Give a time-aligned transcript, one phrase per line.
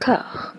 [0.00, 0.54] Car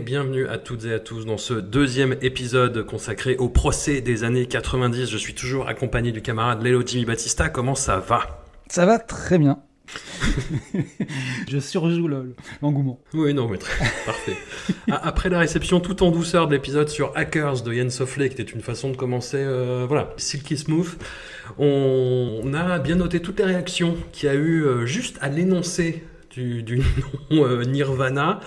[0.00, 4.24] et bienvenue à toutes et à tous dans ce deuxième épisode consacré au procès des
[4.24, 5.10] années 90.
[5.10, 7.48] Je suis toujours accompagné du camarade Lélo Jimmy Battista.
[7.48, 8.44] Comment ça va?
[8.68, 9.58] Ça va très bien.
[11.50, 13.00] je surjoue le- l'engouement.
[13.14, 14.36] Oui, non, mais très parfait.
[14.90, 18.40] A- Après la réception tout en douceur de l'épisode sur Hackers de Yann Sofley, qui
[18.40, 20.96] était une façon de commencer, euh, voilà, silky smooth,
[21.58, 25.28] on, on a bien noté toutes les réactions qu'il y a eu euh, juste à
[25.28, 26.76] l'énoncé du, du
[27.30, 28.38] nom euh, Nirvana.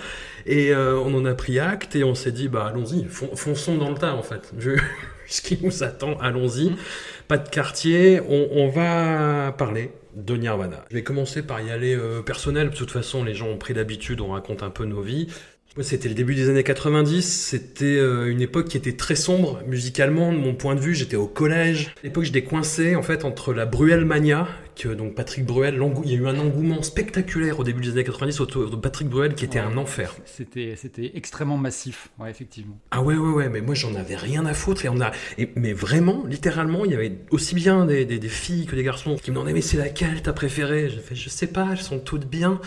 [0.46, 3.76] Et euh, on en a pris acte et on s'est dit, bah allons-y, fon- fonçons
[3.78, 4.52] dans le tas en fait.
[4.56, 4.80] Vu
[5.26, 6.72] ce qui nous attend, allons-y.
[7.28, 10.84] Pas de quartier, on, on va parler de Nirvana.
[10.90, 13.74] Je vais commencer par y aller euh, personnel, de toute façon les gens ont pris
[13.74, 15.28] l'habitude, on raconte un peu nos vies.
[15.76, 19.60] Moi, C'était le début des années 90, c'était euh, une époque qui était très sombre
[19.66, 21.92] musicalement, de mon point de vue, j'étais au collège.
[22.04, 24.46] L'époque, j'étais coincé en fait entre la Bruel Mania,
[24.76, 28.04] que donc Patrick Bruel, il y a eu un engouement spectaculaire au début des années
[28.04, 29.66] 90 autour de Patrick Bruel qui était Ouais.
[29.66, 30.14] un enfer.
[30.24, 32.76] C'était, c'était extrêmement massif, ouais, effectivement.
[32.90, 35.48] Ah ouais ouais ouais mais moi j'en avais rien à foutre et on a et,
[35.56, 39.16] mais vraiment littéralement il y avait aussi bien des, des, des filles que des garçons
[39.16, 40.88] qui me demandaient mais c'est laquelle ta préférée?
[40.90, 42.60] Je fais je sais pas elles sont toutes bien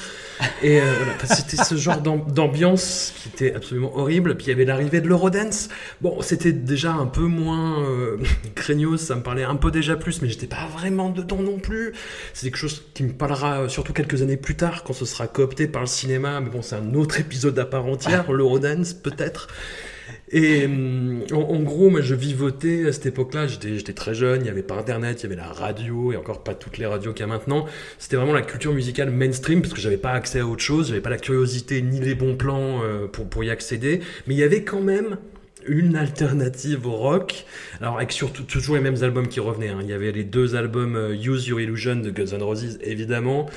[0.63, 4.53] et euh, voilà c'était ce genre d'am- d'ambiance qui était absolument horrible puis il y
[4.53, 5.69] avait l'arrivée de l'Eurodance
[6.01, 8.17] bon c'était déjà un peu moins euh,
[8.55, 11.93] craignos ça me parlait un peu déjà plus mais j'étais pas vraiment dedans non plus
[12.33, 15.27] c'est quelque chose qui me parlera euh, surtout quelques années plus tard quand ce sera
[15.27, 19.47] coopté par le cinéma mais bon c'est un autre épisode à part entière l'Eurodance peut-être
[20.29, 23.47] et hum, en, en gros, moi, je vivotais à cette époque-là.
[23.47, 24.41] J'étais, j'étais très jeune.
[24.41, 26.85] Il n'y avait pas Internet, il y avait la radio et encore pas toutes les
[26.85, 27.65] radios qu'il y a maintenant.
[27.97, 30.89] C'était vraiment la culture musicale mainstream parce que j'avais pas accès à autre chose.
[30.89, 34.01] J'avais pas la curiosité ni les bons plans euh, pour pour y accéder.
[34.27, 35.17] Mais il y avait quand même
[35.67, 37.45] une alternative au rock.
[37.81, 39.69] Alors avec surtout toujours les mêmes albums qui revenaient.
[39.69, 39.79] hein.
[39.81, 43.49] Il y avait les deux albums euh, Use Your Illusion de Guns N' Roses, évidemment.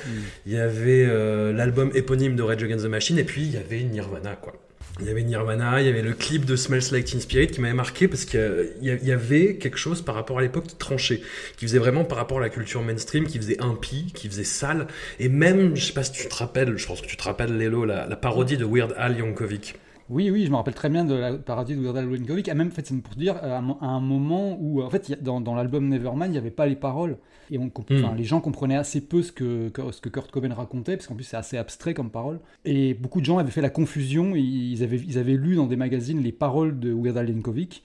[0.45, 3.57] Il y avait euh, l'album éponyme de Rage Against the Machine et puis il y
[3.57, 4.53] avait Nirvana, quoi.
[4.99, 7.61] Il y avait Nirvana, il y avait le clip de Smells Like Teen Spirit qui
[7.61, 11.21] m'avait marqué parce qu'il y avait quelque chose par rapport à l'époque qui tranchait,
[11.57, 14.87] qui faisait vraiment par rapport à la culture mainstream, qui faisait impie, qui faisait sale,
[15.19, 17.57] et même, je sais pas si tu te rappelles, je pense que tu te rappelles
[17.57, 19.75] Lélo, la, la parodie de Weird Al Yankovic.
[20.11, 22.47] Oui, oui, je me rappelle très bien de la parodie de Weird Al Yankovic.
[22.49, 25.23] Et même, en fait, c'est pour dire, à un, à un moment où, en fait,
[25.23, 27.17] dans, dans l'album Nevermind, il n'y avait pas les paroles.
[27.49, 27.71] Et on, Mm.
[27.91, 31.07] enfin, les gens comprenaient assez peu ce que, que- ce que Kurt Cobain racontait, parce
[31.07, 32.39] qu'en plus, c'est assez abstrait comme parole.
[32.65, 34.35] Et beaucoup de gens avaient fait la confusion.
[34.35, 37.83] Ils avaient, ils avaient lu dans des magazines les paroles de Weird Al Yankovic.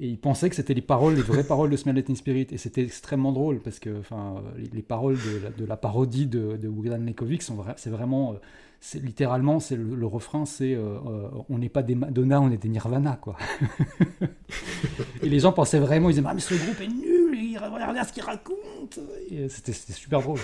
[0.00, 2.46] Et ils pensaient que c'était les paroles, les vraies paroles de Smell Teen Spirit.
[2.52, 6.26] Et c'était extrêmement drôle, parce que enfin, les, les paroles de la, de la parodie
[6.26, 8.32] de, de Weird Al Yankovic, sont vra- c'est vraiment...
[8.32, 8.36] euh,
[8.80, 12.56] c'est littéralement c'est le, refrain c'est euh, euh, on n'est pas des Madonna on est
[12.56, 13.36] des Nirvana quoi.
[15.22, 18.06] Et les gens pensaient vraiment ils disaient ah mais ce groupe est nul il regarde
[18.06, 19.00] ce qu'il raconte.
[19.48, 20.40] C'était super drôle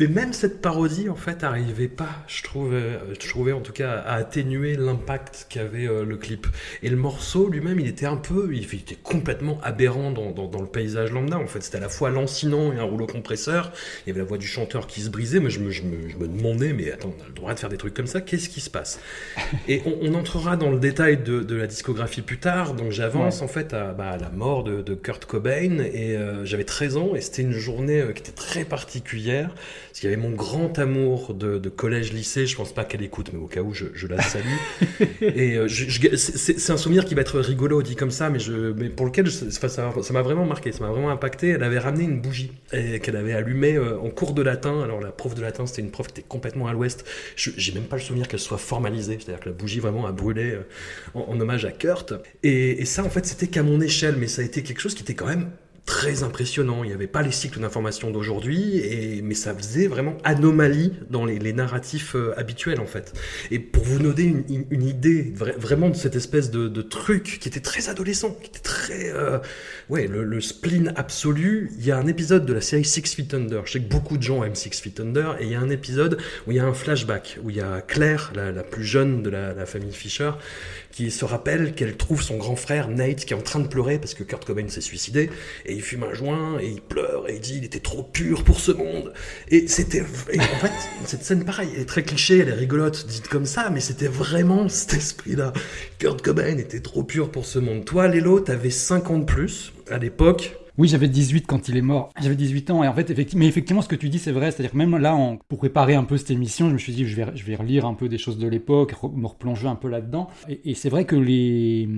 [0.00, 3.98] Mais même cette parodie, en fait, arrivait pas, je trouvais, je trouvais en tout cas,
[3.98, 6.46] à atténuer l'impact qu'avait euh, le clip.
[6.82, 10.60] Et le morceau lui-même, il était un peu, il était complètement aberrant dans, dans, dans
[10.60, 11.38] le paysage lambda.
[11.38, 13.72] En fait, c'était à la fois lancinant et un rouleau compresseur.
[14.06, 16.08] Il y avait la voix du chanteur qui se brisait, mais je me, je me,
[16.08, 18.20] je me demandais, mais attends, on a le droit de faire des trucs comme ça,
[18.20, 19.00] qu'est-ce qui se passe?
[19.68, 22.74] Et on, on entrera dans le détail de, de la discographie plus tard.
[22.74, 26.44] Donc j'avance en fait à, bah, à la mort de, de Kurt Cobain et euh,
[26.44, 29.50] j'avais 13 ans et c'était une journée euh, qui était très particulière
[29.88, 32.46] parce qu'il y avait mon grand amour de, de collège-lycée.
[32.46, 34.44] Je pense pas qu'elle écoute, mais au cas où je, je la salue.
[35.20, 38.88] et euh, c'est un souvenir qui va être rigolo dit comme ça, mais, je, mais
[38.88, 41.48] pour lequel je- ça ça m'a vraiment marqué, ça m'a vraiment impacté.
[41.50, 44.82] Elle avait ramené une bougie et qu'elle avait allumée euh, en cours de latin.
[44.82, 47.04] Alors la prof de latin, c'était une prof qui était complètement à l'ouest.
[47.36, 50.12] Je- J'ai même pas le souvenir qu'elle soit formalisée, c'est-à-dire que la bougie vraiment a
[50.12, 50.60] brûlé euh,
[51.14, 52.14] en, en hommage à Kurt.
[52.42, 54.94] Et, et ça, en fait, c'était qu'à mon échelle, mais ça a été quelque chose
[54.94, 55.50] qui était quand même
[55.88, 56.84] très impressionnant.
[56.84, 61.38] Il n'y avait pas les cycles d'information d'aujourd'hui, mais ça faisait vraiment anomalie dans les,
[61.38, 63.14] les narratifs euh, habituels en fait.
[63.50, 67.60] Et pour vous donner une, idée vra- vraiment de cette espèce de, truc qui était
[67.60, 69.38] très adolescent, qui était très euh,
[69.88, 71.70] ouais le, le spleen absolu.
[71.78, 73.66] Il y a un épisode de la série Six Feet Under.
[73.66, 75.70] Je sais que beaucoup de gens aiment Six Feet Under, et il y a un
[75.70, 78.84] épisode où il y a un flashback où il y a Claire, la, la plus
[78.84, 80.32] jeune de la, la famille Fisher,
[80.98, 84.00] qui se rappelle qu'elle trouve son grand frère Nate qui est en train de pleurer
[84.00, 85.30] parce que Kurt Cobain s'est suicidé
[85.64, 88.42] et il fume un joint et il pleure et il dit il était trop pur
[88.42, 89.12] pour ce monde.
[89.46, 90.72] Et c'était en fait
[91.04, 94.08] cette scène pareil elle est très cliché elle est rigolote dite comme ça mais c'était
[94.08, 95.52] vraiment cet esprit là
[96.00, 97.84] Kurt Cobain était trop pur pour ce monde.
[97.84, 102.10] Toi Lélo t'avais 50 plus à l'époque oui, j'avais 18 quand il est mort.
[102.22, 102.84] J'avais 18 ans.
[102.84, 104.52] Et en fait, mais effectivement, ce que tu dis, c'est vrai.
[104.52, 107.26] C'est-à-dire même là, pour préparer un peu cette émission, je me suis dit, je vais,
[107.34, 110.28] je vais relire un peu des choses de l'époque, me replonger un peu là-dedans.
[110.64, 111.88] Et, c'est vrai que les,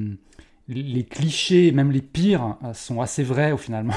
[0.68, 3.92] les clichés, même les pires, sont assez vrais au finalement.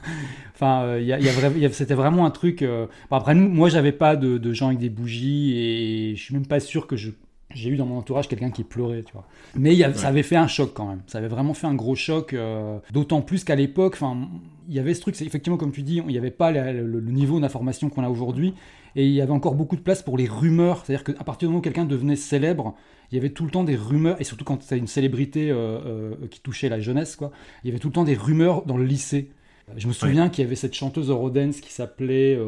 [0.54, 2.62] enfin, euh, c'était vraiment un truc.
[2.62, 6.34] Euh, après, nous, moi, j'avais pas de, de, gens avec des bougies et je suis
[6.34, 7.10] même pas sûr que je
[7.54, 9.26] j'ai eu dans mon entourage quelqu'un qui pleurait, tu vois.
[9.54, 11.02] Mais ça avait fait un choc quand même.
[11.06, 14.28] Ça avait vraiment fait un gros choc, euh, d'autant plus qu'à l'époque, enfin,
[14.68, 17.00] il y avait ce truc, c'est effectivement comme tu dis, il n'y avait pas le,
[17.00, 18.52] niveau d'information qu'on a aujourd'hui,
[18.96, 20.84] et il y avait encore beaucoup de place pour les rumeurs.
[20.84, 22.74] C'est-à-dire qu'à partir du moment où quelqu'un devenait célèbre,
[23.10, 25.56] il y avait tout le temps des rumeurs, et surtout quand as une célébrité euh,
[25.86, 27.30] euh, qui touchait la jeunesse, quoi,
[27.64, 29.30] il y avait tout le temps des rumeurs dans le lycée.
[29.76, 32.38] Je me souviens qu'il y avait cette chanteuse Eurodance qui s'appelait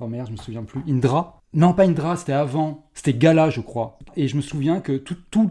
[0.00, 0.80] Oh merde, je me souviens plus.
[0.88, 2.84] Indra Non, pas Indra, c'était avant.
[2.94, 3.98] C'était Gala, je crois.
[4.16, 5.02] Et je me souviens que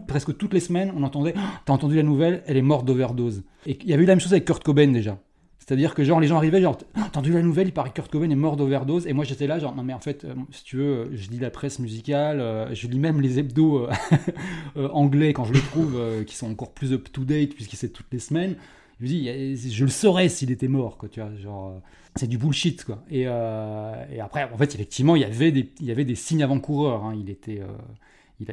[0.06, 3.42] presque toutes les semaines, on entendait oh, T'as entendu la nouvelle Elle est morte d'overdose.
[3.66, 5.18] Et il y avait eu la même chose avec Kurt Cobain déjà.
[5.58, 7.94] C'est-à-dire que genre les gens arrivaient genre oh, T'as entendu la nouvelle Il paraît que
[7.94, 9.06] Kurt Cobain est mort d'overdose.
[9.06, 11.30] Et moi j'étais là genre non mais en fait euh, si tu veux euh, je
[11.30, 13.88] lis la presse musicale, euh, je lis même les hebdos
[14.76, 18.12] anglais quand je les trouve qui sont encore plus up to date puisqu'ils c'est toutes
[18.12, 18.56] les semaines.
[19.00, 21.80] Je me dis je le saurais s'il était mort quoi tu vois genre
[22.16, 23.02] c'est du bullshit quoi.
[23.12, 26.42] Euh, et, après, en fait, effectivement, il y avait des, il y avait des signes
[26.42, 27.04] avant-coureurs.
[27.04, 27.14] Hein.
[27.18, 27.66] Il était, euh,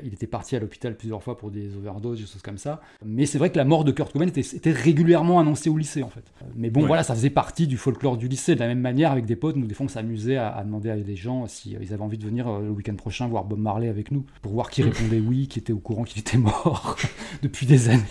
[0.04, 2.82] il, était parti à l'hôpital plusieurs fois pour des overdoses, des choses comme ça.
[3.06, 6.10] Mais c'est vrai que la mort de Kurt Cobain était, régulièrement annoncée au lycée, en
[6.10, 6.24] fait.
[6.56, 8.56] Mais bon, voilà, ça faisait partie du folklore du lycée.
[8.56, 10.98] De la même manière, avec des potes, nous, des fois, on s'amusait à, demander à
[10.98, 13.90] des gens si euh, avaient envie de venir euh, le week-end prochain voir Bob Marley
[13.90, 16.98] avec nous, pour voir qui répondait oui, qui était au courant qu'il était mort
[17.42, 18.04] depuis des années,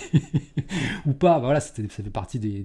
[1.07, 1.39] ou pas.
[1.39, 2.65] Voilà, ça fait partie des...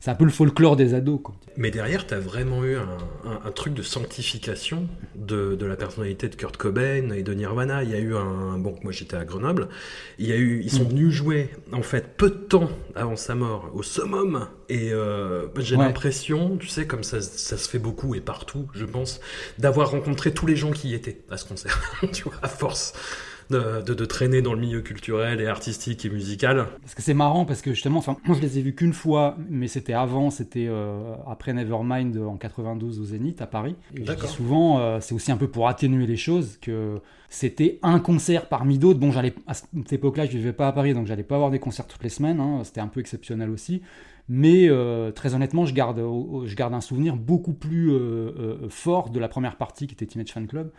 [0.00, 1.34] C'est un peu le folklore des ados, quoi.
[1.56, 2.98] Mais derrière, tu as vraiment eu un,
[3.44, 4.86] un, truc de sanctification
[5.16, 7.82] de, de la personnalité de Kurt Cobain et de Nirvana.
[7.82, 9.68] Il y a eu un bon, moi j'étais à Grenoble.
[10.18, 13.34] Il y a eu, ils sont venus jouer en fait peu de temps avant sa
[13.34, 14.48] mort au summum.
[14.68, 18.84] Et euh, j'ai l'impression, tu sais, comme ça, ça se fait beaucoup et partout, je
[18.84, 19.20] pense,
[19.58, 21.80] d'avoir rencontré tous les gens qui y étaient à ce concert.
[22.12, 22.94] tu vois, à force
[23.50, 26.66] de, traîner dans le milieu culturel et artistique et musical.
[26.82, 29.36] Parce que c'est marrant parce que justement, enfin, moi je les ai vus qu'une fois,
[29.48, 33.76] mais c'était avant, c'était euh, après Nevermind en 92 au Zénith à Paris.
[33.94, 38.48] Et souvent, euh, c'est aussi un peu pour atténuer les choses que c'était un concert
[38.48, 39.00] parmi d'autres.
[39.00, 41.58] Bon, j'allais à cette époque-là, je vivais pas à Paris, donc j'allais pas avoir des
[41.58, 42.40] concerts toutes les semaines.
[42.40, 42.62] Hein.
[42.64, 43.82] c'était un peu exceptionnel aussi.
[44.28, 47.92] Mais euh, très honnêtement, je garde, je garde un souvenir beaucoup plus
[48.70, 50.70] fort de la première partie qui était Teenage Fan Club.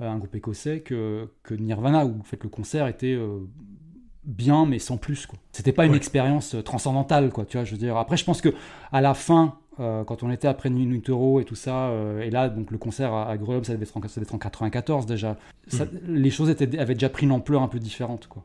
[0.00, 3.38] Euh, un groupe écossais, que, que Nirvana, où en fait, le concert était euh,
[4.24, 5.26] bien, mais sans plus.
[5.26, 5.38] Quoi.
[5.52, 7.96] C'était pas une expérience euh, transcendantale, quoi, tu vois, je veux dire.
[7.96, 8.48] Après, je pense que
[8.90, 11.90] à la fin, quand on était après Nutero et tout ça,
[12.22, 14.38] et là, donc le concert à, Grenoble, ça devait être en, ça devait être en
[14.38, 15.36] 94 déjà,
[15.72, 15.78] mm.
[16.06, 18.44] les choses étaient, avaient déjà pris une ampleur un peu différente, quoi.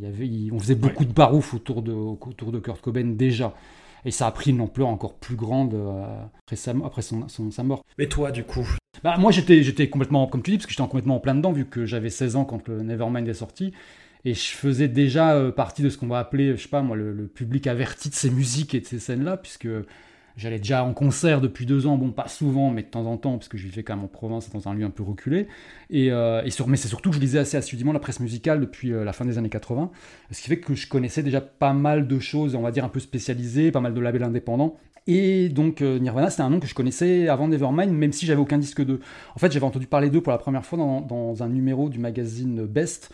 [0.00, 3.54] y avait, on faisait beaucoup de barouf autour de, autour de Kurt Cobain déjà.
[4.04, 5.76] Et ça a pris une ampleur encore plus grande
[6.40, 7.84] après, sa, après son, sa mort.
[7.96, 8.66] Mais toi, du coup,
[9.04, 11.52] bah, moi, j'étais, j'étais complètement, comme tu dis, parce que j'étais complètement en plein dedans,
[11.52, 13.74] vu que j'avais 16 ans quand le Nevermind est sorti.
[14.24, 16.96] Et je faisais déjà euh, partie de ce qu'on va appeler, je sais pas moi,
[16.96, 19.68] le, public averti de ces musiques et de ces scènes-là, puisque
[20.38, 23.36] j'allais déjà en concert depuis deux ans, bon, pas souvent, mais de temps en temps,
[23.36, 25.48] parce que je vivais quand même en province, dans un lieu un peu reculé.
[25.90, 29.04] Et, euh, mais c'est surtout que je lisais assez assidûment la presse musicale depuis euh,
[29.04, 29.90] la fin des années 80,
[30.30, 32.88] ce qui fait que je connaissais déjà pas mal de choses, on va dire un
[32.88, 36.66] peu spécialisées, pas mal de labels indépendants, et donc euh, Nirvana, c'était un nom que
[36.66, 39.00] je connaissais avant Nevermind, même si j'avais aucun disque d'eux.
[39.34, 42.64] En fait, j'avais entendu parler d'eux pour la première fois dans, un numéro du magazine
[42.64, 43.10] Best,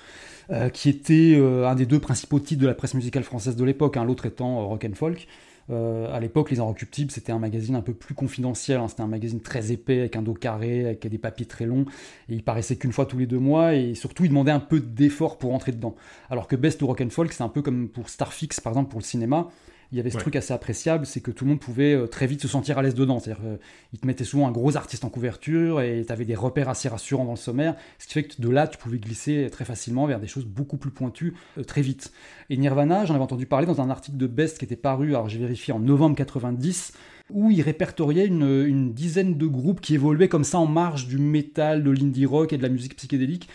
[0.50, 3.64] euh, qui était euh, un des deux principaux titres de la presse musicale française de
[3.64, 5.26] l'époque, hein, l'autre étant Rock and Folk.
[5.68, 8.78] à l'époque, Les Inrecuptibles, c'était un magazine un peu plus confidentiel.
[8.78, 8.86] Hein.
[8.86, 11.86] c'était un magazine très épais, avec un dos carré, avec des papiers très longs.
[12.28, 13.74] Et il paraissait qu'une fois tous les deux mois.
[13.74, 15.96] Et surtout, il demandait un peu d'effort pour entrer dedans.
[16.28, 18.90] Alors que Best ou Rock and Folk, c'est un peu comme pour Starfix, par exemple,
[18.90, 19.48] pour le cinéma
[19.92, 22.26] il y avait ce truc assez appréciable, c'est que tout le monde pouvait euh, très
[22.26, 23.18] vite se sentir à l'aise dedans.
[23.18, 23.56] C'est-à-dire, euh,
[23.92, 26.88] ils te mettaient souvent un gros artiste en couverture et tu avais des repères assez
[26.88, 30.06] rassurants dans le sommaire, ce qui fait que de là, tu pouvais glisser très facilement
[30.06, 32.12] vers des choses beaucoup plus pointues euh, très vite.
[32.50, 35.28] Et Nirvana, j'en avais entendu parler dans un article de Best qui était paru, alors
[35.28, 36.92] j'ai vérifié en novembre 90,
[37.30, 41.82] où il répertoriait une, dizaine de groupes qui évoluaient comme ça en marge du métal,
[41.82, 43.48] de l'indie rock et de la musique psychédélique,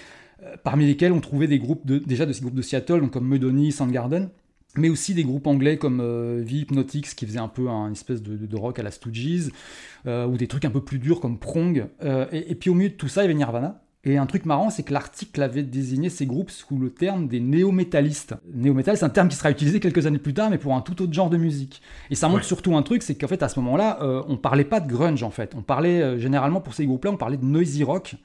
[0.64, 3.28] parmi lesquels on trouvait des groupes de, déjà de ces groupes de Seattle, donc comme
[3.28, 4.30] Medoni, Soundgarden,
[4.78, 8.22] mais aussi des groupes anglais comme euh, The Hypnotics qui faisait un peu un espèce
[8.22, 9.50] de, rock à la Stooges,
[10.06, 11.88] euh, ou des trucs un peu plus durs comme Prong.
[12.04, 13.82] Euh, et, puis au milieu de tout ça, il y avait Nirvana.
[14.08, 17.40] Et un truc marrant, c'est que l'article avait désigné ces groupes sous le terme des
[17.40, 18.36] néo-métallistes.
[18.54, 21.02] Néo-métal, c'est un terme qui sera utilisé quelques années plus tard, mais pour un tout
[21.02, 21.82] autre genre de musique.
[22.12, 24.64] Et ça montre surtout un truc, c'est qu'en fait, à ce moment-là, euh, on parlait
[24.64, 25.56] pas de grunge, en fait.
[25.58, 28.16] On parlait, généralement, pour ces groupes-là, on parlait de noisy rock.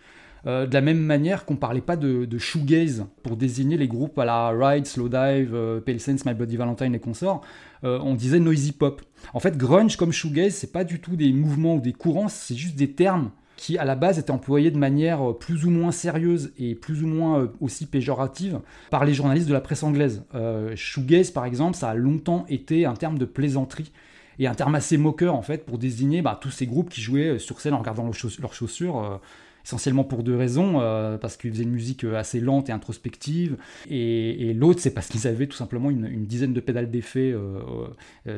[0.47, 4.25] Euh, de la même manière qu'on parlait pas de, shoegaze pour désigner les groupes à
[4.25, 7.43] la Ride, Slowdive, euh, Pale Sense, My Bloody Valentine et consorts,
[7.83, 9.01] on disait noisy pop.
[9.33, 12.55] En fait, grunge comme shoegaze, c'est pas du tout des mouvements ou des courants, c'est
[12.55, 13.31] juste des termes
[13.61, 17.03] qui à la base étaient employés de manière euh, plus ou moins sérieuse et plus
[17.03, 20.25] ou moins euh, aussi péjorative par les journalistes de la presse anglaise.
[20.35, 23.93] Euh, shoegaze, par exemple, ça a longtemps été un terme de plaisanterie
[24.39, 27.39] et un terme assez moqueur en fait pour désigner bah, tous ces groupes qui jouaient
[27.39, 29.21] sur scène en regardant leurs chaussures.
[29.65, 30.75] Essentiellement pour deux raisons,
[31.21, 33.57] parce qu'ils faisaient une musique assez lente et introspective,
[33.89, 37.35] et, l'autre c'est parce qu'ils avaient tout simplement une, dizaine de pédales d'effet,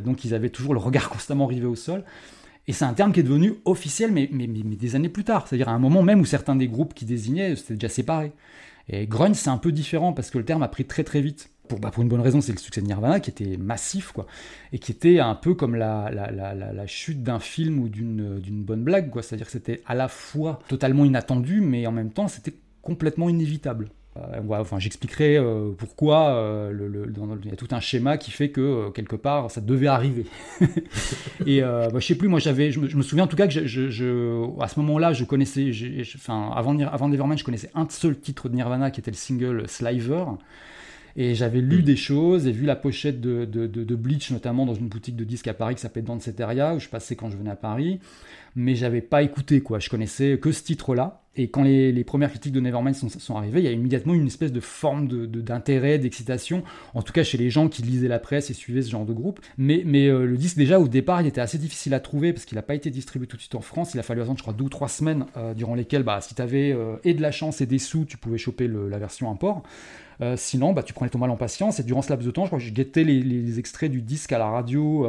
[0.05, 2.05] donc ils avaient toujours le regard constamment rivé au sol.
[2.69, 5.49] Et c'est un terme qui est devenu officiel, mais, mais, mais, des années plus tard.
[5.49, 8.33] C'est-à-dire à un moment même où certains des groupes qui désignaient, c'était déjà séparé.
[8.89, 11.51] Et grunge, c'est un peu différent parce que le terme a pris très très vite.
[11.69, 14.27] Pour, bah, pour une bonne raison, c'est le succès de Nirvana qui était massif, quoi.
[14.73, 18.63] Et qui était un peu comme la, la, la, la chute d'un film ou d'une
[18.65, 19.23] bonne blague, quoi.
[19.23, 23.89] C'est-à-dire que c'était à la fois totalement inattendu, mais en même temps, c'était complètement inévitable.
[24.19, 27.11] Euh, enfin, j'expliquerai euh, pourquoi euh, le,
[27.45, 30.27] il y a tout un schéma qui fait que quelque part ça devait arriver.
[31.47, 34.61] et bah, je sais plus, moi j'avais, je, me souviens en tout cas que je,
[34.61, 35.71] à ce moment-là, je connaissais,
[36.17, 39.69] enfin avant, avant Nevermind, je connaissais un seul titre de Nirvana qui était le single
[39.69, 40.25] Sliver.
[41.17, 41.83] Et j'avais lu mm.
[41.83, 45.25] des choses et vu la pochette de, de, de, Bleach, notamment dans une boutique de
[45.25, 48.01] disques à Paris qui s'appelait Danceteria, où je passais quand je venais à Paris.
[48.57, 49.79] Mais j'avais pas écouté, quoi.
[49.79, 51.23] Je connaissais que ce titre-là.
[51.35, 54.13] Et quand les, les, premières critiques de Nevermind sont, sont, arrivées, il y a immédiatement
[54.13, 56.63] une espèce de forme d'intérêt, de, d'excitation,
[56.93, 59.15] en tout cas chez les gens qui lisaient la presse et suivaient ce genre de
[59.15, 59.41] groupe.
[59.57, 62.45] Mais, mais euh, le disque, déjà, au départ, il était assez difficile à trouver parce
[62.45, 63.95] qu'il n'a pas été distribué tout de suite en France.
[63.95, 66.35] Il a fallu attendre, je crois, deux ou trois semaines euh, durant lesquelles, bah, si
[66.35, 69.31] tu avais euh, et de la chance et des sous, tu pouvais choper la version
[69.31, 69.63] import.
[70.37, 72.51] Sinon, bah, tu prenais ton mal en patience et durant ce laps de temps, je
[72.51, 75.05] crois que je guettais les, extraits du disque à la radio,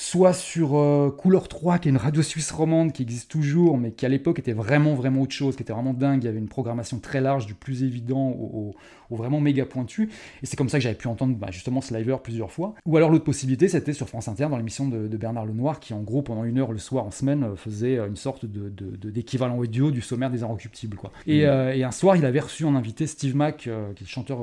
[0.00, 3.92] soit sur euh, Couleur 3, qui est une radio suisse romande qui existe toujours, mais
[3.92, 6.22] qui à l'époque était vraiment, vraiment autre chose, qui était vraiment dingue.
[6.22, 8.74] Il y avait une programmation très large, du plus évident au,
[9.10, 10.08] vraiment méga pointu.
[10.42, 12.74] Et c'est comme ça que j'avais pu entendre bah, justement Sliver plusieurs fois.
[12.86, 16.00] Ou alors l'autre possibilité, c'était sur France Inter, dans l'émission de, Bernard Lenoir, qui en
[16.00, 20.00] gros, pendant une heure le soir en semaine, faisait une sorte d'équivalent de, audio du
[20.00, 20.96] sommaire des Inrecuptibles.
[20.96, 21.12] Quoi.
[21.26, 21.72] Et, mmh.
[21.74, 24.38] et, un soir, il avait reçu en invité Steve Mack, qui est le chanteur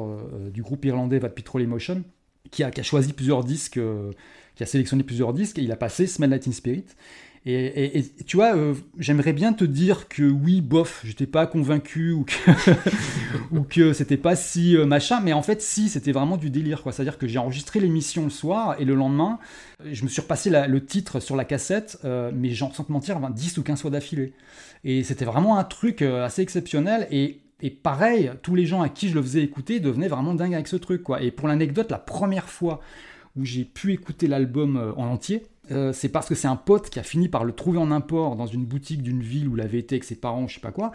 [0.53, 2.03] du groupe irlandais Bad Petrol Emotion,
[2.51, 3.79] qui a, qui a, choisi plusieurs disques
[4.57, 6.85] qui a sélectionné plusieurs disques et il a passé Smell Like Spirit.
[7.49, 12.11] Et, tu vois, euh, j'aimerais bien te dire que oui, bof, j'étais pas convaincu
[13.51, 16.83] ou que, c'était pas si euh, machin, mais en fait, si, c'était vraiment du délire,
[16.83, 16.91] quoi.
[16.91, 19.39] C'est-à-dire que j'ai enregistré l'émission le soir et le lendemain,
[19.89, 23.57] je me suis repassé le titre sur la cassette, euh, mais sans te mentir, 10
[23.59, 24.33] ou 15 fois d'affilée.
[24.83, 29.09] Et c'était vraiment un truc assez exceptionnel et et pareil, tous les gens à qui
[29.09, 31.01] je le faisais écouter devenaient vraiment dingues avec ce truc.
[31.01, 31.23] Quoi.
[31.23, 32.81] Et pour l'anecdote, la première fois
[33.37, 36.89] où j'ai pu écouter l'album euh, en entier, euh, c'est parce que c'est un pote
[36.89, 39.61] qui a fini par le trouver en import dans une boutique d'une ville où il
[39.61, 40.91] avait été avec ses parents, je sais pas quoi.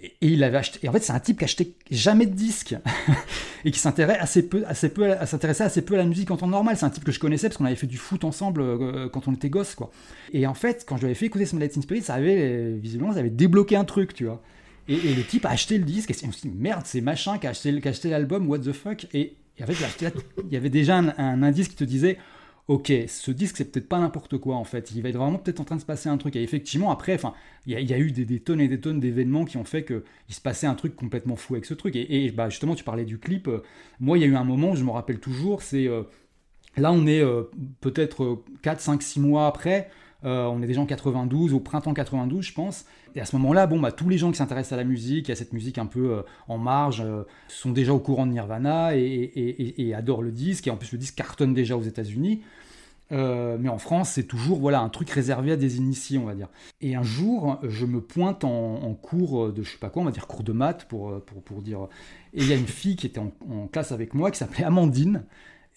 [0.00, 0.78] Et, il avait acheté.
[0.82, 2.76] Et en fait, c'est un type qui achetait jamais de disques
[3.64, 6.36] et qui s'intéressait assez peu, assez peu, à, s'intéressait assez peu à la musique en
[6.36, 6.76] temps normal.
[6.76, 9.28] C'est un type que je connaissais parce qu'on avait fait du foot ensemble euh, quand
[9.28, 9.90] on était gosse, quoi.
[10.32, 13.12] Et en fait, quand je lui avais fait écouter Smell Light Spirit, ça avait visiblement,
[13.12, 14.42] ça avait débloqué un truc, tu vois.
[14.88, 17.46] Et, le type a acheté le disque et on s'est dit merde, c'est machin qui
[17.46, 19.06] a acheté, acheté l'album, what the fuck.
[19.12, 22.18] Et il y avait déjà un, indice qui te disait
[22.68, 24.92] ok, ce disque, c'est peut-être pas n'importe quoi en fait.
[24.94, 26.36] Il va être vraiment peut-être en train de se passer un truc.
[26.36, 27.32] Et effectivement, après, enfin,
[27.66, 30.40] il y, a eu des, tonnes et des tonnes d'événements qui ont fait qu'il se
[30.40, 31.96] passait un truc complètement fou avec ce truc.
[31.96, 33.48] Et, bah, justement, tu parlais du clip.
[33.48, 33.62] Euh,
[34.00, 36.02] moi, il y a eu un moment, je me rappelle toujours, c'est euh,
[36.76, 37.44] là, on est euh,
[37.80, 39.90] peut-être 4, 5, 6 mois après.
[40.22, 42.84] on est déjà en 92, au printemps 92, je pense.
[43.18, 45.34] Et à ce moment-là, bon, bah, tous les gens qui s'intéressent à la musique, à
[45.34, 49.92] cette musique un peu euh, en marge, euh, sont déjà au courant de Nirvana et,
[49.92, 50.68] adorent le disque.
[50.68, 52.42] Et en plus, le disque cartonne déjà aux États-Unis.
[53.10, 56.36] Euh, mais en France, c'est toujours voilà un truc réservé à des initiés, on va
[56.36, 56.46] dire.
[56.80, 60.12] Et un jour, je me pointe en, cours de je sais pas quoi, on va
[60.12, 61.88] dire cours de maths pour, pour, dire.
[62.34, 65.24] Et il y a une fille qui était en, classe avec moi qui s'appelait Amandine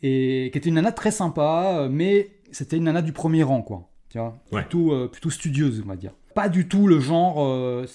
[0.03, 3.89] et qui était une nana très sympa, mais c'était une nana du premier rang, quoi.
[4.09, 7.43] Tu vois, plutôt, plutôt studieuse, on va dire pas du tout le genre.
[7.43, 7.85] Euh,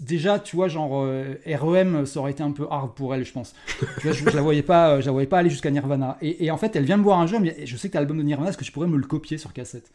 [0.00, 3.32] déjà, tu vois, genre euh, REM, ça aurait été un peu hard pour elle, je
[3.32, 3.54] pense.
[4.02, 6.18] Vois, je, la voyais pas, euh, je la voyais pas aller jusqu'à Nirvana.
[6.20, 8.18] Et, en fait, elle vient me voir un jour, mais je sais que t'as l'album
[8.18, 9.90] de Nirvana, est-ce que tu pourrais me le copier sur cassette?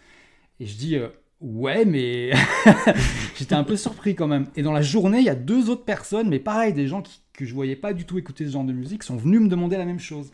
[0.60, 0.98] Et je dis.
[1.40, 2.32] Ouais, mais
[3.38, 4.48] j'étais un peu surpris quand même.
[4.56, 7.22] Et dans la journée, il y a deux autres personnes, mais pareil, des gens qui,
[7.34, 9.78] que je voyais pas du tout écouter ce genre de musique, sont venus me demander
[9.78, 10.32] la même chose.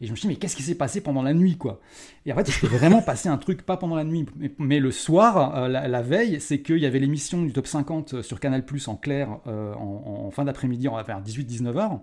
[0.00, 1.80] Et je me suis dit, mais qu'est-ce qui s'est passé pendant la nuit, quoi?
[2.26, 4.26] Et en fait, il s'est vraiment passé un truc, pas pendant la nuit,
[4.58, 8.22] mais, le soir, euh, la, veille, c'est qu'il y avait l'émission du top 50 euh,
[8.22, 12.00] sur Canal Plus en clair euh, en, fin d'après-midi, vers 18-19 heures,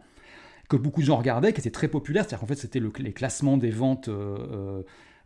[0.70, 2.24] que beaucoup de gens regardaient, qui était très populaire.
[2.24, 4.10] C'est-à-dire qu'en fait, c'était le, les classements des ventes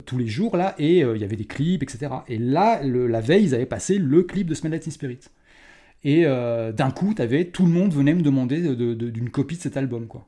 [0.06, 2.12] tous les jours, là, et il y avait des clips, etc.
[2.28, 5.20] Et là, la veille, ils avaient passé le clip de Smell Like Spirit.
[6.04, 10.08] Et d'un coup, avais, tout le monde venait me demander d'une copie de cet album,
[10.08, 10.28] quoi.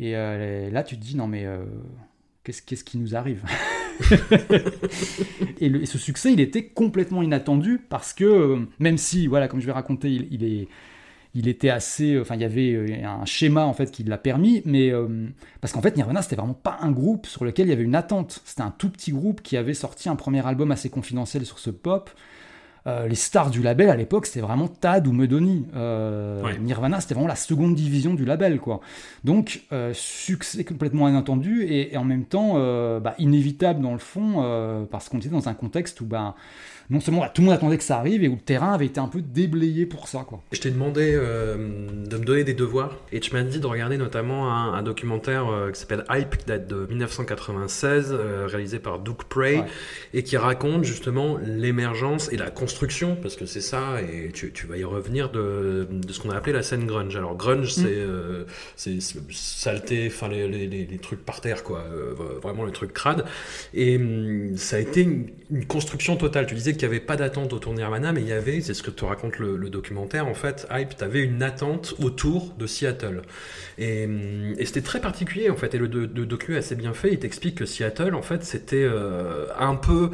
[0.00, 1.64] Euh, et là, tu te dis, non mais euh,
[2.44, 3.44] qu'est-ce, qui nous arrive?
[5.60, 9.66] Et, ce succès, il était complètement inattendu parce que, euh, même si, voilà, comme je
[9.66, 10.68] vais raconter, il, est,
[11.34, 12.18] il était assez.
[12.20, 14.92] Enfin, il y avait un schéma en fait qui l'a permis, mais
[15.60, 17.94] parce qu'en fait, Nirvana, c'était vraiment pas un groupe sur lequel il y avait une
[17.94, 18.42] attente.
[18.44, 21.70] C'était un tout petit groupe qui avait sorti un premier album assez confidentiel sur ce
[21.70, 22.10] pop.
[22.86, 25.66] Euh, les stars du label à l'époque, c'était vraiment Tad ou Medoni.
[25.74, 28.80] Euh, Nirvana, c'était vraiment la seconde division du label, quoi.
[29.24, 32.54] Donc, euh, succès complètement inattendu et, en même temps
[33.00, 36.34] bah, inévitable dans le fond, parce qu'on était dans un contexte où bah,
[36.90, 39.00] non seulement tout le monde attendait que ça arrive et où le terrain avait été
[39.00, 40.24] un peu déblayé pour ça.
[40.26, 40.42] Quoi.
[40.52, 43.98] Je t'ai demandé euh, de me donner des devoirs et tu m'as dit de regarder
[43.98, 49.24] notamment un, documentaire euh, qui s'appelle Hype, qui date de 1996, euh, réalisé par Duke
[49.24, 49.64] Prey
[50.14, 54.76] et qui raconte justement l'émergence et la construction, parce que c'est ça, et tu, vas
[54.76, 57.16] y revenir, de, ce qu'on a appelé la scène grunge.
[57.16, 58.46] Alors grunge, mm.
[58.76, 58.98] c'est
[59.30, 61.84] saleté, enfin les, les, trucs par terre, quoi,
[62.42, 63.24] vraiment les trucs crades.
[63.74, 66.46] Et hum, ça a été une, une construction totale.
[66.46, 68.74] Tu disais qu'il n'y avait pas d'attente autour de Nirvana, mais il y avait, c'est
[68.74, 72.66] ce que te raconte le, documentaire, en fait, Hype, tu avais une attente autour de
[72.66, 73.22] Seattle.
[73.78, 74.08] Et,
[74.64, 77.66] c'était très particulier, en fait, et le, docu est assez bien fait, il t'explique que
[77.66, 80.10] Seattle, en fait, c'était euh, un peu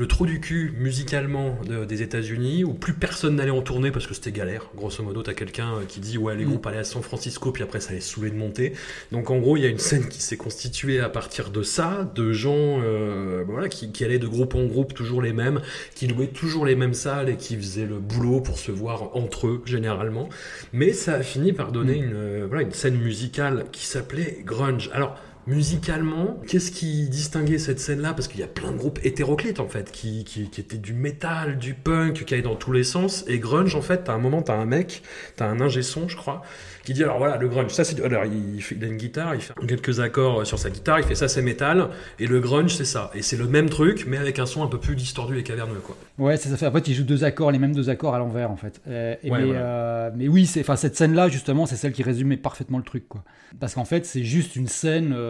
[0.00, 4.14] le trou du cul musicalement des États-Unis où plus personne n'allait en tournée parce que
[4.14, 4.70] c'était galère.
[4.74, 6.48] Grosso modo, t'as quelqu'un euh, qui dit ouais les mm.
[6.48, 8.72] groupes allaient à San Francisco puis après ça allait saouler de monter.
[9.12, 12.10] Donc en gros, il y a une scène qui s'est constituée à partir de ça,
[12.14, 15.60] de gens euh, voilà qui, allaient de groupe en groupe toujours les mêmes,
[15.94, 19.48] qui louaient toujours les mêmes salles et qui faisaient le boulot pour se voir entre
[19.48, 20.30] eux généralement.
[20.72, 22.04] Mais ça a fini par donner mm.
[22.04, 24.88] une euh, voilà une scène musicale qui s'appelait grunge.
[24.94, 28.12] Alors musicalement, qu'est-ce qui distinguait cette scène-là?
[28.12, 31.58] Parce qu'il y a plein de groupes hétéroclites en fait, qui, qui, étaient du métal,
[31.58, 33.24] du punk, qui allaient dans tous les sens.
[33.26, 35.02] Et grunge, en fait, t'as un moment, t'as un mec,
[35.36, 36.42] t'as un ingé son, je crois,
[36.84, 38.00] qui dit alors voilà, le grunge, ça c'est.
[38.02, 41.14] Alors il, il, a une guitare, il fait quelques accords sur sa guitare, il fait
[41.14, 41.88] ça c'est métal,
[42.18, 43.10] et le grunge c'est ça.
[43.14, 45.80] Et c'est le même truc, mais avec un son un peu plus distordu et caverneux
[45.82, 45.96] quoi.
[46.18, 46.66] Ouais, ça fait.
[46.66, 48.80] En fait, il joue deux accords, les mêmes deux accords à l'envers en fait.
[48.88, 52.84] Euh, mais, euh, mais, oui, c'est, cette scène-là justement, c'est celle qui résumait parfaitement le
[52.84, 53.24] truc quoi.
[53.58, 55.12] Parce qu'en fait, c'est juste une scène.
[55.16, 55.29] Euh,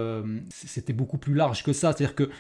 [0.50, 1.92] c'était beaucoup plus large que ça.
[1.92, 2.30] C'est-à-dire que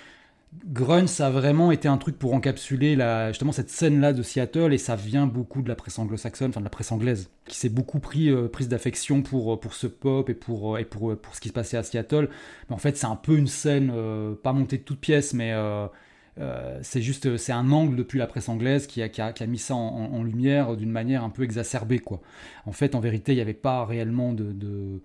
[0.66, 4.78] Grunge, ça a vraiment été un truc pour encapsuler justement cette scène-là de Seattle, et
[4.78, 8.00] ça vient beaucoup de la presse anglo-saxonne, enfin de la presse anglaise, qui s'est beaucoup
[8.00, 11.36] pris, euh, prise d'affection pour, euh, pour ce pop et, pour, euh, et pour, pour
[11.36, 12.28] ce qui se passait à Seattle.
[12.68, 13.92] Mais en fait, c'est un peu une scène,
[14.42, 15.54] pas montée de toutes pièces, mais
[16.82, 19.76] c'est juste, c'est un angle depuis la presse anglaise qui a, qui a, mis ça
[19.76, 22.20] en, lumière d'une manière un peu exacerbée, quoi.
[22.66, 25.00] En fait, en vérité, il n'y avait pas réellement de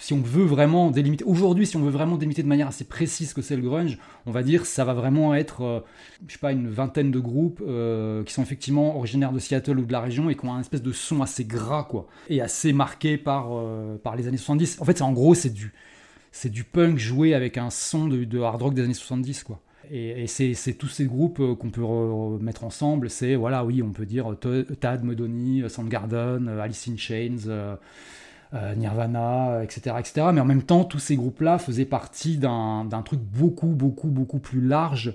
[0.00, 3.32] si on veut vraiment délimiter, aujourd'hui, si on veut vraiment délimiter de manière assez précise
[3.34, 5.80] que c'est le grunge, on va dire ça va vraiment être, euh,
[6.26, 9.84] je sais pas, une vingtaine de groupes euh, qui sont effectivement originaires de Seattle ou
[9.84, 12.72] de la région et qui ont un espèce de son assez gras, quoi, et assez
[12.72, 14.78] marqué par, euh, par les années 70.
[14.80, 15.72] En fait, en gros, c'est du,
[16.44, 19.60] du punk joué avec un son de, hard rock des années 70, quoi.
[19.90, 21.82] Et, c'est, tous ces groupes qu'on peut
[22.40, 23.10] mettre ensemble.
[23.10, 24.34] C'est, voilà, oui, on peut dire
[24.80, 27.76] Tad, Medoni, Soundgarden, Alice in Chains.
[28.54, 30.26] Euh, Nirvana, etc., etc.
[30.34, 34.60] Mais en même temps, tous ces groupes-là faisaient partie d'un truc beaucoup, beaucoup, beaucoup plus
[34.60, 35.14] large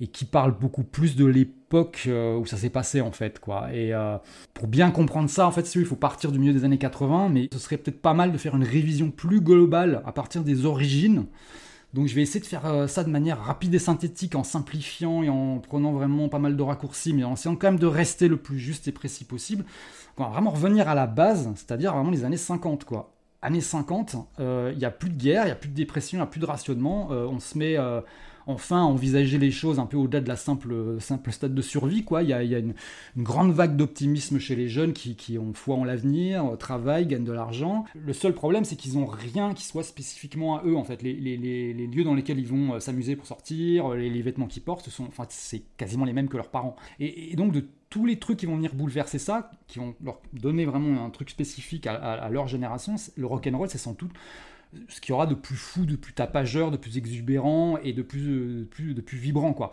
[0.00, 3.72] et qui parle beaucoup plus de l'époque euh, où ça s'est passé en fait quoi.
[3.72, 4.16] Et euh,
[4.52, 7.48] pour bien comprendre ça, en fait, il faut partir du milieu des années 80, mais
[7.52, 11.26] ce serait peut-être pas mal de faire une révision plus globale à partir des origines.
[11.94, 15.28] Donc je vais essayer de faire ça de manière rapide et synthétique, en simplifiant et
[15.28, 18.38] en prenant vraiment pas mal de raccourcis, mais en essayant quand même de rester le
[18.38, 19.64] plus juste et précis possible.
[20.16, 23.12] Vraiment revenir à la base, c'est-à-dire vraiment les années 50, quoi.
[23.40, 26.16] Années 50, euh, il n'y a plus de guerre, il n'y a plus de dépression,
[26.16, 27.08] il n'y a plus de rationnement.
[27.10, 28.00] Euh, on se met euh,
[28.46, 32.04] enfin envisager les choses un peu au-delà de la simple, simple stade de survie.
[32.04, 32.22] Quoi.
[32.22, 32.74] Il y a, une,
[33.16, 37.32] grande vague d'optimisme chez les jeunes qui, ont foi en l'avenir, euh, travaillent, gagnent de
[37.32, 37.84] l'argent.
[37.94, 40.76] Le seul problème, c'est qu'ils n'ont rien qui soit spécifiquement à eux.
[40.76, 44.46] En fait, les, lieux dans lesquels ils vont euh, s'amuser pour sortir, euh, les, vêtements
[44.46, 46.76] qu'ils portent, sont, enfin, c'est quasiment les mêmes que leurs parents.
[47.00, 50.64] Et, donc de tous les trucs qui vont venir bouleverser ça, qui vont leur donner
[50.64, 54.12] vraiment un truc spécifique à, à leur génération, le rock'n'roll, c'est sans doute
[54.88, 58.02] ce qu'il y aura de plus fou, de plus tapageur, de plus exubérant et de
[58.02, 59.72] plus, de plus, de plus vibrant, quoi.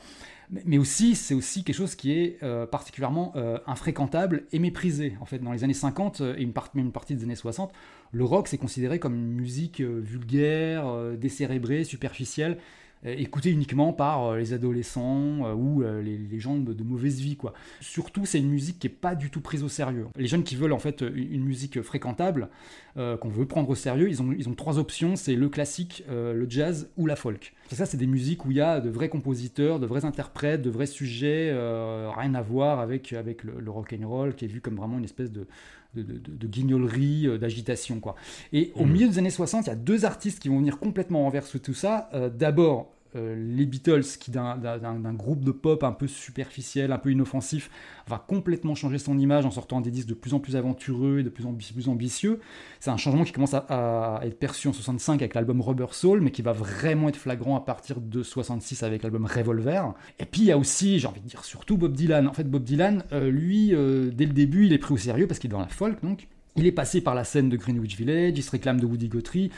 [0.65, 5.15] Mais aussi, c'est aussi quelque chose qui est euh, particulièrement euh, infréquentable et méprisé.
[5.21, 7.71] En fait, dans les années 50 et une, part, même une partie des années 60,
[8.11, 12.57] le rock c'est considéré comme une musique vulgaire, décérébrée, superficielle, euh,
[13.05, 17.53] écouté uniquement par euh, les adolescents euh, ou les, gens de, mauvaise vie quoi.
[17.81, 20.07] Surtout c'est une musique qui est pas du tout prise au sérieux.
[20.17, 22.49] Les jeunes qui veulent en fait une, musique fréquentable,
[22.95, 26.45] qu'on veut prendre au sérieux, ils ont, ils ont trois options, c'est le classique, le
[26.49, 27.53] jazz ou la folk.
[27.71, 30.69] Ça c'est des musiques où il y a de vrais compositeurs, de vrais interprètes, de
[30.69, 34.61] vrais sujets, rien à voir avec, avec le, le rock and roll qui est vu
[34.61, 35.47] comme vraiment une espèce de
[35.95, 37.99] de, guignolerie, euh, d'agitation.
[37.99, 38.15] quoi.
[38.53, 38.91] Et au mhm.
[38.91, 41.73] milieu des années 60, il y a deux artistes qui vont venir complètement renverser tout
[41.73, 42.09] ça.
[42.13, 47.11] Euh, d'abord, euh, les Beatles, qui d'un groupe de pop un peu superficiel, un peu
[47.11, 47.69] inoffensif,
[48.07, 51.23] va complètement changer son image en sortant des disques de plus en plus aventureux et
[51.23, 52.39] de plus en plus ambitieux.
[52.79, 56.31] C'est un changement qui commence à, être perçu en 65 avec l'album Rubber Soul, mais
[56.31, 59.93] qui va vraiment être flagrant à partir de 66 avec l'album Revolver.
[60.19, 62.27] Et puis il y a aussi, j'ai envie de dire surtout Bob Dylan.
[62.27, 65.27] En fait, Bob Dylan, euh, lui, euh, dès le début, il est pris au sérieux
[65.27, 66.27] parce qu'il est dans la folk, donc.
[66.55, 69.51] Il est passé par la scène de Greenwich Village, il se réclame de Woody Guthrie,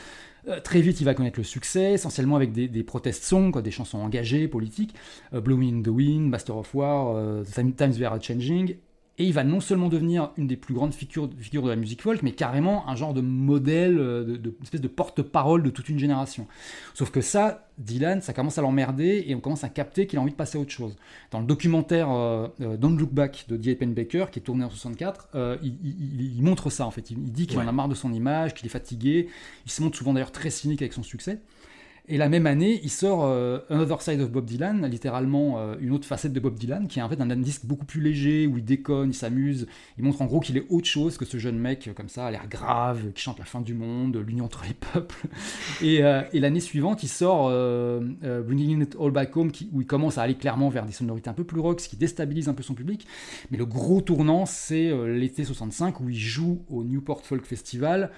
[0.48, 3.70] euh, très vite, il va connaître le succès, essentiellement avec des, des protest songs, des
[3.70, 4.94] chansons engagées, politiques,
[5.34, 8.76] euh, Blowing in the Wind, Master of War, euh, Times We Are Changing,
[9.22, 12.24] et il va non seulement devenir une des plus grandes figures, de la musique folk,
[12.24, 15.98] mais carrément un genre de modèle, euh, de, de espèce de porte-parole de toute une
[16.00, 16.48] génération.
[16.92, 20.22] Sauf que ça, Dylan, ça commence à l'emmerder et on commence à capter qu'il a
[20.22, 20.96] envie de passer à autre chose.
[21.30, 23.86] Dans le documentaire euh, euh, Don't Look Back de D.A.
[23.86, 25.28] Baker, qui est tourné en 64,
[25.62, 27.12] il, montre ça en fait.
[27.12, 29.28] Il, dit qu'il en a marre de son image, qu'il est fatigué.
[29.66, 31.38] Il se montre souvent d'ailleurs très cynique avec son succès.
[32.08, 35.92] Et la même année, il sort euh, Another Side of Bob Dylan, littéralement euh, une
[35.92, 38.58] autre facette de Bob Dylan, qui est en fait un, disque beaucoup plus léger, où
[38.58, 41.56] il déconne, il s'amuse, il montre en gros qu'il est autre chose que ce jeune
[41.56, 44.64] mec euh, comme ça, à l'air grave, qui chante la fin du monde, l'union entre
[44.66, 45.28] les peuples.
[45.80, 46.00] Et,
[46.40, 47.50] l'année suivante, il sort
[48.20, 51.34] Bringing It All Back Home, où il commence à aller clairement vers des sonorités un
[51.34, 53.06] peu plus rock, ce qui déstabilise un peu son public.
[53.52, 58.10] Mais le gros tournant, c'est l'été 65, où il joue au Newport Folk Festival.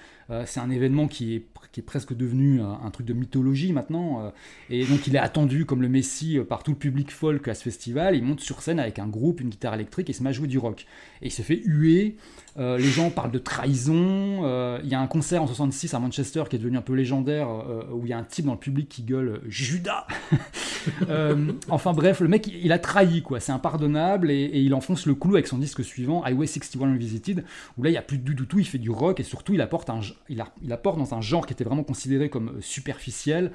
[0.45, 4.25] c'est un événement qui est, qui est presque devenu un truc de mythologie maintenant.
[4.25, 4.29] Euh,
[4.69, 7.53] et donc il est attendu comme le Messi euh, par tout le public folk à
[7.53, 8.15] ce festival.
[8.15, 10.47] Il monte sur scène avec un groupe, une guitare électrique et se met à jouer
[10.47, 10.87] du rock.
[11.21, 12.15] Et il se fait huer.
[12.57, 14.79] Euh, les gens parlent de trahison.
[14.83, 17.47] Il y a un concert en 66 à Manchester qui est devenu un peu légendaire
[17.91, 20.07] où il y a un type dans le public qui gueule Judas.
[21.69, 23.39] enfin bref, le mec il a trahi quoi.
[23.39, 27.43] C'est impardonnable et, il enfonce le clou avec son disque suivant Highway 61 Revisited
[27.77, 28.59] où là il y a plus du tout.
[28.59, 31.53] Il fait du rock et surtout il apporte un, il apporte dans un genre qui
[31.53, 33.51] était vraiment considéré comme superficiel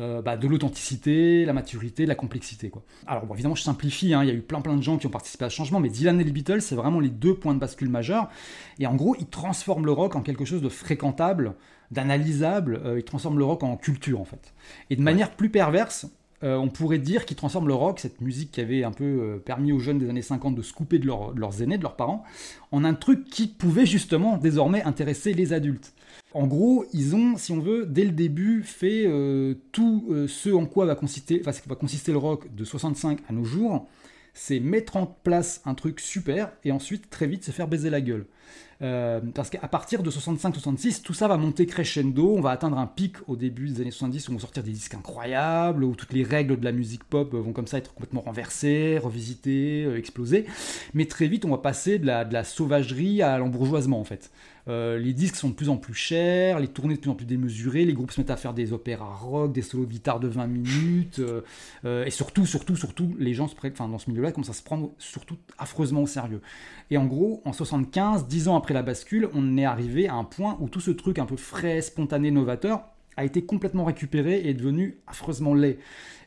[0.00, 2.70] euh, bah, de l'authenticité, la maturité, la complexité.
[2.70, 2.82] Quoi.
[3.06, 5.10] Alors évidemment je simplifie, hein, il y a eu plein plein de gens qui ont
[5.10, 7.58] participé à ce changement, mais Dylan et les Beatles, c'est vraiment les deux points de
[7.58, 8.28] bascule majeurs.
[8.78, 11.54] Et en gros, ils transforment le rock en quelque chose de fréquentable,
[11.90, 14.54] d'analysable, euh, ils transforment le rock en culture en fait.
[14.88, 16.06] Et de manière plus perverse,
[16.42, 19.72] euh, on pourrait dire qu'ils transforment le rock, cette musique qui avait un peu permis
[19.72, 22.24] aux jeunes des années 50 de se couper de, de, leurs aînés, de leurs parents,
[22.72, 25.92] en un truc qui pouvait justement désormais intéresser les adultes.
[26.32, 30.50] En gros, ils ont, si on veut, dès le début, fait euh, tout euh, ce
[30.50, 33.88] en quoi va consister, va consister le rock de 65 à nos jours,
[34.32, 38.00] c'est mettre en place un truc super et ensuite très vite se faire baiser la
[38.00, 38.26] gueule.
[38.82, 42.86] Euh, parce qu'à partir de 65-66, tout ça va monter crescendo, on va atteindre un
[42.86, 46.14] pic au début des années 70 où on va sortir des disques incroyables, où toutes
[46.14, 50.46] les règles de la musique pop vont comme ça être complètement renversées, revisitées, explosées.
[50.94, 54.30] Mais très vite, on va passer de la, de la sauvagerie à l'embourgeoisement en fait.
[54.70, 57.26] Euh, les disques sont de plus en plus chers, les tournées de plus en plus
[57.26, 60.28] démesurées, les groupes se mettent à faire des opéras rock, des solos de guitare de
[60.28, 61.40] 20 minutes, euh,
[61.84, 64.54] euh, et surtout, surtout, surtout, les gens se prennent, enfin, dans ce milieu-là commencent à
[64.54, 66.40] se prendre surtout affreusement au sérieux.
[66.90, 70.24] Et en gros, en 75, 10 ans après la bascule, on est arrivé à un
[70.24, 72.84] point où tout ce truc un peu frais, spontané, novateur
[73.16, 75.78] a été complètement récupéré et est devenu affreusement laid.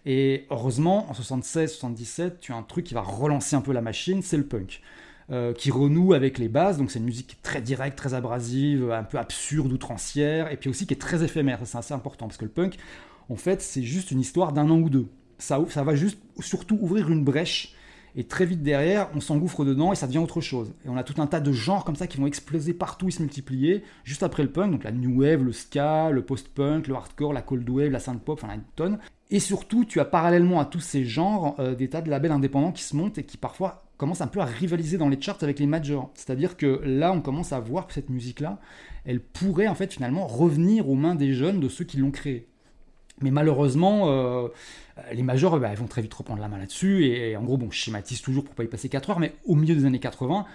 [0.05, 4.21] Et heureusement, en 76-77, tu as un truc qui va relancer un peu la machine,
[4.21, 4.81] c'est le punk.
[5.31, 6.77] Euh, qui renoue avec les bases.
[6.77, 10.85] Donc c'est une musique très directe, très abrasive, un peu absurde, outrancière, et puis aussi
[10.85, 11.59] qui est très éphémère.
[11.63, 12.75] C'est assez important parce que le punk,
[13.29, 15.07] en fait, c'est juste une histoire d'un an ou deux.
[15.37, 17.73] Ça, ça va juste surtout ouvrir une brèche.
[18.17, 20.73] Et très vite derrière, on s'engouffre dedans et ça devient autre chose.
[20.85, 23.11] Et on a tout un tas de genres comme ça qui vont exploser partout et
[23.11, 24.71] se multiplier juste après le punk.
[24.71, 28.21] Donc la new wave, le ska, le post-punk, le hardcore, la cold wave, la synth
[28.21, 28.99] pop, enfin une tonne.
[29.31, 32.73] Et surtout, tu as parallèlement à tous ces genres euh, des tas de labels indépendants
[32.73, 35.59] qui se montent et qui parfois commence un peu à rivaliser dans les charts avec
[35.59, 36.11] les majors.
[36.15, 38.59] C'est-à-dire que là, on commence à voir que cette musique-là,
[39.05, 42.47] elle pourrait en fait finalement revenir aux mains des jeunes de ceux qui l'ont créée.
[43.21, 44.47] Mais malheureusement, euh,
[45.13, 47.05] les majors, bah, vont très vite reprendre la main là-dessus.
[47.05, 49.55] Et, en gros, bon, je schématise toujours pour pas y passer 4 heures, mais au
[49.55, 50.45] milieu des années 80,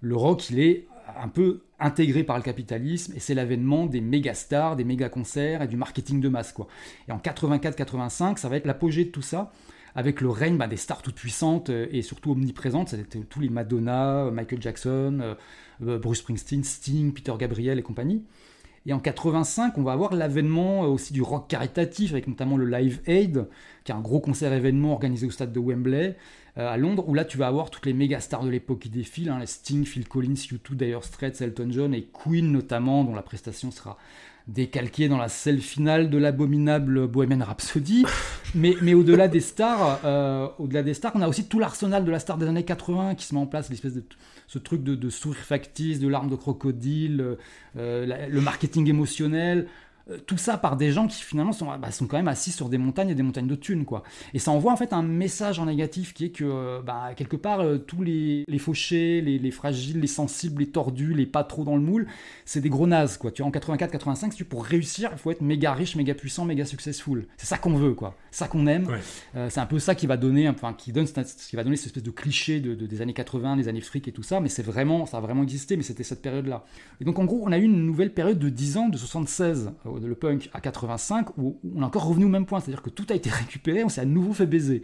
[0.00, 0.86] le rock, il est
[1.20, 5.62] un peu intégré par le capitalisme et c'est l'avènement des méga stars, des méga concerts
[5.62, 6.52] et du marketing de masse.
[6.52, 6.66] Quoi.
[7.08, 9.52] Et en 84-85, ça va être l'apogée de tout ça
[9.94, 12.90] avec le règne bah, des stars toutes puissantes euh, et surtout omniprésentes.
[12.90, 15.36] C'était tous les Madonna, Michael Jackson,
[15.82, 18.24] euh, Bruce Springsteen, Sting, Peter Gabriel et compagnie.
[18.86, 23.00] Et en 85, on va avoir l'avènement aussi du rock caritatif, avec notamment le Live
[23.06, 23.46] Aid,
[23.82, 26.16] qui est un gros concert événement organisé au stade de Wembley,
[26.58, 28.90] euh, à Londres, où là tu vas avoir toutes les méga stars de l'époque qui
[28.90, 33.22] défilent, hein, Sting, Phil Collins, U2, Dire Straits, Elton John et Queen notamment, dont la
[33.22, 33.96] prestation sera
[34.46, 38.04] décalquée dans la scène finale de l'abominable Bohemian Rhapsody.
[38.54, 42.10] Mais, mais au-delà des stars, euh, au-delà des stars, on a aussi tout l'arsenal de
[42.10, 44.04] la star des années 80 qui se met en place, l'espèce de
[44.46, 47.36] ce truc de, sourire factice, de larmes de crocodile,
[47.76, 49.66] euh, le marketing émotionnel,
[50.10, 52.68] euh, tout ça par des gens qui finalement sont, bah, sont quand même assis sur
[52.68, 54.02] des montagnes et des montagnes de thunes quoi.
[54.34, 57.36] Et ça envoie en fait un message en négatif qui est que euh, bah, quelque
[57.36, 61.64] part euh, tous les, les fauchés, les, fragiles, les sensibles, les tordus, les pas trop
[61.64, 62.06] dans le moule,
[62.44, 63.30] c'est des gros nazes quoi.
[63.30, 66.44] Tu vois en 84-85 si tu pour réussir il faut être méga riche, méga puissant,
[66.44, 67.26] méga successful.
[67.38, 68.86] C'est ça qu'on veut quoi, ça qu'on aime.
[69.48, 72.02] c'est un peu ça qui va donner, enfin qui donne, qui va donner cette espèce
[72.02, 74.40] de cliché de, des années 80, des années fric et tout ça.
[74.40, 76.66] Mais c'est vraiment, ça a vraiment existé, mais c'était cette période là.
[77.00, 79.72] Et donc en gros on a eu une nouvelle période de 10 ans, de 76
[79.98, 83.06] le punk à 85, où on est encore revenu au même point, c'est-à-dire que tout
[83.10, 84.82] a été récupéré, on s'est à nouveau fait baiser.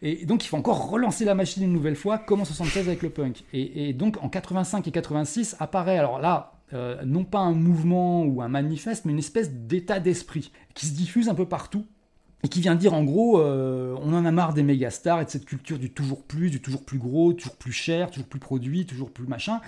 [0.00, 3.02] Et donc il faut encore relancer la machine une nouvelle fois, comme en 76 avec
[3.02, 3.44] le punk.
[3.52, 8.42] Et, donc en 85 et 86 apparaît, alors là, euh, non pas un mouvement ou
[8.42, 11.86] un manifeste, mais une espèce d'état d'esprit qui se diffuse un peu partout
[12.44, 15.24] et qui vient dire en gros, euh, on en a marre des méga stars et
[15.24, 18.38] de cette culture du toujours plus, du toujours plus gros, toujours plus cher, toujours plus
[18.38, 19.60] produit, toujours plus machin.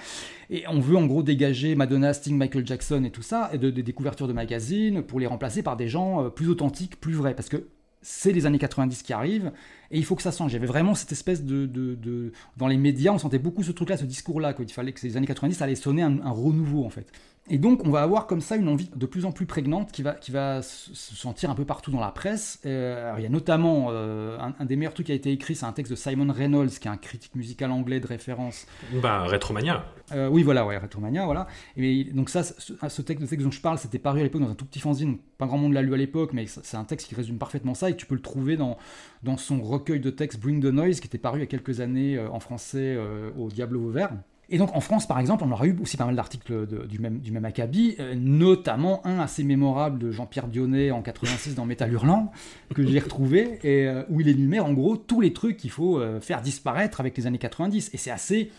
[0.51, 3.71] Et on veut en gros dégager Madonna, Sting, Michael Jackson et tout ça, et de,
[3.71, 7.35] des couvertures de magazines pour les remplacer par des gens euh, plus authentiques, plus vrais.
[7.35, 7.67] Parce que
[8.03, 9.53] c'est les années 90 qui arrivent
[9.91, 10.53] et il faut que ça change.
[10.53, 13.97] Il y avait vraiment cette espèce de, Dans les médias, on sentait beaucoup ce truc-là,
[13.97, 17.13] ce discours-là, qu'il fallait que ces années 90, allaient sonner un renouveau en fait.
[17.53, 20.03] Et donc, on va avoir comme ça une envie de plus en plus prégnante qui
[20.03, 22.61] va, qui va se sentir un peu partout dans la presse.
[22.65, 25.67] Euh, il y a notamment euh, un, des meilleurs trucs qui a été écrit, c'est
[25.67, 28.67] un texte de Simon Reynolds, qui est un critique musical anglais de référence.
[29.03, 29.85] Bah, Retromania.
[30.13, 31.49] Euh, oui, voilà, ouais, Retromania, voilà.
[31.77, 34.55] Et donc ça, ce, texte, texte dont je parle, c'était paru à l'époque dans un
[34.55, 35.19] tout petit fanzine.
[35.37, 37.91] Pas grand monde l'a lu à l'époque, mais c'est un texte qui résume parfaitement ça
[37.91, 38.79] et tu peux le trouver dans,
[39.25, 41.81] dans son recueil de textes Bring the Noise, qui était paru il y a quelques
[41.81, 42.97] années en français
[43.37, 44.13] au Diablo Vert.
[44.51, 47.21] Et donc en France, par exemple, on aura eu aussi pas mal d'articles du même,
[47.21, 52.33] du acabit, euh, notamment un assez mémorable de Jean-Pierre Dionnet en 86 dans Métal Hurlant,
[52.75, 56.01] que j'ai retrouvé, et, euh, où il énumère en gros tous les trucs qu'il faut
[56.01, 57.91] euh, faire disparaître avec les années 90.
[57.95, 58.51] Et c'est assez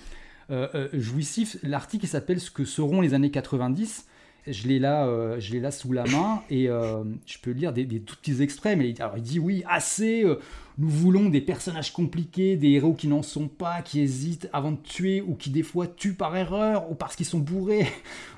[0.92, 1.56] jouissif.
[1.64, 4.06] L'article s'appelle Ce que seront les années 90.
[4.48, 8.42] Je l'ai là, là sous la main et je peux lire des, des, tout petits
[8.42, 8.78] extraits.
[8.78, 10.26] Mais alors il dit oui, assez
[10.82, 14.78] nous voulons des personnages compliqués, des héros qui n'en sont pas, qui hésitent avant de
[14.78, 17.86] tuer ou qui des fois tuent par erreur ou parce qu'ils sont bourrés.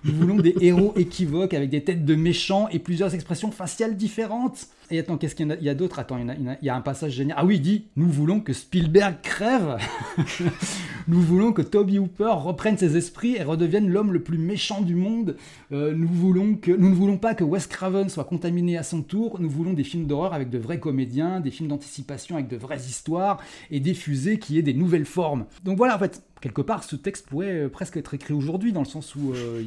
[0.03, 4.67] Nous voulons des héros équivoques avec des têtes de méchants et plusieurs expressions faciales différentes.
[4.91, 7.37] Et attends, qu'est-ce qu'il y a, d'autre Attends, il y, a, un passage génial.
[7.39, 9.77] Ah oui, il dit Nous voulons que Spielberg crève.
[11.07, 14.95] nous voulons que Toby Hooper reprenne ses esprits et redevienne l'homme le plus méchant du
[14.95, 15.35] monde.
[15.71, 19.01] Euh, nous, voulons que, nous ne voulons pas que Wes Craven soit contaminé à son
[19.01, 19.39] tour.
[19.39, 22.77] Nous voulons des films d'horreur avec de vrais comédiens, des films d'anticipation avec de vraies
[22.77, 23.39] histoires
[23.71, 25.45] et des fusées qui aient des nouvelles formes.
[25.63, 28.81] Donc voilà, en fait, quelque part, ce texte pourrait euh, presque être écrit aujourd'hui, dans
[28.81, 29.63] le sens où euh,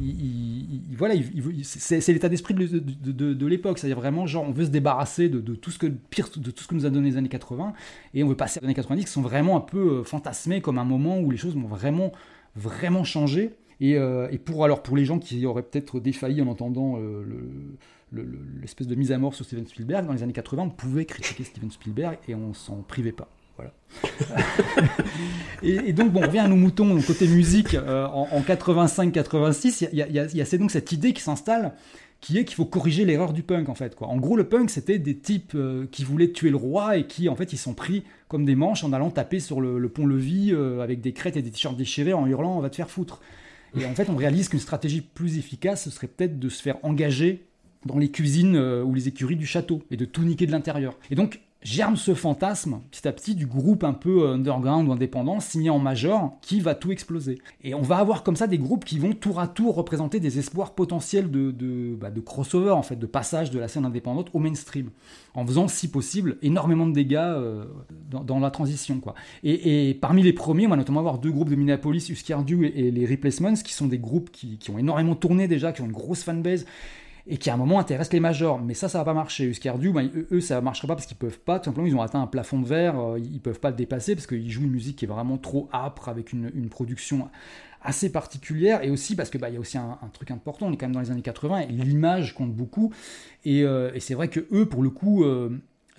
[0.00, 1.14] il, voilà,
[1.62, 3.78] c'est l'état d'esprit de, l'époque.
[3.78, 6.68] C'est-à-dire vraiment, genre, on veut se débarrasser de, tout ce que pire, de tout ce
[6.68, 7.74] que nous a donné les années 80,
[8.14, 10.78] et on veut passer aux années 90 qui sont vraiment un peu euh, fantasmés comme
[10.78, 12.12] un moment où les choses vont vraiment,
[12.54, 13.50] vraiment changer.
[13.82, 13.98] Et,
[14.42, 16.98] pour alors pour les gens qui auraient peut-être défailli en entendant
[18.62, 21.44] l'espèce de mise à mort sur Steven Spielberg dans les années 80, on pouvait critiquer
[21.44, 23.28] Steven Spielberg et on s'en privait pas.
[25.62, 27.74] Et, donc, bon, on revient à nos moutons côté musique.
[27.74, 31.72] Euh, en, 85-86, il y a, donc cette idée qui s'installe
[32.22, 33.94] qui est qu'il faut corriger l'erreur du punk en fait.
[34.00, 37.28] En gros, le punk, c'était des types euh, qui voulaient tuer le roi et qui
[37.28, 40.80] en fait ils sont pris comme des manches en allant taper sur le, pont-levis euh,
[40.80, 43.20] avec des crêtes et des t-shirts déchirés en hurlant on va te faire foutre.
[43.78, 46.78] Et en fait, on réalise qu'une stratégie plus efficace, ce serait peut-être de se faire
[46.82, 47.44] engager
[47.84, 50.96] dans les cuisines ou les écuries du château et de tout niquer de l'intérieur.
[51.10, 54.92] Et donc, germe ce fantasme petit à petit du groupe un peu euh, underground ou
[54.92, 57.38] indépendant signé en major qui va tout exploser.
[57.64, 60.38] Et on va avoir comme ça des groupes qui vont tour à tour représenter des
[60.38, 64.38] espoirs potentiels de, de, bah, crossover, en fait, de passage de la scène indépendante au
[64.38, 64.90] mainstream,
[65.34, 67.64] en faisant si possible énormément de dégâts euh,
[68.10, 69.00] dans, la transition.
[69.00, 69.14] Quoi.
[69.42, 72.92] Et, parmi les premiers, on va notamment avoir deux groupes de Minneapolis, Husker Du et,
[72.92, 75.92] les Replacements, qui sont des groupes qui, qui ont énormément tourné déjà, qui ont une
[75.92, 76.64] grosse fanbase
[77.26, 78.60] et qui à un moment intéresse les majors.
[78.60, 79.44] Mais ça, ça va pas marcher.
[79.44, 81.58] Uscardu, bah, eux, ça marchera pas parce qu'ils peuvent pas.
[81.58, 84.14] Tout simplement, ils ont atteint un plafond de verre, euh, ils peuvent pas le dépasser
[84.14, 87.28] parce qu'ils jouent une musique qui est vraiment trop âpre avec une, une production
[87.82, 90.66] assez particulière et aussi parce que bah, il y a aussi un, truc important.
[90.66, 92.92] On est quand même dans les années 80 et l'image compte beaucoup.
[93.44, 95.50] Et, euh, et c'est vrai que eux, pour le coup, euh,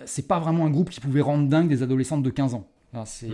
[0.06, 2.68] c'est pas vraiment un groupe qui pouvait rendre dingue des adolescentes de 15 ans.
[3.06, 3.30] C'est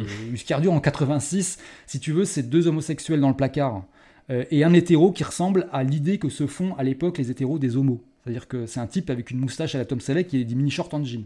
[0.74, 3.84] en 86, si tu veux, c'est deux homosexuels dans le placard
[4.30, 7.60] euh, et un hétéro qui ressemble à l'idée que se font à l'époque les hétéros
[7.60, 8.02] des homos.
[8.24, 10.56] C'est-à-dire que c'est un type avec une moustache à la Tom Selleck qui est des
[10.56, 11.26] mini short en jean.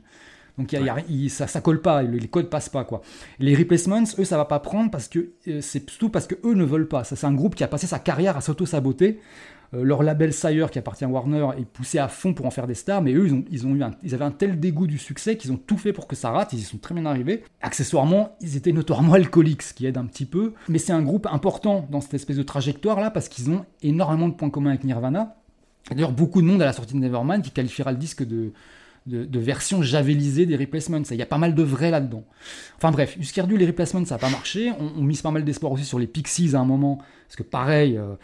[0.58, 0.76] Donc
[1.30, 3.04] ça, ça colle pas, les codes passent pas quoi.
[3.38, 6.56] Les replacements, eux, ça va pas prendre parce que euh, c'est surtout parce que eux
[6.56, 7.04] ne veulent pas.
[7.04, 9.20] Ça, c'est un groupe qui a passé sa carrière à s'auto-saboter.
[9.74, 12.68] Euh, leur label Sire, qui appartient à Warner, est poussé à fond pour en faire
[12.68, 15.52] des stars, mais eux, ils, ont, eu ils avaient un tel dégoût du succès qu'ils
[15.52, 17.44] ont tout fait pour que ça rate, ils y sont très bien arrivés.
[17.62, 21.28] Accessoirement, ils étaient notoirement alcooliques, ce qui aide un petit peu, mais c'est un groupe
[21.28, 25.36] important dans cette espèce de trajectoire-là, parce qu'ils ont énormément de points communs avec Nirvana.
[25.90, 28.52] D'ailleurs, beaucoup de monde à la sortie de Nevermind qui qualifiera le disque de,
[29.08, 31.02] de, version javelisée des replacements.
[31.10, 32.24] Il y a pas mal de vrai là-dedans.
[32.78, 34.72] Enfin bref, Uscardu, les replacements, ça n'a pas marché.
[34.80, 37.98] On, mise pas mal d'espoir aussi sur les Pixies à un moment, parce que pareil,
[37.98, 38.16] euh,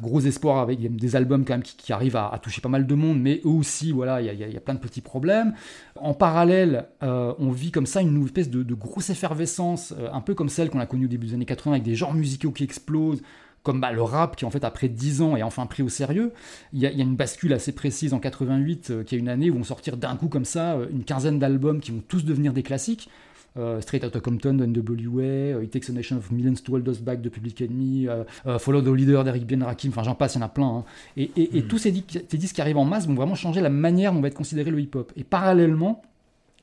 [0.00, 3.20] gros espoir avec des albums quand même qui, arrivent à, toucher pas mal de monde,
[3.20, 5.54] mais eux aussi, voilà, il y, a plein de petits problèmes.
[5.96, 10.34] En parallèle, euh, on vit comme ça une espèce de, grosse effervescence, euh, un peu
[10.34, 12.64] comme celle qu'on a connue au début des années 80, avec des genres musicaux qui
[12.64, 13.22] explosent,
[13.62, 16.32] comme bah, le rap qui en fait après 10 ans est enfin pris au sérieux.
[16.72, 19.54] Il y, a une bascule assez précise en 88, euh, qui est une année où
[19.54, 23.08] vont sortir d'un coup comme ça une quinzaine d'albums qui vont tous devenir des classiques.
[23.58, 26.88] Euh, Straight Outta Compton de NWA, euh, It Takes a Nation of Millions to Hold
[26.88, 30.34] Us Back de Public Enemy, euh, Follow the Leader d'Eric Ben Rakim, enfin j'en passe,
[30.34, 30.66] il y en a plein.
[30.66, 30.84] Hein.
[31.16, 31.66] Et, hmm.
[31.66, 34.34] tous ces, disques qui arrivent en masse vont vraiment changer la manière dont va être
[34.34, 35.12] considéré le hip-hop.
[35.16, 36.02] Et parallèlement,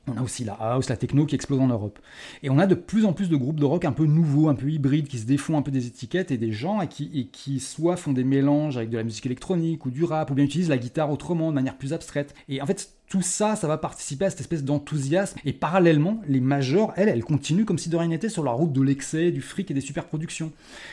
[0.08, 1.98] on a aussi la house, la techno qui explose en Europe.
[2.42, 4.54] Et on a de plus en plus de groupes de rock un peu nouveaux, un
[4.54, 7.26] peu hybrides, qui se défont un peu des étiquettes et des gens et qui, et
[7.26, 10.44] qui soit font des mélanges avec de la musique électronique ou du rap, ou bien
[10.44, 12.34] utilisent la guitare autrement, de manière plus abstraite.
[12.48, 15.40] Et en fait, tout ça, ça va participer à cette espèce d'enthousiasme.
[15.44, 18.72] Et parallèlement, les majors, elles, elles continuent comme si de rien n'était sur la route
[18.72, 20.52] de l'excès, du fric et des superproductions.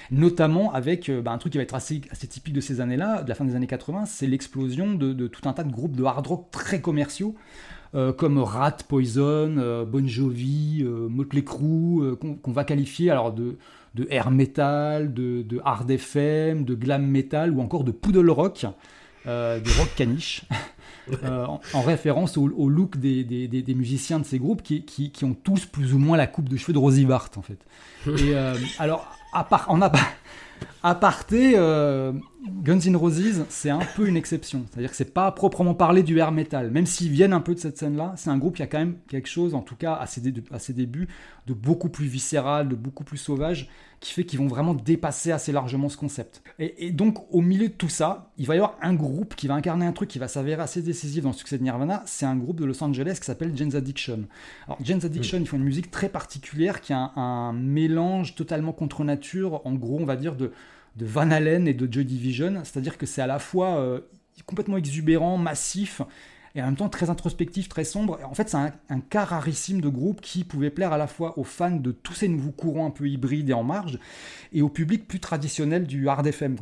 [0.09, 3.29] Notamment avec euh, bah, un truc qui va être assez, typique de ces années-là, de
[3.29, 6.03] la fin des années 80, c'est l'explosion de, de, tout un tas de groupes de
[6.03, 7.35] hard rock très commerciaux.
[7.93, 13.59] Euh, comme Rat, Poison, euh, Bon Jovi, Motley Crue, qu'on va qualifier alors de,
[13.93, 18.65] de air metal, de, de, hard FM, de glam metal ou encore de poodle rock,
[19.27, 20.41] de rock caniche.
[21.23, 25.99] Euh, en, référence au, look des, musiciens de ces groupes qui, ont tous plus ou
[25.99, 27.59] moins la coupe de cheveux de Rosie Bart en fait.
[28.07, 29.81] Et euh, alors, à part, on
[30.83, 32.13] a pas aparté, euh,
[32.63, 34.65] Guns N' Roses, c'est un peu une exception.
[34.69, 36.71] C'est-à-dire que c'est pas proprement parler du air metal.
[36.71, 38.97] Même s'ils viennent un peu de cette scène-là, c'est un groupe qui a quand même
[39.07, 41.07] quelque chose, en tout cas à ses, à ses débuts,
[41.45, 45.51] de beaucoup plus viscéral, de beaucoup plus sauvage, qui fait qu'ils vont vraiment dépasser assez
[45.51, 46.43] largement ce concept.
[46.59, 49.55] Et, donc, au milieu de tout ça, il va y avoir un groupe qui va
[49.55, 52.03] incarner un truc qui va s'avérer assez décisif dans le succès de Nirvana.
[52.05, 54.25] C'est un groupe de Los Angeles qui s'appelle Jane's Addiction.
[54.67, 59.03] Alors, Jane's Addiction, ils font une musique très particulière qui a un mélange totalement contre
[59.03, 60.51] nature, en gros, on va dire, de
[60.95, 64.01] de Van Halen et de Joy Division, c'est-à-dire que c'est à la fois euh,
[64.45, 66.01] complètement exubérant, massif,
[66.55, 68.19] et en même temps très introspectif, très sombre.
[68.23, 71.43] en fait, c'est un, cas rarissime de groupe qui pouvait plaire à la fois aux
[71.43, 73.99] fans de tous ces nouveaux courants un peu hybrides et en marge,
[74.53, 76.57] et au public plus traditionnel du hard FM.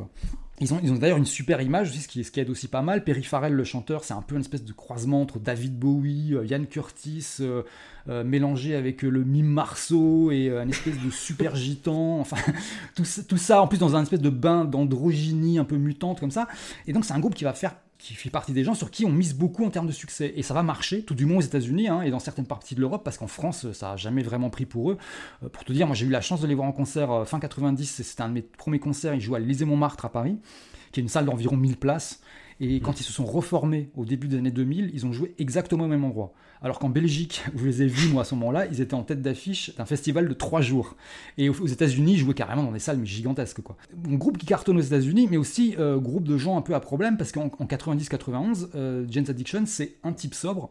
[0.58, 2.68] Ils ont, ils ont d'ailleurs une super image aussi, ce qui, ce qui aide aussi
[2.68, 3.04] pas mal.
[3.04, 6.46] Perry Farrell, le chanteur, c'est un peu une espèce de croisement entre David Bowie, euh,
[6.46, 7.62] Ian Curtis, euh,
[8.08, 12.20] euh, mélangé avec le mime Marceau et une espèce de super gitan.
[12.20, 12.38] Enfin,
[12.96, 16.30] tout, tout, ça en plus dans un espèce de bain d'androgynie un peu mutante comme
[16.30, 16.48] ça.
[16.86, 17.74] Et donc c'est un groupe qui va faire
[18.06, 20.32] qui fait partie des gens sur qui on mise beaucoup en termes de succès.
[20.36, 22.80] Et ça va marcher, tout du moins aux États-Unis hein, et dans certaines parties de
[22.80, 24.98] l'Europe, parce qu'en France, ça n'a jamais vraiment pris pour eux.
[25.42, 27.24] Euh, pour te dire, moi j'ai eu la chance de les voir en concert euh,
[27.24, 30.38] fin 90, c'était un de mes premiers concerts, ils jouaient à l'Élysée-Montmartre à Paris,
[30.92, 32.20] qui est une salle d'environ 1000 places.
[32.60, 35.84] Et quand ils se sont reformés au début des années 2000, ils ont joué exactement
[35.84, 36.32] au même endroit.
[36.62, 39.02] Alors qu'en Belgique, où je les ai vus moi à ce moment-là, ils étaient en
[39.02, 40.96] tête d'affiche d'un festival de trois jours.
[41.36, 43.58] Et aux États-Unis, ils jouaient carrément dans des salles mais gigantesques.
[44.08, 46.80] Un groupe qui cartonne aux États-Unis, mais aussi euh, groupe de gens un peu à
[46.80, 50.70] problème parce qu'en 90-91, euh, Addiction, c'est un type sobre,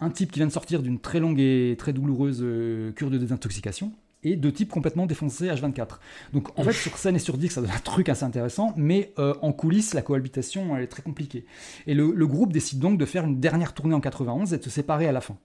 [0.00, 3.18] un type qui vient de sortir d'une très longue et très douloureuse euh, cure de
[3.18, 3.92] désintoxication
[4.24, 5.98] et de type complètement défoncé H24.
[6.32, 9.12] Donc en fait, sur scène et sur disque, ça donne un truc assez intéressant, mais
[9.18, 11.44] euh, en coulisses, la cohabitation, elle est très compliquée.
[11.86, 14.70] Et le, groupe décide donc de faire une dernière tournée en 91 et de se
[14.70, 15.36] séparer à la fin.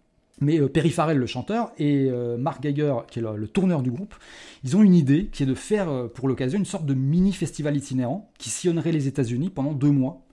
[0.42, 3.92] Mais euh, Perry Farrell, le chanteur, et euh, Mark Geiger, qui est le, tourneur du
[3.92, 4.15] groupe,
[4.63, 8.32] ils ont une idée qui est de faire pour l'occasion une sorte de mini-festival itinérant
[8.38, 10.26] qui sillonnerait les États-Unis pendant deux mois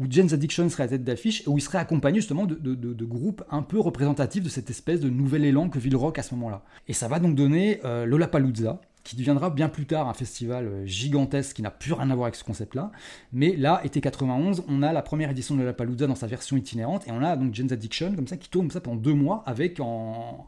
[0.00, 3.44] où Jane's Addiction serait à tête d'affiche, et où il serait accompagné justement de, groupes
[3.50, 6.34] un peu représentatifs de cette espèce de nouvel élan que vit le rock à ce
[6.34, 6.62] moment-là.
[6.88, 10.86] Et ça va donc donner euh, Lollapalooza, qui deviendra bien plus tard un festival euh,
[10.86, 12.92] gigantesque qui n'a plus rien à voir avec ce concept-là.
[13.32, 17.06] Mais là, été 91, on a la première édition de la dans sa version itinérante
[17.08, 19.80] et on a donc Jane's Addiction comme ça qui tourne ça pendant deux mois avec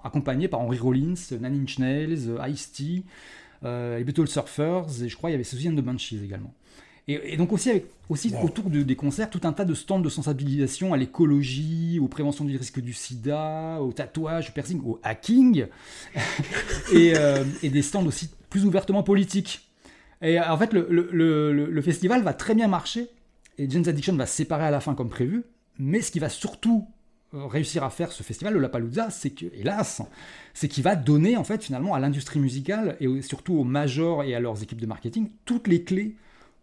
[0.05, 3.05] accompagné par Henry Rollins, Nine Inch Nails, Ice-T,
[3.65, 6.53] euh, les Beatles Surfers et je crois il y avait Susan de Banshees également.
[7.09, 10.95] Et, donc aussi, avec, aussi autour des concerts, tout un tas de stands de sensibilisation
[10.95, 15.67] à l'écologie, aux préventions du risque du sida, au tatouage, au piercing, au hacking,
[16.95, 19.69] euh, et, des stands aussi plus ouvertement politiques.
[20.21, 23.09] Et en fait, le, festival va très bien marcher,
[23.59, 25.43] et Jane's Addiction va se séparer à la fin comme prévu,
[25.81, 26.87] mais ce qui va surtout
[27.35, 30.03] euh, réussir à faire ce festival, le Lapalooza, c'est que, hélas,
[30.55, 34.37] c'est qu'il va donner en fait finalement à l'industrie musicale et surtout aux majors et
[34.37, 36.15] à leurs équipes de marketing toutes les clés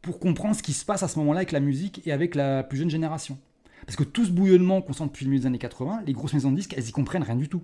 [0.02, 2.64] pour comprendre ce qui se passe à ce moment-là avec la musique et avec la
[2.64, 3.38] plus jeune génération.
[3.86, 6.34] Parce que tout ce bouillonnement qu'on sent depuis le milieu des années 80, les grosses
[6.34, 7.64] maisons de disques, elles y comprennent rien du tout.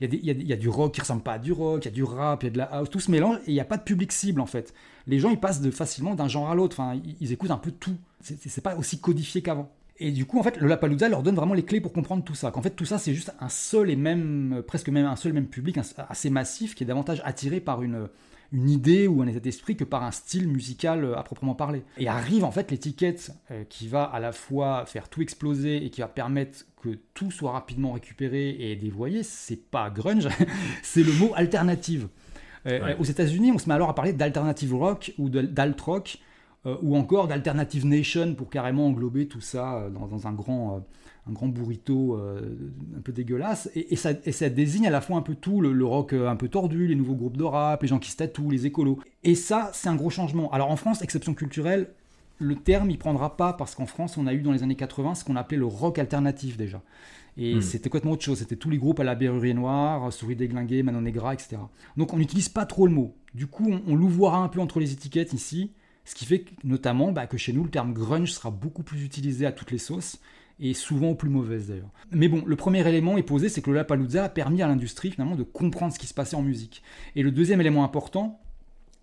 [0.00, 1.94] Il y, y a, du rock qui ressemble pas à du rock, il y a
[1.94, 3.64] du rap, il y a de la house, tout se mélange et il n'y a
[3.64, 4.74] pas de public cible en fait.
[5.06, 7.70] Les gens ils passent de, facilement d'un genre à l'autre, enfin, ils, écoutent un peu
[7.70, 7.96] tout.
[8.20, 9.70] C'est pas aussi codifié qu'avant.
[9.98, 12.34] Et du coup, en fait, le Lapalooza leur donne vraiment les clés pour comprendre tout
[12.34, 12.50] ça.
[12.50, 15.34] Qu'en fait, tout ça, c'est juste un seul et même, presque même un seul et
[15.34, 15.78] même public
[16.08, 18.08] assez massif qui est davantage attiré par une,
[18.52, 21.82] une idée ou un état d'esprit que par un style musical euh, à proprement parler.
[21.98, 25.90] Et arrive en fait l'étiquette euh, qui va à la fois faire tout exploser et
[25.90, 29.22] qui va permettre que tout soit rapidement récupéré et dévoyé.
[29.22, 30.28] C'est pas grunge,
[30.82, 32.08] c'est le mot alternative.
[32.66, 36.18] Euh, aux États-Unis, on se met alors à parler d'alternative rock ou d'alt rock
[36.82, 40.84] ou encore d'alternative nation pour carrément englober tout ça dans, un grand
[41.28, 42.40] un grand burrito euh,
[42.96, 43.68] un peu dégueulasse.
[43.74, 44.12] Et, ça,
[44.48, 47.14] désigne à la fois un peu tout, le, rock euh, un peu tordu, les nouveaux
[47.14, 48.98] groupes de rap, les gens qui se tatouent, les écolos.
[49.24, 50.50] Et ça, c'est un gros changement.
[50.52, 51.88] Alors en France, exception culturelle,
[52.38, 55.16] le terme, il prendra pas parce qu'en France, on a eu dans les années 80
[55.16, 56.82] ce qu'on appelait le rock alternatif déjà.
[57.38, 57.62] Et hmm.
[57.62, 58.38] c'était complètement autre chose.
[58.38, 61.56] C'était tous les groupes à la Berrurier Noire, Souris Déglinguée, Manon Negra, etc.
[61.96, 63.14] Donc on n'utilise pas trop le mot.
[63.34, 65.72] Du coup, on, on l'ouvrira un peu entre les étiquettes ici.
[66.04, 69.44] Ce qui fait notamment bah, que chez nous, le terme grunge sera beaucoup plus utilisé
[69.44, 70.20] à toutes les sauces
[70.58, 71.90] et souvent aux plus mauvaises d'ailleurs.
[72.10, 75.10] Mais bon, le premier élément est posé, c'est que le Lapalooza a permis à l'industrie
[75.10, 76.82] finalement de comprendre ce qui se passait en musique.
[77.14, 78.40] Et le deuxième élément important,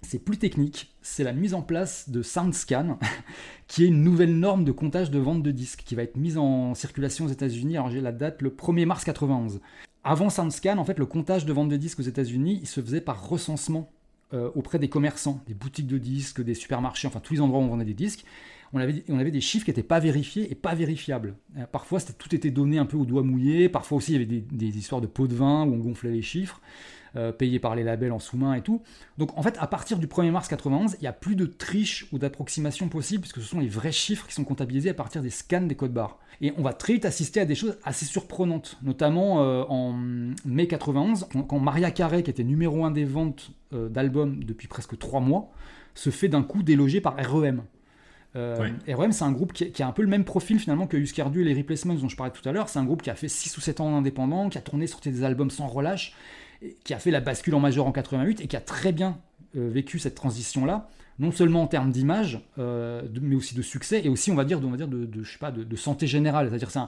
[0.02, 2.98] c'est plus technique, c'est la mise en place de SoundScan,
[3.68, 6.38] qui est une nouvelle norme de comptage de vente de disques, qui va être mise
[6.38, 7.78] en circulation aux États-Unis.
[7.78, 9.62] Alors j'ai la date le 1er mars 91.
[10.04, 13.00] Avant SoundScan, en fait, le comptage de vente de disques aux États-Unis, il se faisait
[13.00, 13.90] par recensement
[14.34, 17.64] euh, auprès des commerçants, des boutiques de disques, des supermarchés, enfin tous les endroits où
[17.64, 18.26] on vendait des disques
[18.74, 18.80] on
[19.20, 21.36] avait, des chiffres qui n'étaient pas vérifiés et pas vérifiables.
[21.58, 23.70] Euh, parfois, tout était donné un peu au doigt mouillé.
[23.70, 26.24] Parfois aussi, il y avait des, histoires de pots de vin où on gonflait les
[26.24, 26.60] chiffres,
[27.16, 28.82] euh, payés par les labels en sous-main et tout.
[29.20, 32.08] Donc, en fait, à partir du 1er mars 91, il n'y a plus de triche
[32.12, 35.30] ou d'approximation possible, puisque ce sont les vrais chiffres qui sont comptabilisés à partir des
[35.30, 36.18] scans des codes barres.
[36.42, 39.94] Et on va très vite assister à des choses assez surprenantes, notamment euh, en
[40.46, 45.20] mai 91, quand, Maria Carey, qui était numéro 1 des ventes d'albums depuis presque 3
[45.20, 45.52] mois,
[45.96, 47.64] se fait d'un coup déloger par REM.
[48.36, 51.42] Euh, REM, c'est un groupe qui, a un peu le même profil finalement que Huskardu
[51.42, 52.70] et les Replacements dont je parlais tout à l'heure.
[52.70, 55.12] C'est un groupe qui a fait 6 ou 7 ans indépendant, qui a tourné, sorti
[55.12, 56.16] des albums sans relâche,
[56.84, 59.18] qui a fait la bascule en majeur en 88 et qui a très bien
[59.56, 64.10] euh, vécu cette transition-là, non seulement en termes d'image, euh, mais aussi de succès et
[64.10, 66.50] aussi, on va dire, de, on va dire de, je sais pas, de, santé générale.
[66.50, 66.80] C'est-à-dire c'est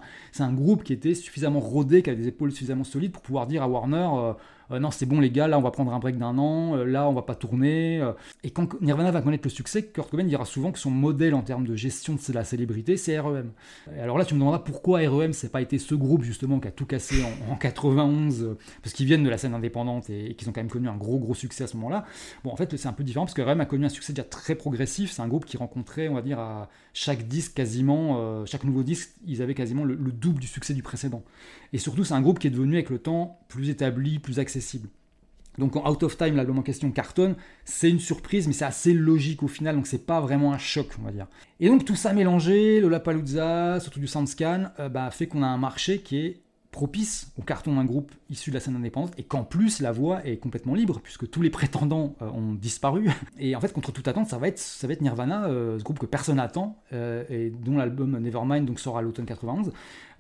[0.42, 3.46] un, un, groupe qui était suffisamment rodé, qui avait des épaules suffisamment solides pour pouvoir
[3.46, 4.34] dire à Warner
[4.72, 6.86] euh, non, c'est bon les gars, là on va prendre un break d'un an, euh,
[6.86, 8.02] là on va pas tourner.
[8.02, 8.14] Euh.
[8.44, 11.42] Et quand Nirvana va connaître le succès, Kurt Cobain dira souvent que son modèle en
[11.42, 13.52] termes de gestion de la célébrité, c'est REM.
[13.96, 16.68] Et alors là, tu me demanderas pourquoi REM, c'est pas été ce groupe justement qui
[16.68, 20.52] a tout cassé en, 91, parce qu'ils viennent de la scène indépendante et, qu'ils ont
[20.52, 22.06] quand même connu un gros gros succès à ce moment-là.
[22.44, 24.24] Bon, en fait, c'est un peu différent parce que REM a connu un succès déjà
[24.24, 25.12] très progressif.
[25.12, 29.12] C'est un groupe qui rencontrait, on va dire, à chaque disque quasiment, chaque nouveau disque,
[29.26, 31.24] ils avaient quasiment le double du succès du précédent.
[31.76, 34.88] Et surtout, c'est un groupe qui est devenu avec le temps plus établi, plus accessible.
[35.58, 38.94] Donc en Out of Time, l'album en question cartonne, c'est une surprise, mais c'est assez
[38.94, 41.28] logique au final, donc c'est pas vraiment un choc, on va dire.
[41.60, 45.48] Et donc tout ça mélangé, le Lapalooza, surtout du Soundscan, euh, bah, fait qu'on a
[45.48, 49.24] un marché qui est propice au carton d'un groupe issu de la scène indépendante et
[49.24, 53.10] qu'en plus la voix est complètement libre puisque tous les prétendants euh, ont disparu
[53.40, 55.86] et en fait contre toute attente ça va être ça va être Nirvana euh, ce
[55.86, 59.72] groupe que personne n'attend et dont l'album Nevermind donc sort à l'automne 91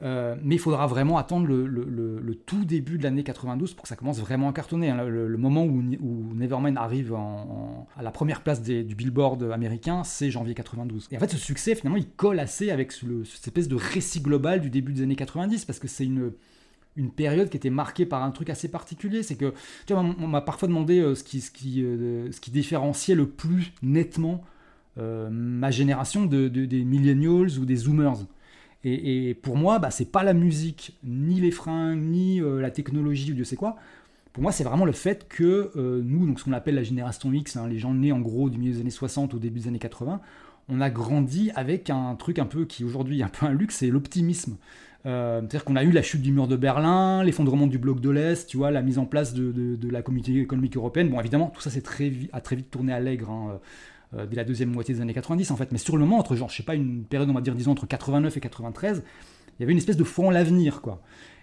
[0.03, 3.95] euh, mais il faudra vraiment attendre le, tout début de l'année 92 pour que ça
[3.95, 4.89] commence vraiment à cartonner.
[4.89, 5.05] Hein.
[5.05, 10.53] Le, moment où, où, Nevermind arrive à la première place du Billboard américain, c'est janvier
[10.53, 11.07] 92.
[11.11, 14.61] Et en fait, ce succès, finalement, il colle assez avec cette espèce de récit global
[14.61, 18.31] du début des années 90 parce que c'est une période qui était marquée par un
[18.31, 19.23] truc assez particulier.
[19.23, 19.53] C'est que,
[19.85, 24.43] tu vois, on m'a parfois demandé euh, euh, ce qui différenciait le plus nettement
[24.97, 28.25] ma génération de, des millennials ou des zoomers.
[28.87, 33.31] Et, pour moi, bah, c'est pas la musique, ni les fringues, ni euh, la technologie
[33.31, 33.77] ou Dieu sait quoi.
[34.31, 37.33] Pour moi, c'est vraiment le fait que euh, nous, donc ce qu'on appelle la génération
[37.33, 39.69] X, hein, les gens nés en gros du milieu des années 60 au début des
[39.69, 40.21] années 80,
[40.69, 43.77] on a grandi avec un truc un peu qui aujourd'hui est un peu un luxe,
[43.77, 44.57] c'est l'optimisme.
[45.07, 48.09] Euh, c'est-à-dire qu'on a eu la chute du mur de Berlin, l'effondrement du bloc de
[48.11, 51.09] l'Est, tu vois, la mise en place de, la communauté économique européenne.
[51.09, 53.59] Bon, évidemment, tout ça c'est très, a très vite tourné à l'aigre hein,
[54.13, 55.71] euh, dès la deuxième moitié des années 90 en fait.
[55.71, 57.71] Mais sur le moment, entre genre, je sais pas, une période, on va dire, disons,
[57.71, 59.03] entre 89 et 93,
[59.57, 61.01] il y avait une espèce de foi en l'avenir, quoi.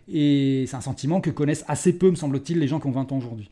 [0.09, 3.13] Et c'est un sentiment que connaissent assez peu, me semble-t-il, les gens qui ont 20
[3.13, 3.51] ans aujourd'hui.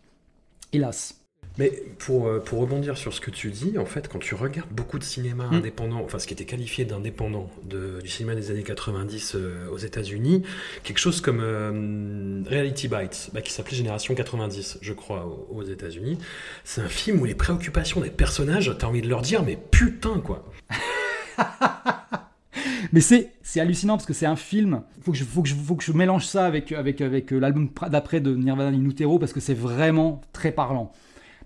[0.72, 1.19] Hélas.
[1.60, 4.70] Mais pour, euh, pour rebondir sur ce que tu dis, en fait, quand tu regardes
[4.70, 5.56] beaucoup de cinéma hmm.
[5.56, 10.42] indépendant, enfin ce qui était qualifié d'indépendant du cinéma des années 90 euh, aux États-Unis,
[10.84, 16.16] quelque chose comme euh, Reality Bites, bah, qui s'appelait Génération 90, je crois, aux, États-Unis,
[16.64, 20.18] c'est un film où les préoccupations des personnages, t'as envie de leur dire, mais putain
[20.20, 20.50] quoi
[22.94, 24.80] Mais c'est, c'est hallucinant parce que c'est un film.
[24.96, 27.30] Il faut que je, faut que je, faut que je mélange ça avec, avec, avec
[27.30, 30.90] l'album d'après de Nirvana In Utero parce que c'est vraiment très parlant.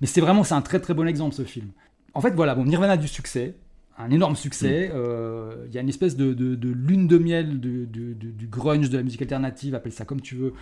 [0.00, 1.70] Mais c'est vraiment c'est un très très bon exemple ce film.
[2.14, 3.56] En fait, voilà, bon, Nirvana a du succès,
[3.98, 4.88] un énorme succès.
[4.88, 4.92] Mm.
[4.94, 9.02] Euh, il y a une espèce de, de, lune de miel du grunge, de la
[9.02, 10.54] musique alternative, appelle ça comme tu veux,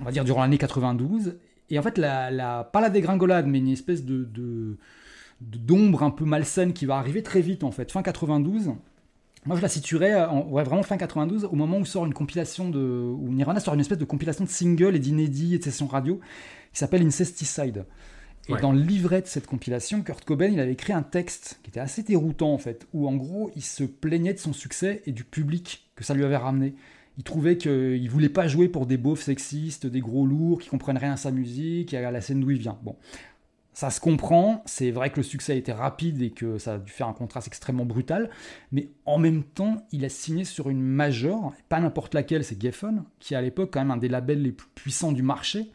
[0.00, 1.36] on va dire durant l'année 92.
[1.70, 4.28] Et en fait, la, la, pas la dégringolade, mais une espèce de,
[5.40, 7.90] d'ombre un peu malsaine qui va arriver très vite en fait.
[7.90, 8.72] Fin 92,
[9.46, 12.70] moi je la situerais en, ouais, vraiment fin 92, au moment où sort une compilation
[12.70, 12.78] de.
[12.78, 16.20] où Nirvana sort une espèce de compilation de singles et d'inédits et de sessions radio
[16.72, 17.84] qui s'appelle Incesticide.
[18.48, 21.70] Et dans le livret de cette compilation, Kurt Cobain, il avait écrit un texte qui
[21.70, 25.12] était assez déroutant en fait, où en gros il se plaignait de son succès et
[25.12, 26.74] du public que ça lui avait ramené.
[27.16, 30.98] Il trouvait qu'il voulait pas jouer pour des beaufs sexistes, des gros lourds qui comprennent
[30.98, 32.78] rien à sa musique et à la scène d'où il vient.
[32.82, 32.96] Bon,
[33.72, 36.78] ça se comprend, c'est vrai que le succès a été rapide et que ça a
[36.78, 38.30] dû faire un contraste extrêmement brutal,
[38.72, 43.04] mais en même temps, il a signé sur une major, pas n'importe laquelle, c'est Geffen,
[43.18, 45.72] qui est à l'époque quand même un des labels les plus puissants du marché.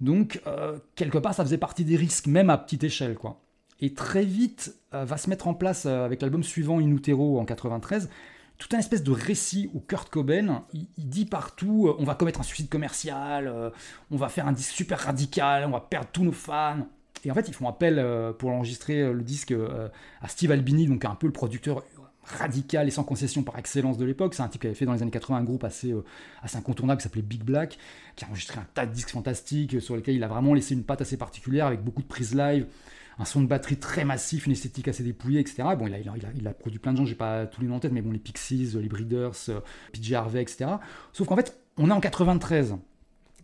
[0.00, 3.40] Donc, euh, quelque part, ça faisait partie des risques, même à petite échelle, quoi.
[3.80, 7.38] Et très vite, euh, va se mettre en place, euh, avec l'album suivant, In Utero,
[7.38, 8.08] en 93,
[8.58, 12.44] tout un espèce de récit où Kurt Cobain, il, dit partout, on va commettre un
[12.44, 13.72] suicide commercial,
[14.10, 16.88] on va faire un disque super radical, on va perdre tous nos fans.
[17.24, 18.04] Et en fait, ils font appel
[18.36, 19.54] pour enregistrer le disque
[20.20, 21.84] à Steve Albini, donc un peu le producteur
[22.28, 24.34] radical et sans concession par excellence de l'époque.
[24.34, 26.04] C'est un type qui avait fait dans les années 80 un groupe assez, euh,
[26.42, 27.78] assez incontournable qui s'appelait Big Black,
[28.16, 30.74] qui a enregistré un tas de disques fantastiques euh, sur lesquels il a vraiment laissé
[30.74, 32.66] une patte assez particulière avec beaucoup de prises live,
[33.18, 35.64] un son de batterie très massif, une esthétique assez dépouillée, etc.
[35.76, 35.98] Bon, il a,
[36.34, 38.12] il a, produit plein de gens, j'ai pas tous les noms en tête, mais bon,
[38.12, 39.60] les Pixies, les Breeders, euh,
[39.92, 40.70] PJ Harvey, etc.
[41.12, 42.76] Sauf qu'en fait, on est en 93.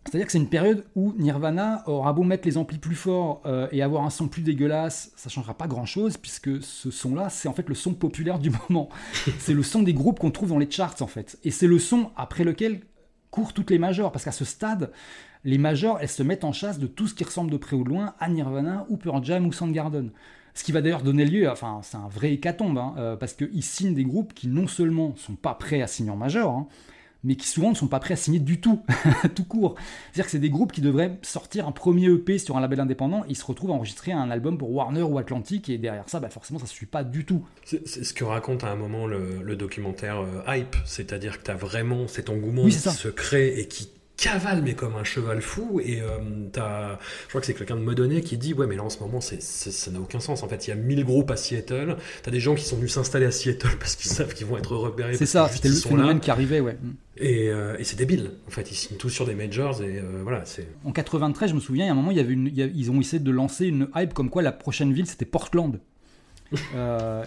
[0.05, 3.67] C'est-à-dire que c'est une période où Nirvana aura beau mettre les amplis plus forts euh,
[3.71, 7.53] et avoir un son plus dégueulasse, ça changera pas grand-chose puisque ce son-là, c'est en
[7.53, 8.89] fait le son populaire du moment.
[9.39, 11.39] c'est le son des groupes qu'on trouve dans les charts en fait.
[11.43, 12.81] Et c'est le son après lequel
[13.31, 14.91] courent toutes les majors parce qu'à ce stade,
[15.43, 17.83] les majors, elles se mettent en chasse de tout ce qui ressemble de près ou
[17.83, 20.11] de loin à Nirvana ou Pearl Jam ou Soundgarden.
[20.53, 23.63] Ce qui va d'ailleurs donner lieu, enfin c'est un vrai hécatombe, hein, euh, parce qu'ils
[23.63, 26.67] signent des groupes qui non seulement sont pas prêts à signer en major, hein,
[27.25, 28.81] mais qui souvent ne sont pas prêts à signer du tout,
[29.35, 29.75] tout court.
[30.05, 33.23] C'est-à-dire que c'est des groupes qui devraient sortir un premier EP sur un label indépendant,
[33.27, 36.29] ils se retrouvent à enregistrer un album pour Warner ou Atlantic, et derrière ça, bah
[36.29, 37.45] forcément, ça ne suit pas du tout.
[37.63, 41.55] C'est ce que raconte à un moment le, documentaire euh, Hype, c'est-à-dire que tu as
[41.55, 45.79] vraiment cet engouement qui se crée et qui cavale mais comme un cheval fou.
[45.83, 46.19] Et euh,
[46.51, 48.99] t'as je crois que c'est quelqu'un de Modonné qui dit ouais mais là en ce
[48.99, 50.43] moment c'est, ça n'a aucun sens.
[50.43, 51.97] En fait il y a 1000 groupes à Seattle.
[52.23, 54.75] T'as des gens qui sont venus s'installer à Seattle parce qu'ils savent qu'ils vont être
[54.75, 56.77] repérés c'est ça c'était le phénomène qui arrivait ouais.
[57.17, 58.31] Et, euh, et, c'est débile.
[58.47, 61.55] En fait ils signent tous sur des majors et euh, voilà c'est en 93 je
[61.55, 63.31] me souviens il y a un moment il y avait une, ils ont essayé de
[63.31, 65.79] lancer une hype comme quoi la prochaine ville c'était Portland.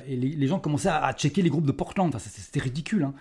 [0.09, 2.15] Et les, gens commençaient à, checker les groupes de Portland.
[2.15, 3.15] Enfin, c'était ridicule hein.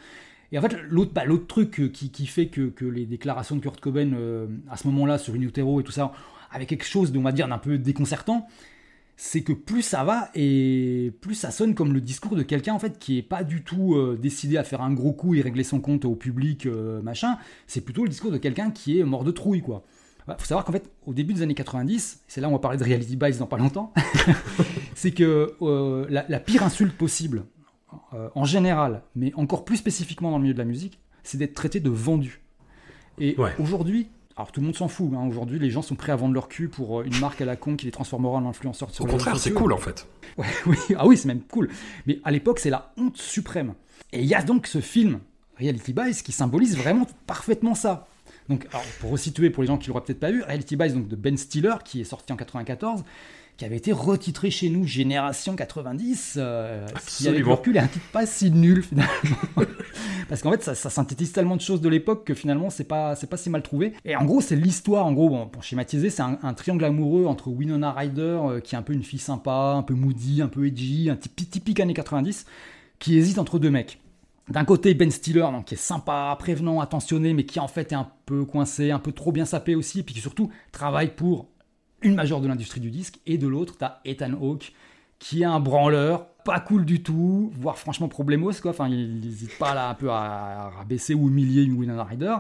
[0.52, 4.14] Et en fait, l'autre bah, truc euh, qui, fait que, les déclarations de Kurt Cobain
[4.14, 6.12] euh, à ce moment-là sur une utero et tout ça,
[6.52, 8.48] avaient quelque chose, on va dire, d'un peu déconcertant,
[9.18, 12.80] c'est que plus ça va et plus ça sonne comme le discours de quelqu'un en
[12.80, 15.64] fait qui est pas du tout euh, décidé à faire un gros coup et régler
[15.64, 16.68] son compte au public
[17.02, 19.84] machin c'est plutôt le discours de quelqu'un qui est mort de trouille quoi.
[20.28, 22.60] Il faut savoir qu'en fait au début des années 90 c'est là où on va
[22.60, 23.92] parler de reality bias dans pas longtemps
[24.94, 25.56] c'est que
[26.12, 27.46] la, pire insulte possible
[28.14, 31.54] euh, en général, mais encore plus spécifiquement dans le milieu de la musique, c'est d'être
[31.54, 32.42] traité de vendu.
[33.20, 36.16] Et aujourd'hui, alors tout le monde s'en fout, hein, aujourd'hui les gens sont prêts à
[36.16, 38.90] vendre leur cul pour euh, une marque à la con qui les transformera en influenceurs
[39.00, 40.08] Au contraire, c'est cool en fait.
[40.38, 41.70] oui, ah oui, c'est même cool.
[42.06, 43.74] Mais à l'époque, c'est la honte suprême.
[44.14, 45.20] Et il y a donc ce film,
[45.58, 48.08] Reality Bias, qui symbolise vraiment parfaitement ça.
[48.48, 51.08] Donc, alors, pour resituer pour les gens qui l'auraient peut-être pas vu, Reality Bias donc
[51.08, 53.04] de Ben Stiller, qui est sorti en 94,
[53.58, 57.88] qui avait été retitré chez nous Génération 90, euh, qui avec le recul est un
[57.88, 59.12] titre pas si nul finalement.
[60.30, 63.16] Parce qu'en fait, ça, ça synthétise tellement de choses de l'époque que finalement, c'est pas,
[63.16, 63.94] c'est pas si mal trouvé.
[64.06, 67.26] Et en gros, c'est l'histoire, en gros, bon, pour schématiser, c'est un, un triangle amoureux
[67.26, 70.50] entre Winona Ryder, euh, qui est un peu une fille sympa, un peu moody, un
[70.50, 72.46] peu edgy, un typique, typique années 90,
[73.00, 74.00] qui hésite entre deux mecs.
[74.50, 77.96] D'un côté, Ben Stiller, donc, qui est sympa, prévenant, attentionné, mais qui en fait est
[77.96, 81.48] un peu coincé, un peu trop bien sapé aussi, et puis qui surtout travaille pour
[82.02, 83.20] une majeure de l'industrie du disque.
[83.26, 84.74] Et de l'autre, t'as Ethan Hawke,
[85.20, 88.72] qui est un branleur, pas cool du tout, voire franchement problémos, quoi.
[88.72, 92.36] Enfin, il n'hésite pas là un peu à, rabaisser ou humilier une Winona Ryder.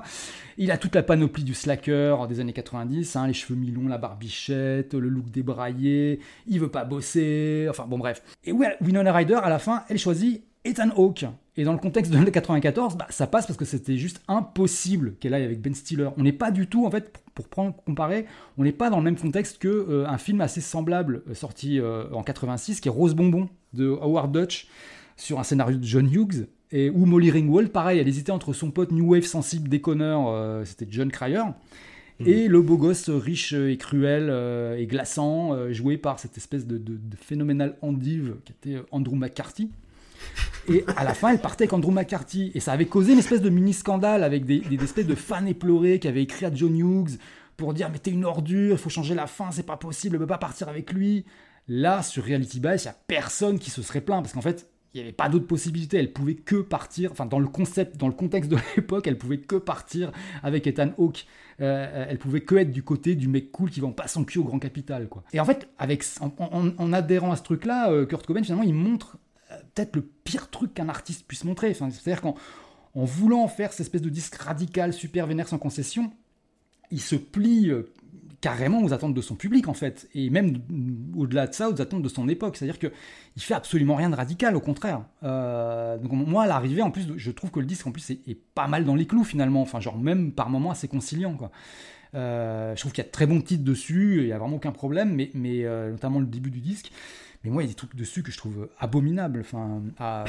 [0.57, 3.97] Il a toute la panoplie du slacker des années 90, hein, les cheveux mi-longs, la
[3.97, 8.21] barbichette, le look débraillé, il veut pas bosser, enfin bon bref.
[8.43, 11.25] Et Winona Ryder, à la fin, elle choisit Ethan Hawke.
[11.59, 15.15] Et dans le contexte de l'année 94, bah, ça passe parce que c'était juste impossible
[15.19, 16.09] qu'elle aille avec Ben Stiller.
[16.17, 18.25] On n'est pas du tout, en fait, pour, prendre, comparer,
[18.57, 21.79] on n'est pas dans le même contexte que euh, un film assez semblable euh, sorti
[21.79, 24.67] euh, en 86, qui est Rose Bonbon de Howard Dutch,
[25.15, 26.47] sur un scénario de John Hughes.
[26.71, 30.63] Et où Molly Ringwald, pareil, elle hésitait entre son pote New Wave sensible déconneur, euh,
[30.65, 31.41] c'était John Cryer,
[32.25, 34.29] et le beau gosse riche et cruel
[34.79, 39.69] et glaçant, joué par cette espèce de, de- de phénoménal endive qui était Andrew McCarthy.
[40.69, 42.51] Et à la fin, elle partait avec Andrew McCarthy.
[42.53, 46.07] Et ça avait causé une espèce de mini-scandale avec des, espèces de fans éplorés qui
[46.07, 47.17] avaient écrit à John Hughes
[47.55, 50.21] pour dire Mais t'es une ordure, il faut changer la fin, c'est pas possible, elle
[50.21, 51.25] peut pas partir avec lui.
[51.69, 54.69] Là, sur Reality Bites, il y a personne qui se serait plaint parce qu'en fait,
[54.93, 55.97] il n'y avait pas d'autre possibilité.
[55.97, 59.39] Elle pouvait que partir, enfin, dans le concept, dans le contexte de l'époque, elle pouvait
[59.39, 60.11] que partir
[60.43, 61.27] avec Ethan Hawke.
[61.59, 64.39] Euh, elle pouvait que être du côté du mec cool qui vend pas son cul
[64.39, 65.09] au grand capital.
[65.33, 66.31] Et en fait, avec, en,
[66.77, 69.17] en- adhérant à ce truc-là, euh, Kurt Cobain, finalement, il montre
[69.77, 71.73] peut-être le pire truc qu'un artiste puisse montrer.
[71.73, 72.35] C'est-à-dire qu'en
[72.95, 76.11] en voulant faire cette espèce de disque radical, super vénère sans concession,
[76.89, 77.91] il se plie euh,
[78.41, 80.59] carrément aux attentes de son public en fait, et même
[81.15, 82.57] au-delà de ça, aux attentes de son époque.
[82.57, 82.87] C'est-à-dire que
[83.35, 85.03] il fait absolument rien de radical, au contraire.
[85.23, 88.37] Euh, donc moi, à l'arrivée, en plus, je trouve que le disque en plus est,
[88.55, 89.61] pas mal dans les clous finalement.
[89.61, 91.51] Enfin, genre même par moments assez conciliant quoi.
[92.15, 94.55] Euh, je trouve qu'il y a de très bons titres dessus, il y a vraiment
[94.55, 96.91] aucun problème, mais, notamment le début du disque.
[97.43, 100.25] Mais moi, il y a des trucs dessus que je trouve abominables, enfin, à-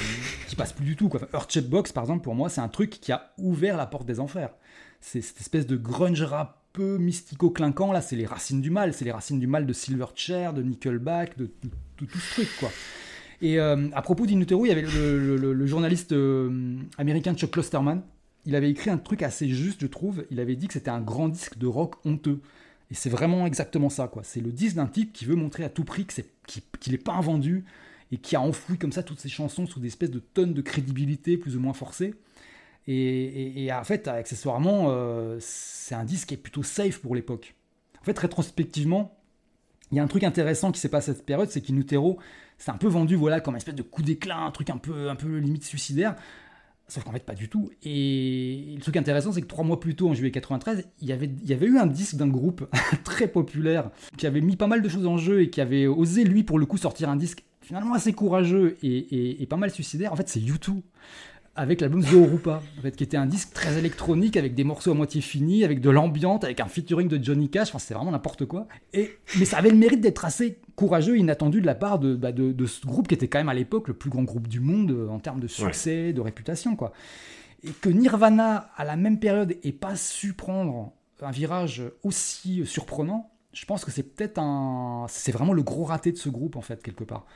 [0.46, 1.08] qui passent plus du tout.
[1.08, 1.20] Quoi.
[1.32, 4.20] Enfin, Box, par exemple, pour moi, c'est un truc qui a ouvert la porte des
[4.20, 4.50] enfers.
[5.00, 8.92] C'est cette espèce de grunge rap peu mystico-clinquant, là, c'est les racines du mal.
[8.92, 11.50] C'est les racines du mal de Silverchair, de Nickelback, de,
[11.96, 12.70] tout ce truc, quoi.
[13.40, 18.02] Et euh, à propos d'Inutero, il y avait le journaliste euh, américain Chuck Klosterman.
[18.46, 20.24] Il avait écrit un truc assez juste, je trouve.
[20.30, 22.40] Il avait dit que c'était un grand disque de rock honteux.
[22.90, 24.22] Et c'est vraiment exactement ça, quoi.
[24.24, 27.64] C'est le disque d'un type qui veut montrer à tout prix qu'il n'est pas invendu
[28.10, 30.62] et qui a enfoui comme ça toutes ses chansons sous des espèces de tonnes de
[30.62, 32.14] crédibilité plus ou moins forcées.
[32.90, 37.54] Et, en fait, accessoirement, euh, c'est un disque qui est plutôt safe pour l'époque.
[38.00, 39.14] En fait, rétrospectivement,
[39.92, 42.18] il y a un truc intéressant qui s'est passé à cette période, c'est qu'Inutero,
[42.56, 45.10] c'est un peu vendu voilà, comme une espèce de coup d'éclat, un truc un peu,
[45.10, 46.16] un peu limite suicidaire.
[46.90, 47.68] Sauf qu'en fait, pas du tout.
[47.84, 51.12] Et le truc intéressant, c'est que trois mois plus tôt, en juillet 93, il y
[51.12, 52.66] avait, eu un disque d'un groupe
[53.04, 56.24] très populaire qui avait mis pas mal de choses en jeu et qui avait osé,
[56.24, 59.70] lui, pour le coup, sortir un disque finalement assez courageux et, et- et pas mal
[59.70, 60.12] suicidaire.
[60.12, 60.80] En fait, c'est U2
[61.58, 64.94] avec l'album Zorupa, en fait, qui était un disque très électronique avec des morceaux à
[64.94, 67.70] moitié finis, avec de l'ambiance, avec un featuring de Johnny Cash.
[67.70, 68.68] Enfin, c'est vraiment n'importe quoi.
[68.92, 72.14] Et, mais ça avait le mérite d'être assez courageux et inattendu de la part de,
[72.14, 74.46] bah, de, de ce groupe qui était quand même à l'époque le plus grand groupe
[74.46, 76.92] du monde euh, en termes de succès, de réputation, quoi.
[77.64, 83.32] Et que Nirvana, à la même période, ait pas su prendre un virage aussi surprenant,
[83.52, 85.06] je pense que c'est peut-être un.
[85.08, 87.26] C'est vraiment le gros raté de ce groupe, en fait, quelque part.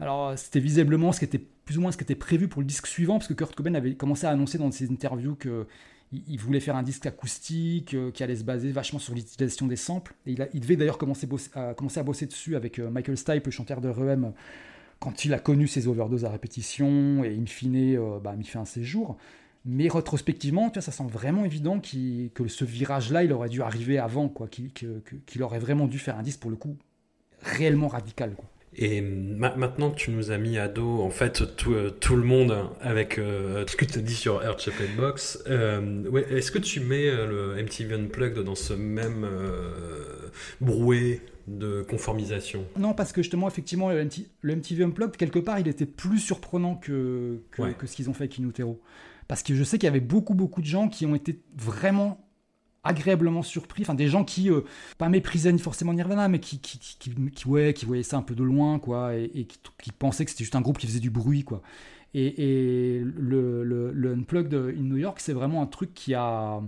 [0.00, 2.66] Alors, c'était visiblement ce qui était plus ou moins ce qui était prévu pour le
[2.66, 5.66] disque suivant, parce que Kurt Cobain avait commencé à annoncer dans ses interviews que
[6.12, 9.76] il voulait faire un disque acoustique euh, qui allait se baser vachement sur l'utilisation des
[9.76, 10.14] samples.
[10.26, 13.52] Et il, devait d'ailleurs commencer, à commencer à bosser dessus avec euh, Michael Stipe, le
[13.52, 14.32] chanteur de REM,
[14.98, 18.62] quand il a connu ses overdoses à répétition et in fine, euh, bah, mis fin
[18.62, 19.16] à ses jours.
[19.64, 23.98] Mais rétrospectivement, tu vois, ça semble vraiment évident que ce virage-là, il aurait dû arriver
[23.98, 26.76] avant, quoi, qu'il aurait vraiment dû faire un disque pour le coup
[27.42, 28.34] réellement radical.
[28.34, 28.46] Quoi.
[28.76, 32.14] Et ma- maintenant que tu nous as mis à dos, en fait, tout, euh, tout
[32.14, 36.24] le monde avec euh, ce que tu as dit sur Earth Shapered Box, euh, ouais,
[36.32, 39.26] est-ce que tu mets euh, le MTV Unplugged dans ce même
[40.60, 42.64] brouet de conformisation?
[42.78, 46.18] Non, parce que justement, effectivement, le, MT le MTV Unplugged, quelque part, il était plus
[46.18, 47.74] surprenant que, que, Ouais.
[47.74, 48.80] que ce qu'ils ont fait avec Inutero.
[49.28, 52.24] Parce que je sais qu'il y avait beaucoup, beaucoup de gens qui ont été vraiment
[52.84, 54.62] agréablement surpris, enfin des gens qui, euh,
[54.98, 58.34] pas méprisaient forcément Nirvana, mais qui, qui, qui, qui- ouais, qui voyaient ça un peu
[58.34, 61.10] de loin, quoi, et, et qui, pensaient que c'était juste un groupe qui faisait du
[61.10, 61.62] bruit, quoi.
[62.14, 66.60] Et, et le, le, le Unplugged in New York, c'est vraiment un truc qui a,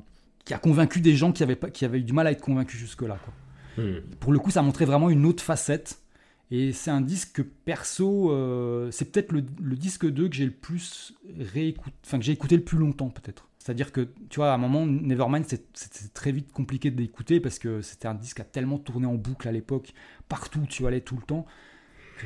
[0.45, 2.43] qui a convaincu des gens qui avaient, pas, qui avaient eu du mal à être
[2.43, 3.35] convaincus jusque-là, quoi
[3.79, 4.01] Hmm.
[4.21, 6.03] pour le coup, ça montrait vraiment une autre facette
[6.51, 9.43] Et c'est un disque que perso, euh, c'est peut-être le,
[9.77, 13.49] disque 2 que j'ai le plus réécouté, enfin que j'ai écouté le plus longtemps peut-être.
[13.63, 17.81] C'est-à-dire que, tu vois, à un moment, Nevermind, c'était très vite compliqué d'écouter parce que
[17.81, 19.93] c'était un disque a tellement tourné en boucle à l'époque,
[20.29, 21.47] partout où tu allais tout le temps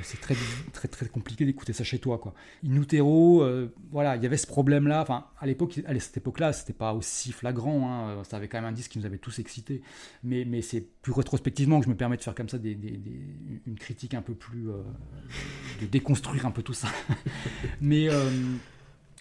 [0.03, 0.37] c'est très,
[0.72, 2.18] très, très compliqué d'écouter ça chez toi.
[2.18, 2.34] Quoi.
[2.64, 5.03] In utero, euh, voilà, il y avait ce problème-là.
[5.03, 7.91] Enfin, à l'époque, à cette époque-là, c'était pas aussi flagrant.
[7.91, 8.24] Hein.
[8.24, 9.82] Ça avait quand même un disque qui nous avait tous excités.
[10.22, 14.14] Mais, mais c'est plus rétrospectivement que je me permets de faire comme ça une critique
[14.14, 14.70] un peu plus.
[14.70, 14.82] Euh,
[15.80, 16.89] de déconstruire un peu tout ça.
[17.80, 18.09] mais.
[18.11, 18.30] Euh,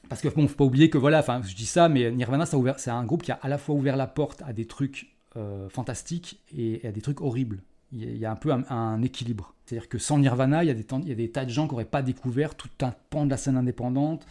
[0.09, 2.89] parce que bon, faut pas oublier que voilà, enfin, je dis ça, mais Nirvana, c'est
[2.89, 5.15] un groupe qui a à la fois ouvert la porte à des trucs
[5.69, 9.53] fantastiques et à des trucs horribles il y a un peu un, équilibre.
[9.65, 12.55] C'est-à-dire que sans Nirvana, il y, a des, tas de gens qui n'auraient pas découvert
[12.55, 14.25] tout un pan de la scène indépendante.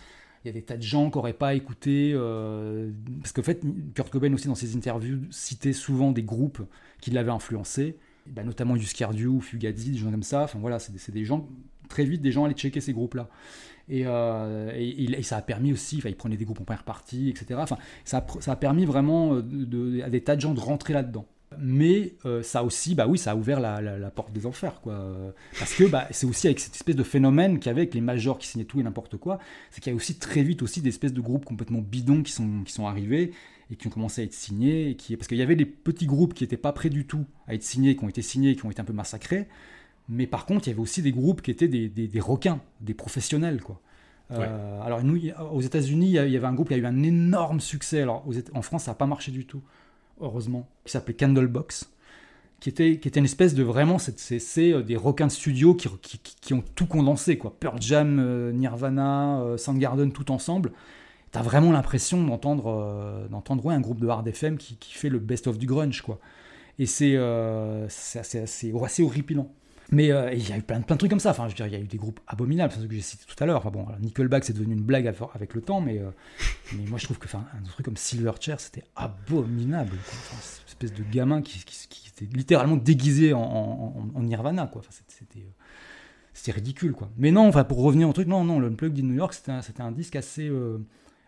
[0.44, 2.12] Il y a des tas de gens qui n'auraient pas écouté.
[2.14, 3.62] Euh, parce qu'en fait,
[3.94, 6.62] Kurt Cobain aussi, dans ses interviews, citait souvent des groupes
[7.00, 7.96] qui l'avaient influencé,
[8.26, 10.42] bah, notamment Yuscardio, Fugazi, des gens comme ça.
[10.42, 11.48] Enfin voilà, c'est des, gens,
[11.88, 13.28] très vite, des gens allaient checker ces groupes-là.
[13.88, 17.28] Et, euh, et, ça a permis aussi, enfin, il prenait des groupes en première partie,
[17.28, 17.60] etc.
[17.62, 21.26] Enfin, ça, a permis vraiment de, à des tas de gens de rentrer là-dedans
[21.58, 25.08] mais euh, ça aussi, bah oui, ça a ouvert la, porte des enfers, quoi.
[25.58, 28.00] Parce que bah, c'est aussi avec cette espèce de phénomène qu'il y avait avec les
[28.00, 29.38] majors qui signaient tout et n'importe quoi,
[29.70, 32.32] c'est qu'il y a aussi très vite aussi des espèces de groupes complètement bidons qui
[32.32, 33.32] sont, qui sont arrivés
[33.70, 36.34] et qui ont commencé à être signés, et parce qu'il y avait des petits groupes
[36.34, 38.70] qui n'étaient pas prêts du tout à être signés, qui ont été signés, qui ont
[38.70, 39.48] été un peu massacrés,
[40.08, 42.94] mais par contre, il y avait aussi des groupes qui étaient des, des, requins, des
[42.94, 43.80] professionnels, quoi.
[44.30, 45.20] Euh, alors nous,
[45.52, 48.00] aux États-Unis, il y avait un groupe qui a eu un énorme succès.
[48.00, 48.24] Alors
[48.54, 49.62] en France, ça n'a pas marché du tout
[50.20, 51.90] heureusement, qui s'appelait Candlebox,
[52.60, 55.88] qui était, qui était une espèce de vraiment, c'est euh, des requins de studio qui,
[56.00, 57.56] qui, qui, ont tout condensé, quoi.
[57.58, 60.72] Pearl Jam, euh, Nirvana, euh, Soundgarden, tout ensemble.
[61.32, 65.48] T'as vraiment l'impression d'entendre d'entendre un groupe de hard FM qui, qui, fait le best
[65.48, 66.20] of du grunge, quoi.
[66.78, 67.18] Et c'est
[67.88, 69.52] c'est assez, assez, assez horripilant.
[69.94, 71.30] Mais il y a eu plein, plein de trucs comme ça.
[71.30, 73.24] Enfin, je veux dire, il y a eu des groupes abominables, ce que j'ai cité
[73.26, 73.58] tout à l'heure.
[73.58, 76.00] Enfin, bon, Nickelback, c'est devenu une blague avec le temps, mais,
[76.76, 79.96] mais moi, je trouve que enfin, un truc comme Silverchair, c'était abominable.
[80.00, 81.64] Enfin, une espèce de gamin qui,
[82.08, 84.80] était littéralement déguisé en, Nirvana, quoi.
[84.80, 85.46] Enfin, c'était
[86.32, 87.10] c'était ridicule, quoi.
[87.16, 89.52] Mais non, enfin, pour revenir au truc, non, non, le Unplugged in New York, c'était
[89.52, 90.50] un, un, disque assez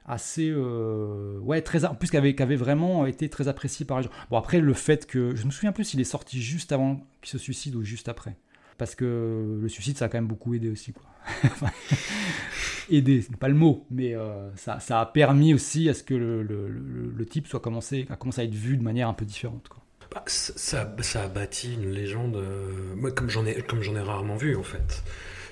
[0.07, 4.37] assez ouais très en plus qui avait, vraiment été très apprécié par les gens bon
[4.37, 7.39] après le fait que je me souviens plus s'il est sorti juste avant qu'il se
[7.39, 8.37] suicide ou juste après
[8.79, 10.93] parce que le suicide, ça a quand même beaucoup aidé aussi.
[10.93, 11.05] Quoi.
[12.91, 16.03] aider, ce n'est pas le mot, mais euh, ça, ça, a permis aussi à ce
[16.03, 19.25] que le, le, type soit commencé, a commencé à être vu de manière un peu
[19.25, 19.69] différente.
[19.69, 19.83] Quoi.
[20.13, 24.37] Bah, ça, ça, a bâti une légende, euh, comme j'en ai, comme j'en ai rarement
[24.37, 25.03] vu en fait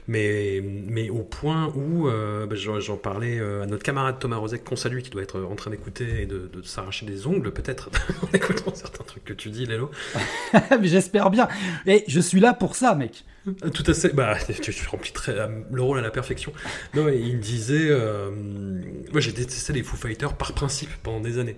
[0.07, 4.63] mais, mais au point où, euh, bah, j'en parlais euh, à notre camarade Thomas Rosec,
[4.65, 7.91] qu'on salue, qui doit être en train d'écouter et de, s'arracher des ongles, peut-être,
[8.23, 9.91] en écoutant certains trucs que tu dis, Lélo.
[10.53, 11.49] mais j'espère bien.
[11.87, 13.25] Et je suis là pour ça, mec.
[13.47, 14.15] Euh, tout à fait.
[14.15, 15.35] Bah, tu, remplis très,
[15.71, 16.53] le rôle à la perfection.
[16.95, 17.91] Non, il disait.
[19.13, 21.57] moi, j'ai détesté les Foo Fighters par principe pendant des années.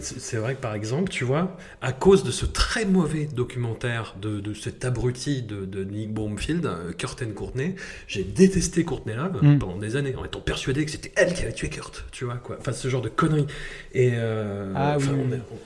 [0.00, 4.40] c'est vrai que, par exemple, tu vois, à cause de ce très mauvais documentaire de,
[4.40, 6.68] de cet abruti de, de Nick Bromfield,
[6.98, 7.74] Kurt Courtney,
[8.06, 9.58] j'ai détesté Courtney Love mm.
[9.58, 12.36] pendant des années en étant persuadé que c'était elle qui avait tué Kurt, tu vois
[12.36, 12.56] quoi.
[12.58, 13.46] Enfin, ce genre de conneries.
[13.92, 15.58] Et euh, ah, oui, on est, on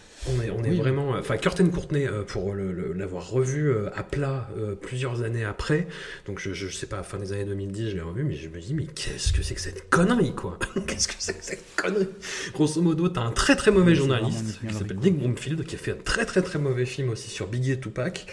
[0.42, 1.10] est, vraiment.
[1.10, 4.48] Enfin, Kurt Courtney, euh, pour l'avoir revu euh, à plat
[4.80, 5.86] plusieurs années après,
[6.26, 8.60] donc je, je sais pas, fin des années 2010, je l'ai revu, mais je me
[8.60, 10.58] dis, mais qu'est-ce que c'est que cette connerie, quoi?
[10.86, 12.08] Qu'est-ce que c'est que cette connerie?
[12.52, 15.92] Grosso modo, t'as un très très mauvais journaliste qui s'appelle Nick Broomfield, qui a fait
[15.92, 18.26] un très très très mauvais film aussi sur Biggie et Tupac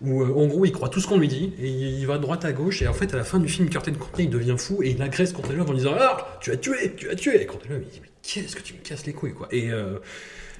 [0.00, 2.22] où euh, en gros il croit tout ce qu'on lui dit et il va de
[2.22, 4.56] droite à gauche et en fait à la fin du film Curtin Courtney il devient
[4.58, 7.40] fou et il agresse Courtney Love en disant ah tu as tué tu as tué!
[7.40, 9.48] Et Courtney Love il dit mais qu'est-ce que tu me casses les couilles quoi?
[9.50, 9.98] Et euh,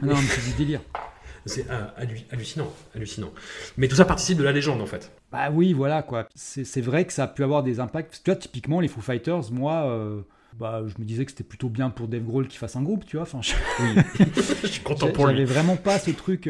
[0.03, 0.81] ah non mais c'est du délire
[1.47, 1.95] c'est ah,
[2.31, 3.33] hallucinant hallucinant
[3.77, 7.05] mais tout ça participe de la légende en fait bah oui voilà quoi c'est vrai
[7.05, 10.23] que ça a pu avoir des impacts tu vois typiquement les Foo Fighters moi euh,
[10.59, 13.05] bah, je me disais que c'était plutôt bien pour Dave Grohl qu'il fasse un groupe,
[13.05, 13.25] tu vois.
[13.25, 13.55] Enfin, je,
[14.63, 15.35] je suis content pour lui.
[15.35, 16.49] J'avais vraiment pas ce truc.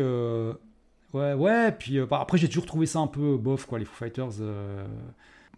[1.15, 3.85] Ouais, ouais, puis euh, bah, après j'ai toujours trouvé ça un peu bof, quoi, les
[3.85, 4.41] Foo Fighters.
[4.41, 4.85] Euh.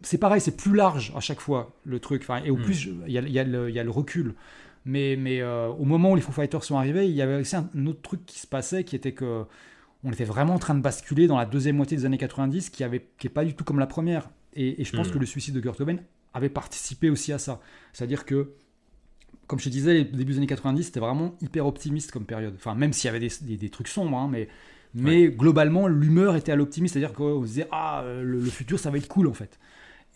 [0.03, 2.23] C'est pareil, c'est plus large à chaque fois, le truc.
[2.23, 2.63] Enfin, et au hmm.
[2.63, 4.35] plus, il y a, le recul.
[4.87, 7.57] Mais, mais euh, au moment où les Foo Fighters sont arrivés, il y avait aussi
[7.57, 9.45] un, autre truc qui se passait, qui était que
[10.05, 12.85] on était vraiment en train de basculer dans la deuxième moitié des années 90, qui
[12.85, 14.31] n'est qui est pas du tout comme la première.
[14.55, 15.13] Et, je pense hmm.
[15.13, 15.97] que le suicide de Kurt Cobain
[16.33, 17.61] avait participé aussi à ça.
[17.93, 18.53] C'est-à-dire que
[19.49, 22.55] comme je te disais, les débuts des années 90, c'était vraiment hyper optimiste comme période.
[22.57, 24.49] Enfin, même s'il y avait des, des, trucs sombres, hein, mais
[24.95, 28.99] mais globalement, l'humeur était à l'optimisme, c'est-à-dire qu'on se disait ah le, futur ça va
[28.99, 29.59] être cool en fait.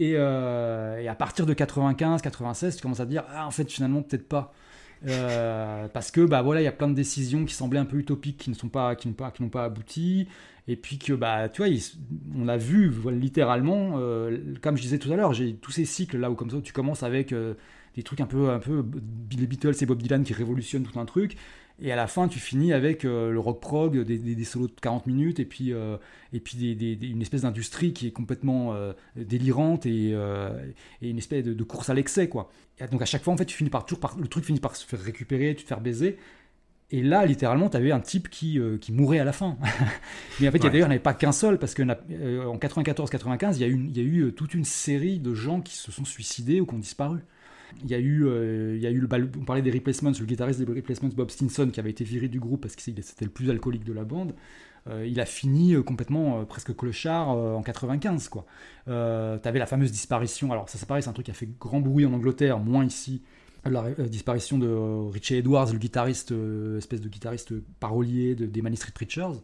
[0.01, 3.70] Et, euh, et à partir de 95, 96, tu commences à dire ah en fait
[3.70, 4.53] finalement peut-être pas.
[5.07, 7.98] Euh, parce que bah voilà, il y a plein de décisions qui semblaient un peu
[7.98, 10.26] utopiques, qui ne sont pas, qui n'ont pas, qui n'ont pas abouti,
[10.68, 11.70] et puis que bah tu vois,
[12.34, 16.30] on a vu littéralement, euh, comme je disais tout à l'heure, tous ces cycles là
[16.30, 17.34] où comme ça tu commences avec
[17.94, 18.82] des trucs un peu, un peu
[19.38, 21.36] les Beatles et Bob Dylan qui révolutionnent tout un truc,
[21.83, 25.07] et à la fin, tu finis avec le rock prog, des, des, solos de 40
[25.07, 25.72] minutes, et puis,
[26.33, 28.74] et puis des, une espèce d'industrie qui est complètement
[29.16, 32.51] délirante et, et, une espèce de, de course à l'excès, quoi
[32.89, 34.76] donc à chaque fois, en fait, tu finis par toujours par, le truc finit par
[34.76, 36.16] se faire récupérer, tu te faire baiser.
[36.93, 39.57] Et là, littéralement, tu avais un type qui, euh, qui mourait à la fin.
[40.41, 43.57] Mais en fait, d'ailleurs, il n'y avait pas qu'un seul, parce qu'en euh, en 94-95,
[43.57, 45.76] il y, a eu, il y a eu euh, toute une série de gens qui
[45.76, 47.20] se sont suicidés ou qui ont disparu.
[47.84, 48.26] Il y a eu,
[48.74, 49.08] il y a eu le,
[49.40, 52.40] on parlait des Replacements, le guitariste des Replacements, Bob Stinson, qui avait été viré du
[52.40, 54.34] groupe parce que c'était le plus alcoolique de la bande.
[54.88, 58.46] Euh, il a fini euh, complètement euh, presque clochard en 95 quoi.
[58.86, 60.52] T'avais la fameuse disparition.
[60.52, 62.84] Alors ça c'est pareil, c'est un truc qui a fait grand bruit en Angleterre, moins
[62.84, 63.22] ici.
[63.64, 66.32] La disparition de Richie Edwards, le guitariste,
[66.78, 69.38] espèce de guitariste parolier de, des Street Preachers.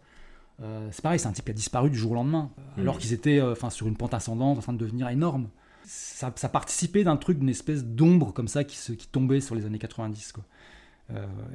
[0.91, 2.81] c'est pareil, c'est un type qui a disparu du jour au lendemain, mm.
[2.81, 5.49] alors qu'ils étaient enfin sur une pente ascendante en train de devenir énorme.
[5.87, 9.55] Ça, ça participait d'un truc, d'une espèce d'ombre comme ça qui, se, qui tombait sur
[9.55, 10.33] les années 90.
[10.33, 10.45] Quoi.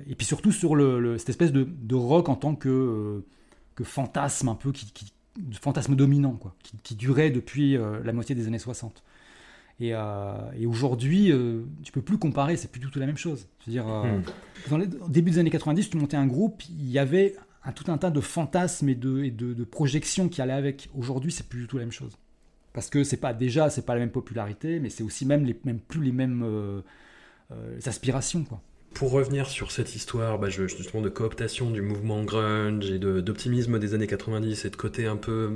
[0.08, 3.24] et puis surtout sur le, cette espèce de, de, rock en tant que
[3.76, 4.86] que fantasme un peu, qui,
[5.60, 9.04] fantasme dominant, quoi, qui, durait depuis euh, la moitié des années 60.
[9.80, 13.18] Et, euh, et aujourd'hui, euh, tu peux plus comparer, c'est plus du tout la même
[13.18, 13.48] chose.
[13.62, 14.24] Je veux dire, hmm.
[14.70, 17.72] dans les, au début des années 90, tu montais un groupe, il y avait un,
[17.72, 20.90] tout un tas de fantasmes et de, et de, projections qui allaient avec.
[20.94, 22.18] Aujourd'hui, c'est plus du tout la même chose.
[22.74, 26.01] Parce que c'est pas déjà, pas la même popularité, mais c'est aussi même, même plus
[26.01, 26.84] les mêmes
[27.86, 28.61] aspirations, quoi.
[28.93, 33.93] Pour revenir sur cette histoire, bah, justement de cooptation du mouvement grunge et d'optimisme des
[33.93, 35.49] années 90 et de côté un peu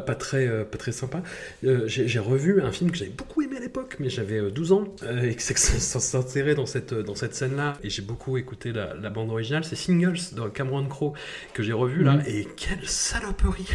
[0.00, 1.22] pas, très, euh, pas très sympa,
[1.64, 4.74] euh, j'ai revu un film que j'avais beaucoup aimé à l'époque, mais j'avais 12 euh,
[4.74, 4.84] ans
[5.22, 7.74] et que ça s'insérait dans cette, dans cette scène-là.
[7.82, 11.14] Et j'ai beaucoup écouté la, bande originale, c'est Singles de Cameron Crowe
[11.54, 12.18] que j'ai revu là.
[12.26, 13.66] Et quelle saloperie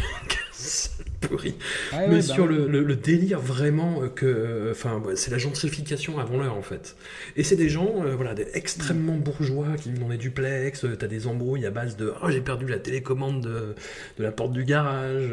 [1.20, 1.54] pourri.
[1.92, 6.62] Ah mais sur bah le, délire vraiment que, enfin, c'est la gentrification avant l'heure en
[6.62, 6.96] fait.
[7.36, 10.86] Et c'est des gens, euh, voilà, des extrêmement bourgeois qui vivent dans des duplex.
[10.98, 13.74] T'as des embrouilles à base de, oh j'ai perdu la télécommande de,
[14.18, 15.30] la porte du garage,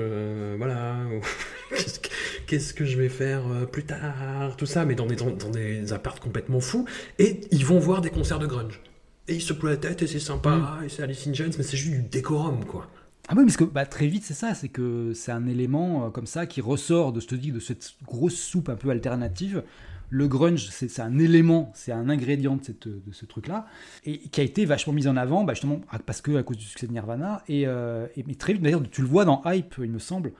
[0.57, 0.70] voilà.
[2.47, 6.19] Qu'est-ce que je vais faire plus tard, tout ça, mais dans des dans des apparts
[6.19, 6.85] complètement fous.
[7.17, 8.81] Et ils vont voir des concerts de grunge.
[9.27, 10.85] Et ils se ploient la tête et c'est sympa, mm.
[10.85, 12.87] et c'est Alice in Chains, mais c'est juste du décorum quoi.
[13.27, 16.09] Ah oui, parce que bah, très vite, c'est ça, c'est que c'est un élément euh,
[16.09, 19.63] comme ça qui ressort de, ce de cette grosse soupe un peu alternative.
[20.09, 23.67] Le grunge, c'est un élément, c'est un ingrédient de, cette, de ce truc-là,
[24.05, 26.65] et qui a été vachement mis en avant, bah, justement, parce que à cause du
[26.65, 27.43] succès de Nirvana.
[27.47, 30.31] Et, euh, mais très vite, d'ailleurs, tu le vois dans Hype, il me semble, euh,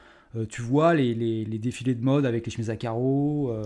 [0.50, 3.54] tu vois les, les, les, défilés de mode avec les chemises à carreaux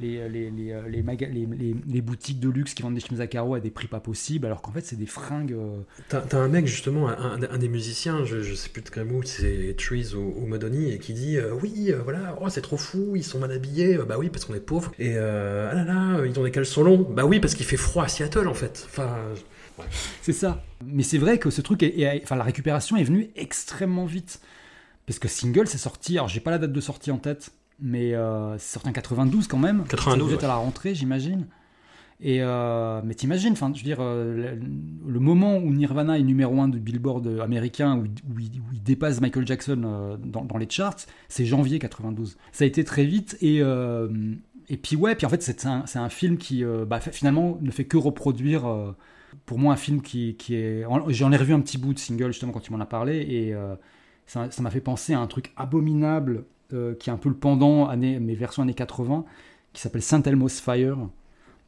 [0.00, 3.70] les, les, les, les, boutiques de luxe qui vendent des chemises à carreaux à des
[3.70, 5.52] prix pas possibles, alors qu'en fait, c'est des fringues.
[5.52, 5.80] Euh.
[6.08, 9.22] T'as as un mec, justement, un, des musiciens, je, je sais plus de quel mot,
[9.24, 12.76] c'est Trees ou, ou Madoni, et qui dit euh, Oui, euh, voilà, oh, c'est trop
[12.76, 14.92] fou, ils sont mal habillés, bah oui, parce qu'on est pauvres.
[14.98, 18.04] Et ah là là, ils ont des caleçons longs, bah oui, parce qu'il fait froid
[18.04, 18.86] à Seattle, en fait.
[18.88, 19.16] Enfin.
[20.22, 20.64] C'est ça.
[20.84, 24.40] Mais c'est vrai que ce truc, est, enfin, la récupération est venue extrêmement vite.
[25.08, 27.50] Parce que Single, c'est sorti, alors j'ai pas la date de sortie en tête,
[27.80, 29.84] mais euh, c'est sorti en 92 quand même.
[29.88, 30.34] 92.
[30.34, 31.46] Vous à la rentrée, j'imagine.
[32.20, 36.60] Et euh, mais t'imagines, enfin, je veux dire, euh, le, moment où Nirvana est numéro
[36.60, 38.04] un de Billboard américain, où,
[38.38, 42.36] il, dépasse Michael Jackson dans, les charts, c'est janvier 92.
[42.52, 43.62] Ça a été très vite et
[44.70, 47.84] et puis ouais, puis en fait c'est un, un, film qui bah, finalement ne fait
[47.84, 48.94] que reproduire.
[49.46, 50.84] pour moi, un film qui, qui est.
[51.08, 53.54] J'en ai revu un petit bout de single justement quand tu m'en as parlé et
[54.28, 57.88] ça m'a fait penser à un truc abominable euh, qui est un peu le pendant,
[57.88, 59.24] année, mais version années 80,
[59.72, 60.98] qui s'appelle Saint Elmo's Fire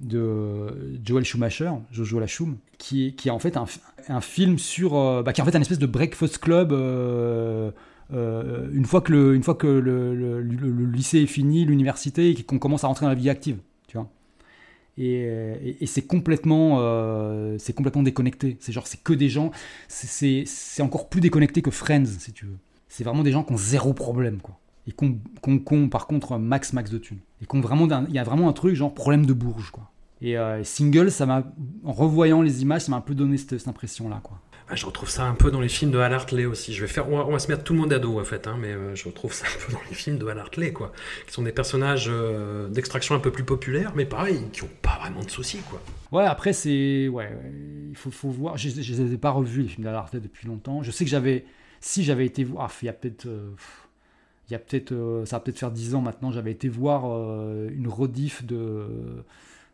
[0.00, 5.32] de Joel Schumacher, Jojo Lachum, qui est, qui en fait un, film sur, euh, bah,
[5.32, 6.72] qui est en fait un espèce de breakfast club.
[6.72, 7.70] Euh,
[8.12, 12.58] une fois que le, une fois que le, le, lycée est fini, l'université, et qu'on
[12.58, 13.58] commence à rentrer dans la vie active,
[15.00, 15.56] vois.
[15.80, 16.78] Et, c'est complètement,
[17.58, 18.56] c'est complètement déconnecté.
[18.60, 19.50] C'est genre, c'est que des gens.
[19.88, 20.44] C'est
[20.80, 22.58] encore plus déconnecté que Friends, si tu veux.
[22.88, 26.90] C'est vraiment des gens qui ont zéro problème, quoi et qu'on par contre max max
[26.90, 27.18] de thunes.
[27.42, 29.90] Et qu'on il y a vraiment un truc genre problème de bourge quoi.
[30.22, 31.44] Et euh, single, ça
[31.84, 34.38] en revoyant les images, ça m'a un peu donné cette, impression là quoi.
[34.70, 36.72] Ah, je retrouve ça un peu dans les films de Hal Hartley aussi.
[36.72, 38.56] Je vais faire, on va, se mettre tout le monde à dos en fait, hein,
[38.58, 40.92] mais euh, je retrouve ça un peu dans les films de Hal Hartley quoi,
[41.26, 44.98] qui sont des personnages euh, d'extraction un peu plus populaires, mais pareil, qui ont pas
[45.00, 45.82] vraiment de soucis quoi.
[46.12, 47.30] Ouais, après c'est, ouais,
[47.90, 48.56] il faut, voir.
[48.56, 50.82] Je, je, les ai pas revus les films d'Hal Hartley depuis longtemps.
[50.82, 51.44] Je sais que j'avais,
[51.80, 53.26] si j'avais été voir, ah, il y a peut-être
[54.50, 57.04] il y a peut-être, euh, ça va peut-être faire 10 ans maintenant, j'avais été voir
[57.06, 59.24] euh, une rediff de,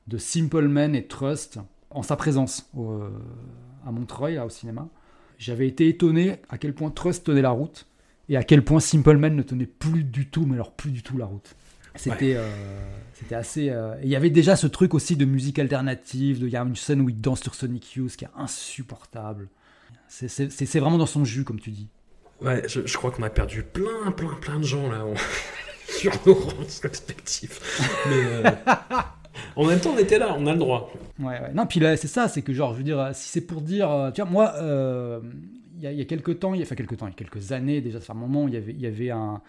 [0.07, 1.59] de Simple Man et Trust,
[1.91, 2.71] en sa présence
[3.87, 4.89] à Montreuil, là, au cinéma.
[5.39, 7.87] J'avais été étonné à quel point Trust tenait la route
[8.29, 11.03] et à quel point Simple Man ne tenait plus du tout, mais alors plus du
[11.03, 11.55] tout la route.
[11.95, 12.47] C'était euh,
[13.15, 13.71] c'était assez.
[13.71, 16.41] Euh, il y avait déjà ce truc aussi de musique alternative.
[16.43, 19.49] Il y a une scène où il danse sur Sonic Youth qui est insupportable.
[20.09, 21.89] C'est vraiment dans son jus, comme tu dis.
[22.43, 25.07] Ouais, je, crois qu'on a perdu plein, plein, plein de gens là
[25.89, 27.81] sur nos rangs respectifs.
[28.07, 28.51] Mais euh,
[29.57, 30.93] en même temps, on était là, on a le droit.
[31.19, 31.41] Ouais.
[31.55, 34.11] Non, puis là, c'est ça, c'est que genre, je veux dire, si c'est pour dire,
[34.15, 34.55] tu vois, moi,
[35.77, 37.11] il y, a, il y a quelques temps, il y a, enfin quelques temps, il
[37.11, 39.43] y a quelques années déjà, fait un moment, il y avait, il y avait un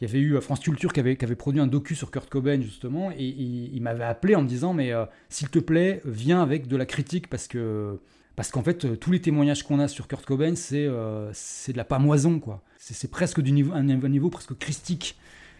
[0.00, 2.10] il y avait eu euh, France Culture qui avait, qui avait produit un docu sur
[2.10, 6.00] Kurt Cobain justement, et, il m'avait appelé en me disant mais euh, s'il te plaît
[6.04, 7.98] viens avec de la critique parce que
[8.34, 10.88] parce qu'en fait euh, tous les témoignages qu'on a sur Kurt Cobain c'est
[11.32, 15.16] c'est de la pamoison quoi, c'est presque du niveau un niveau presque christique,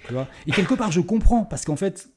[0.06, 0.28] tu vois.
[0.46, 2.10] Et quelque part je comprends parce qu'en fait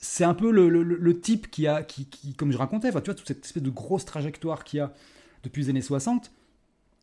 [0.00, 3.06] c'est un peu le, le, type qui a qui, qui, comme je racontais, enfin, tu
[3.06, 4.92] vois toute cette espèce de grosse trajectoire qu'il a
[5.42, 6.30] depuis les années 60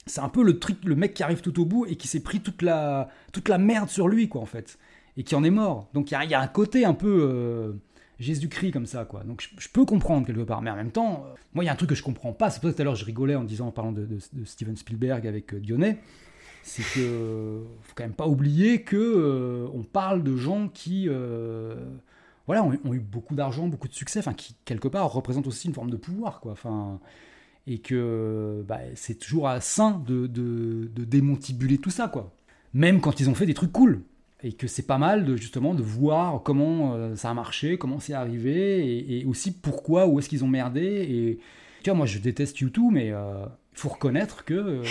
[0.07, 2.21] c'est un peu le truc, le mec qui arrive tout au bout et qui s'est
[2.21, 4.77] pris toute la, toute la merde sur lui, quoi, en fait.
[5.17, 5.89] Et qui en est mort.
[5.93, 7.73] Donc il y, a, un côté un peu euh,
[8.19, 9.23] Jésus-Christ comme ça, quoi.
[9.23, 10.61] Donc je, peux comprendre quelque part.
[10.61, 12.49] Mais en même temps, euh, moi, il y a un truc que je comprends pas.
[12.49, 14.07] C'est pour ça que tout à l'heure, je rigolais en disant, en parlant de,
[14.45, 15.99] Steven Spielberg avec euh, Dionnet.
[16.63, 21.07] C'est que faut quand même pas oublier que on parle de gens qui
[22.47, 25.67] voilà, ont, ont, eu beaucoup d'argent, beaucoup de succès, enfin qui quelque part représentent aussi
[25.67, 26.53] une forme de pouvoir, quoi.
[26.53, 26.99] Enfin,
[27.67, 32.33] et que bah, c'est toujours à sain de, de, démontibuler tout ça, quoi.
[32.73, 34.01] Même quand ils ont fait des trucs cool.
[34.43, 37.99] Et que c'est pas mal de, justement de voir comment euh, ça a marché, comment
[37.99, 40.81] c'est arrivé, et, aussi pourquoi, où est-ce qu'ils ont merdé.
[40.81, 41.39] Et
[41.83, 44.83] tu vois, moi je déteste YouTube, mais euh, il faut reconnaître que euh,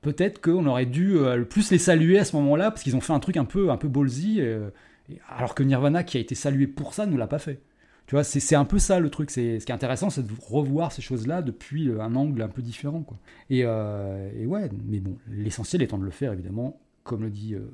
[0.00, 1.18] peut-être qu'on aurait dû
[1.50, 3.76] plus les saluer à ce moment-là, parce qu'ils ont fait un truc un peu, un
[3.76, 4.40] peu ballsy,
[5.28, 7.60] alors que Nirvana, qui a été salué pour ça, ne l'a pas fait.
[8.06, 9.30] Tu vois, c'est un peu ça le truc.
[9.30, 12.60] Ce qui est intéressant, c'est de revoir ces choses-là depuis euh, un angle un peu
[12.60, 13.02] différent.
[13.02, 13.16] Quoi.
[13.50, 17.54] Et, euh, et ouais, mais bon, l'essentiel étant de le faire, évidemment, comme le dit
[17.54, 17.70] euh,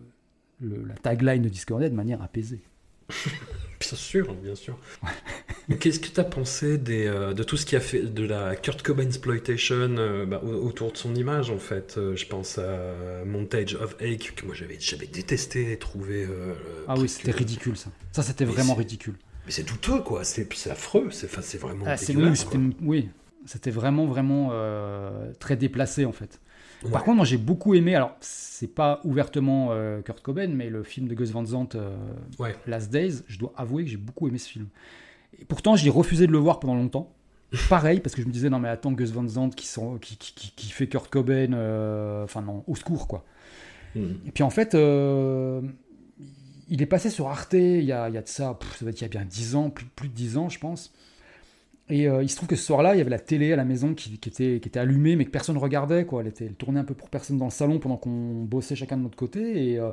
[0.61, 2.61] la tagline de Discordet, de manière apaisée.
[3.81, 4.79] bien sûr, bien sûr.
[5.81, 8.83] Qu'est-ce que tu as pensé des, de tout ce qui a fait de la Kurt
[8.83, 14.33] Cobain exploitation bah, autour de son image en fait Je pense à Montage of Ache
[14.37, 16.27] que moi j'avais détesté et trouvé.
[16.87, 17.91] ah oui, c'était ridicule ça.
[18.13, 19.15] Ça c'était vraiment ridicule.
[19.47, 20.25] Mais c'est douteux, quoi.
[20.25, 21.09] C'est affreux.
[21.11, 21.85] C'est vraiment.
[21.87, 21.97] Ah,
[22.83, 23.09] oui,
[23.47, 26.41] c'était vraiment, vraiment euh, très déplacé, en fait.
[26.93, 27.95] Par contre, moi, j'ai beaucoup aimé.
[27.95, 31.97] Alors, c'est pas ouvertement euh, Kurt Cobain, mais le film de Gus Van Sant, euh,
[32.67, 34.67] Last Days, je dois avouer que j'ai beaucoup aimé ce film.
[35.41, 37.13] Et pourtant, j'ai refusé de le voir pendant longtemps.
[37.69, 40.17] Pareil, parce que je me disais, non, mais attends, Gus Van Sant qui, sont, qui,
[40.17, 41.53] qui, qui fait Kurt Cobain,
[42.25, 43.25] enfin, non, au secours, quoi.
[43.95, 44.15] Hmm.
[44.27, 44.75] Et puis, en fait
[46.69, 48.91] il est passé sur Arte il y a, il y a de ça, ça va
[48.91, 50.93] être il y a bien 10 ans, plus, plus de 10 ans, je pense.
[51.89, 53.65] Et euh, il se trouve que ce soir-là, il y avait la télé à la
[53.65, 56.05] maison qui, qui, était, qui était allumée, mais que personne ne regardait.
[56.05, 56.23] Quoi.
[56.23, 58.97] Elle, était, elle tournait un peu pour personne dans le salon pendant qu'on bossait chacun
[58.97, 59.71] de notre côté.
[59.71, 59.93] Et, euh,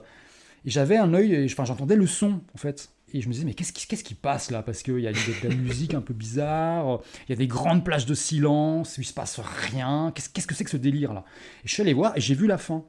[0.65, 2.89] j'avais un œil, enfin, j'entendais le son, en fait.
[3.13, 4.63] Et je me disais, mais qu'est-ce qui, qu'est-ce qui passe là?
[4.63, 7.85] Parce qu'il y a de, la musique un peu bizarre, il y a des grandes
[7.85, 10.11] plages de silence, il se passe rien.
[10.15, 11.23] Qu'est-ce, qu'est-ce que c'est que ce délire là?
[11.63, 12.83] Et je suis allé voir et j'ai vu la fin.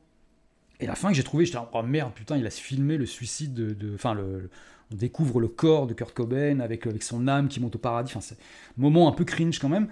[0.81, 3.55] Et la fin que j'ai trouvé, j'étais oh merde, putain, il a filmé le suicide
[3.55, 3.95] de.
[3.95, 4.51] Enfin, le,
[4.93, 8.13] on découvre le corps de Kurt Cobain avec, avec son âme qui monte au paradis.
[8.13, 9.89] Enfin, c'est un moment un peu cringe quand même.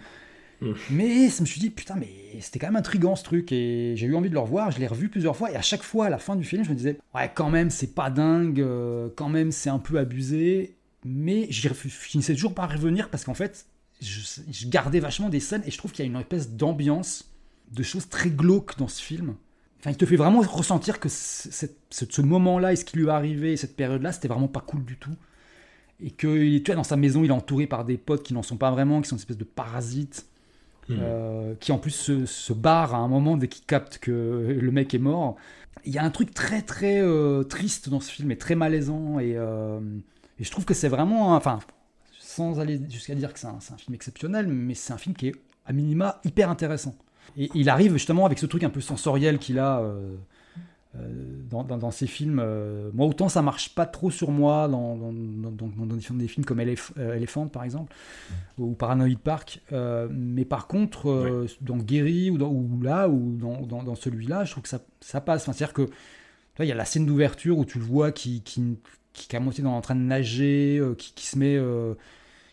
[0.91, 2.09] Mais je me suis dit, putain, mais
[2.41, 3.53] c'était quand même intriguant ce truc.
[3.53, 4.71] Et j'ai eu envie de le revoir.
[4.71, 5.51] Je l'ai revu plusieurs fois.
[5.51, 7.71] Et à chaque fois, à la fin du film, je me disais, ouais, quand même,
[7.71, 8.61] c'est pas dingue.
[8.61, 10.77] Euh, quand même, c'est un peu abusé.
[11.05, 13.67] Mais je finissais toujours par revenir parce qu'en fait,
[14.01, 15.63] je, gardais vachement des scènes.
[15.67, 17.31] Et je trouve qu'il y a une espèce d'ambiance,
[17.73, 19.35] de choses très glauques dans ce film.
[19.81, 23.57] Enfin, il te fait vraiment ressentir que ce moment-là et ce qui lui est arrivé,
[23.57, 25.17] cette période-là, c'était vraiment pas cool du tout.
[26.01, 28.43] Et que tu vois, dans sa maison, il est entouré par des potes qui n'en
[28.43, 30.27] sont pas vraiment, qui sont une espèce de parasites,
[30.97, 31.03] hmm.
[31.03, 34.95] euh, qui en plus se, barrent à un moment dès qu'ils captent que le mec
[34.95, 35.37] est mort.
[35.85, 39.19] Il y a un truc très très euh, triste dans ce film et très malaisant.
[39.19, 39.81] Et, euh,
[40.39, 41.35] je trouve que c'est vraiment.
[41.35, 41.61] Enfin,
[42.19, 45.29] sans aller jusqu'à dire que c'est un, un, film exceptionnel, mais c'est un film qui
[45.29, 45.35] est
[45.67, 46.95] à minima hyper intéressant.
[47.37, 49.83] Et il arrive justement avec ce truc un peu sensoriel qu'il a
[50.95, 50.99] euh,
[51.55, 52.39] euh, dans, ses films.
[52.43, 57.65] Euh, moi, autant ça marche pas trop sur moi dans, des films comme Elephant, par
[57.65, 57.95] exemple,
[58.59, 59.61] ou Paranoid Park.
[60.11, 64.81] mais par contre, dans Guéry ou, ou là, ou dans, celui-là, je trouve que ça,
[65.01, 65.45] ça passe.
[65.45, 65.89] C'est-à-dire que
[66.59, 68.77] il y a la scène d'ouverture où tu le vois qui, qui,
[69.15, 71.59] qui, est à moitié en train de nager, qui, qui, se met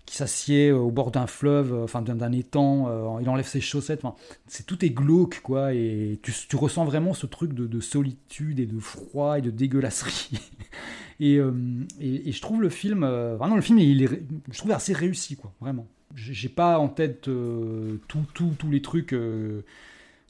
[0.09, 3.61] qui s'assied euh, au bord d'un fleuve, euh, enfin d'un étang, euh, il enlève ses
[3.61, 4.01] chaussettes,
[4.47, 8.79] c'est tout est glauque quoi, et tu, ressens vraiment ce truc de, solitude et de
[8.79, 10.31] froid et de dégueulasserie.
[11.19, 15.85] et, je trouve le film, vraiment le film, je trouve assez réussi quoi, vraiment.
[16.15, 19.63] J'ai pas en tête euh, tous les trucs, euh,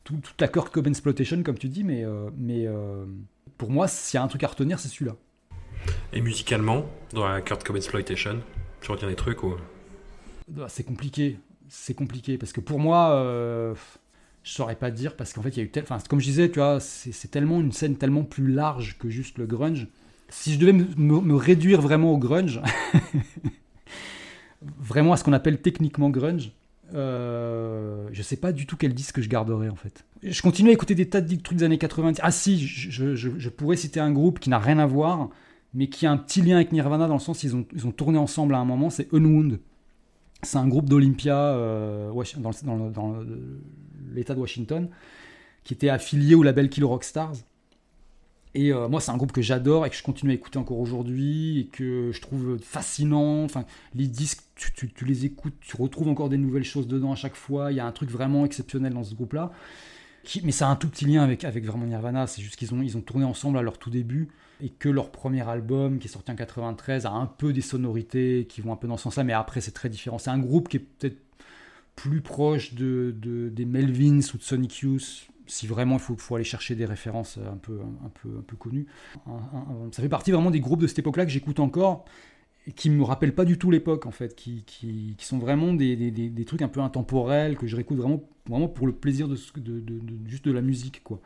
[0.04, 2.68] tout, toute la Kurt Cobain exploitation comme tu dis, mais, euh, mais
[3.58, 5.16] pour moi, s'il y a un truc à retenir, c'est celui-là.
[6.12, 8.42] Et musicalement, dans la Kurt Cobain exploitation,
[8.82, 9.56] tu retiens des trucs ou?
[10.48, 13.74] Bah, C'est compliqué, c'est compliqué parce que pour moi,
[14.44, 16.26] je saurais pas dire parce qu'en fait, il y a eu tel, enfin, comme je
[16.26, 19.88] disais, tu vois, c'est tellement une scène tellement plus large que juste le grunge.
[20.30, 22.62] Si je devais me, réduire vraiment au grunge.
[24.62, 26.52] vraiment à ce qu'on appelle techniquement grunge,
[26.94, 30.04] euh, je sais pas du tout quel disque je garderais en fait.
[30.24, 32.20] Je continue à écouter des tas de trucs des années 90.
[32.24, 35.30] Ah si, je, pourrais citer un groupe qui n'a rien à voir,
[35.74, 37.92] mais qui a un petit lien avec Nirvana dans le sens ils ont, ils ont
[37.92, 39.60] tourné ensemble à un moment, c'est Unwound.
[40.42, 43.16] C'est un groupe d'Olympia euh, dans, dans
[44.14, 44.88] l'État de Washington,
[45.64, 47.36] qui était affilié au label Kill Rock Stars.
[48.56, 50.80] Et euh, moi, c'est un groupe que j'adore et que je continue à écouter encore
[50.80, 53.44] aujourd'hui et que je trouve fascinant.
[53.44, 57.36] Enfin, les disques, tu, les écoutes, tu retrouves encore des nouvelles choses dedans à chaque
[57.36, 57.72] fois.
[57.72, 59.52] Il y a un truc vraiment exceptionnel dans ce groupe-là.
[60.44, 62.28] Mais ça a un tout petit lien avec, avec vraiment Nirvana.
[62.28, 64.30] C'est juste qu'ils ont, ils ont tourné ensemble à leur tout début
[64.62, 68.46] et que leur premier album, qui est sorti en 93, a un peu des sonorités
[68.50, 69.24] qui vont un peu dans ce sens-là.
[69.24, 70.18] Mais après, c'est très différent.
[70.18, 71.18] C'est un groupe qui est peut-être
[71.96, 76.44] plus proche de, de, des Melvins ou de Sonic Youth si vraiment il faut, aller
[76.44, 78.86] chercher des références un peu, un peu, un peu connues.
[79.92, 82.06] ça fait partie vraiment des groupes de cette époque-là que j'écoute encore
[82.76, 86.12] qui me rappellent pas du tout l'époque en fait, qui, qui, sont vraiment des, des,
[86.12, 90.02] des, trucs un peu intemporels que je réécoute vraiment, vraiment pour le plaisir de, de,
[90.28, 91.22] juste de la musique quoi.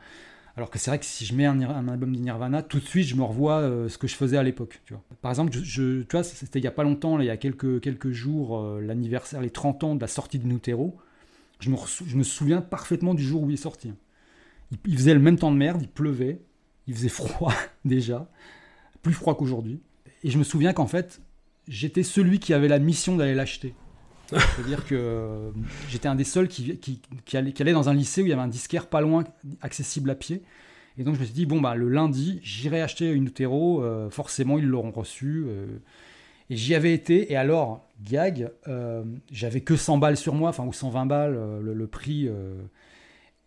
[0.55, 2.85] Alors que c'est vrai que si je mets un, un, album de Nirvana, tout de
[2.85, 4.81] suite je me revois euh, ce que je faisais à l'époque.
[4.85, 5.01] Tu vois.
[5.21, 8.11] Par exemple, tu vois, c'était il y a pas longtemps, il y a quelques, quelques
[8.11, 10.95] jours, euh, l'anniversaire, les 30 ans de la sortie de Nutero.
[11.59, 13.91] Je me, je me souviens parfaitement du jour où il est sorti.
[14.85, 16.41] Il, faisait le même temps de merde, il pleuvait,
[16.87, 17.53] il faisait froid
[17.85, 18.29] déjà,
[19.01, 19.81] plus froid qu'aujourd'hui.
[20.23, 21.21] Et je me souviens qu'en fait,
[21.67, 23.75] j'étais celui qui avait la mission d'aller l'acheter.
[24.27, 25.51] C'est-à-dire que euh,
[25.89, 26.79] j'étais un des seuls qui,
[27.33, 29.23] allait, dans un lycée où il y avait un disquaire pas loin,
[29.61, 30.41] accessible à pied.
[30.97, 34.09] Et donc je me suis dit, bon, bah, le lundi, j'irai acheter une Utero, euh,
[34.09, 35.45] forcément ils l'auront reçu.
[35.47, 35.65] Euh.
[36.49, 38.51] et j'y avais été, et alors, gag,
[39.31, 42.29] j'avais que 100 balles sur moi, enfin, ou 120 balles, le, prix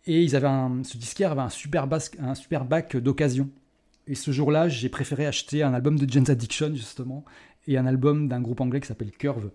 [0.07, 1.85] et ils avaient un, ce disquaire avait un super,
[2.65, 3.49] bac d'occasion.
[4.07, 7.25] Et ce jour-là, j'ai préféré acheter un album de James Addiction, justement,
[7.67, 9.49] et un album d'un groupe anglais qui s'appelle Curve,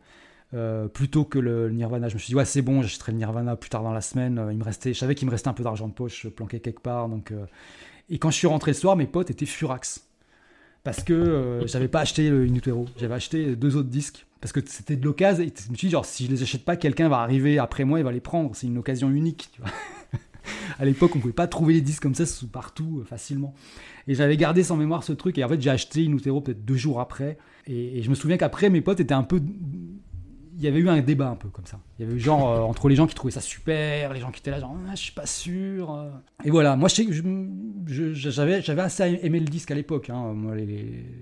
[0.55, 2.09] euh, plutôt que le Nirvana.
[2.09, 4.47] Je me suis dit, ouais, c'est bon, j'achèterai le Nirvana plus tard dans la semaine.
[4.51, 6.83] Il me restait, je savais qu'il me restait un peu d'argent de poche planqué quelque
[6.83, 7.09] part.
[7.09, 7.47] Donc, euh.
[8.11, 10.07] Et quand je suis rentré le soir, mes potes étaient furax.
[10.85, 14.27] Parce que euh, j'avais pas acheté le Inutero, j'avais acheté deux autres disques.
[14.41, 15.45] Parce que c'était de l'occasion.
[15.45, 17.85] Et je me suis dit, genre, si je les achète pas, quelqu'un va arriver après
[17.85, 18.55] moi et va les prendre.
[18.57, 19.63] C'est une occasion unique, tu
[20.79, 23.55] à l'époque, on pouvait pas trouver les disques comme ça partout euh, facilement.
[24.09, 25.39] Et j'avais gardé sans mémoire ce truc.
[25.39, 27.39] Et en fait, j'ai acheté Inutero peut-être deux jours après.
[27.67, 29.41] Et, je me souviens qu'après, mes potes étaient un peu.
[30.55, 31.81] Il y avait eu un débat un peu comme ça.
[31.99, 34.31] Il y avait eu genre euh, entre les gens qui trouvaient ça super, les gens
[34.31, 35.93] qui étaient là genre ah, je suis pas sûr.
[35.93, 36.11] Euh.
[36.45, 40.11] Et voilà, moi j'avais assez aimé le disque à l'époque.
[40.11, 40.37] Hein.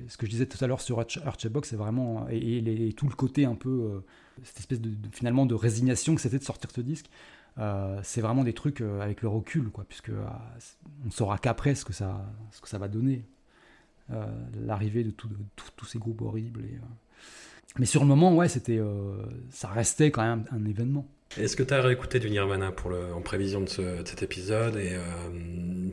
[0.08, 3.46] ce que je disais tout à l'heure sur Archbox, c'est vraiment et, tout le côté
[3.46, 4.02] un peu
[4.42, 7.06] cette espèce de, finalement de résignation que c'était de sortir ce disque.
[7.58, 10.24] Euh, c'est vraiment des trucs euh, avec le recul, quoi, puisque euh,
[11.06, 13.24] on saura qu'après ce que ça va donner,
[14.66, 16.62] l'arrivée de, tous ces groupes horribles.
[16.64, 16.78] Et,
[17.78, 18.80] mais sur le moment, ouais, c'était,
[19.50, 21.06] ça restait quand même un événement.
[21.38, 24.96] Est-ce que tu as réécouté du Nirvana pour le, en prévision de, cet épisode et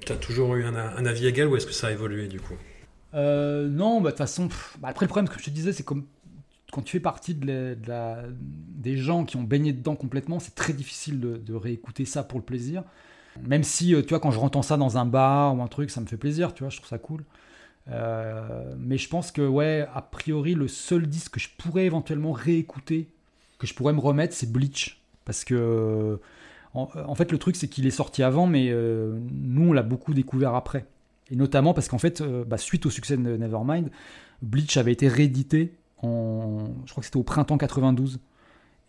[0.04, 2.56] tu as toujours eu un, avis égal ou est-ce que ça a évolué du coup?
[3.14, 4.50] Non, bah, de toute façon,
[4.80, 6.06] bah, après le problème, que je te disais, c'est comme
[6.72, 10.74] quand tu fais partie de, la, des gens qui ont baigné dedans complètement, c'est très
[10.74, 12.84] difficile de, réécouter ça pour le plaisir.
[13.42, 15.92] Même si, euh, tu vois, quand je rentends ça dans un bar ou un truc,
[15.92, 17.24] ça me fait plaisir, tu vois, je trouve ça cool.
[17.90, 22.32] Euh, mais je pense que, ouais, a priori, le seul disque que je pourrais éventuellement
[22.32, 23.10] réécouter,
[23.60, 25.02] que je pourrais me remettre, c'est Bleach.
[25.26, 26.20] Parce que,
[26.74, 30.14] en, fait, le truc, c'est qu'il est sorti avant, mais euh, nous, on l'a beaucoup
[30.14, 30.86] découvert après.
[31.32, 33.90] Et notamment parce qu'en fait, bah, suite au succès de Nevermind,
[34.42, 35.74] Bleach avait été réédité
[36.04, 38.20] je crois que c'était au printemps 92.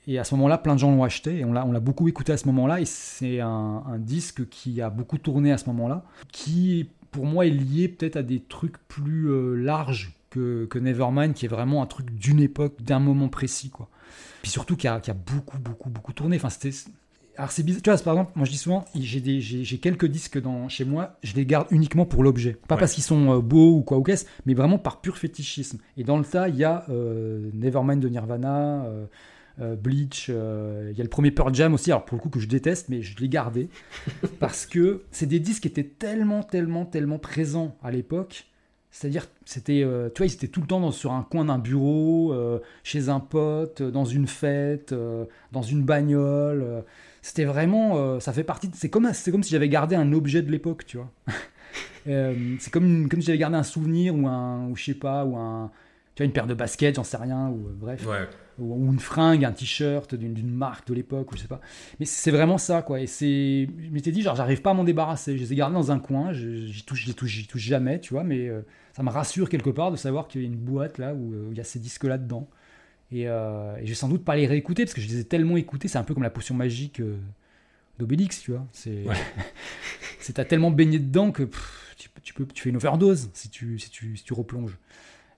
[0.07, 2.36] Et à ce moment-là, plein de gens l'ont acheté et on l'a, beaucoup écouté à
[2.36, 2.80] ce moment-là.
[2.80, 7.50] Et c'est un, disque qui a beaucoup tourné à ce moment-là, qui pour moi est
[7.50, 11.86] lié peut-être à des trucs plus euh, larges que, que, Nevermind, qui est vraiment un
[11.86, 13.70] truc d'une époque, d'un moment précis.
[13.70, 13.88] quoi.
[14.42, 16.36] Puis surtout qui a, qui a beaucoup, beaucoup, beaucoup tourné.
[16.36, 16.74] Enfin, c'était,
[17.36, 20.40] alors c'est bizarre, tu vois, par exemple, moi je dis souvent, j'ai, j'ai, quelques disques
[20.40, 22.56] dans, chez moi, je les garde uniquement pour l'objet.
[22.66, 25.78] Pas parce qu'ils sont euh, beaux ou quoi ou qu'est-ce, mais vraiment par pur fétichisme.
[25.96, 28.86] Et dans le tas, il y a euh, Nevermind de Nirvana,
[29.60, 32.40] euh, Bleach, il y a le premier Pearl Jam aussi, alors pour le coup que
[32.40, 33.68] je déteste, mais je l'ai gardé.
[34.40, 38.44] parce que c'est des disques qui étaient tellement, tellement, tellement présents à l'époque.
[38.90, 41.59] C'est-à-dire, c'était, euh, tu vois, ils étaient tout le temps dans- sur un coin d'un
[41.59, 46.62] bureau, euh, chez un pote, euh, dans une fête, euh, dans une bagnole.
[46.62, 46.80] euh.
[47.20, 48.70] C'était vraiment, euh, ça fait partie.
[48.74, 51.10] C'est comme, c'est comme si j'avais gardé un objet de l'époque, tu vois.
[52.06, 55.26] Euh, c'est comme, comme si j'avais gardé un souvenir ou un, ou je sais pas,
[55.26, 55.70] ou un,
[56.19, 58.27] tu vois, une paire de baskets, j'en sais rien, ou euh, bref Ouais.
[58.59, 61.61] ou, ou une fringue, un t-shirt d'une marque de l'époque, ou je sais pas.
[62.01, 62.99] Mais c'est vraiment ça, quoi.
[63.01, 65.36] Et c'est, je m'étais dit, genre, j'arrive pas à m'en débarrasser.
[65.36, 68.24] Je les ai gardés dans un coin, j'y touche, j'y touche, touche jamais, tu vois.
[68.24, 68.62] Mais euh,
[68.97, 71.49] ça me rassure quelque part de savoir qu'il y a une boîte là où euh,
[71.53, 72.49] il y a ces disques-là dedans.
[73.12, 75.24] Et, euh, et je vais sans doute pas les réécouter parce que je les ai
[75.24, 75.86] tellement écoutés.
[75.86, 77.16] C'est un peu comme la potion magique euh,
[78.01, 78.66] d'Obélix, tu vois.
[78.73, 79.15] C'est, Ouais.
[80.35, 83.78] t'as tellement baigné dedans que pff, tu, tu peux, tu fais une overdose si tu,
[83.78, 84.77] si tu, si tu replonges.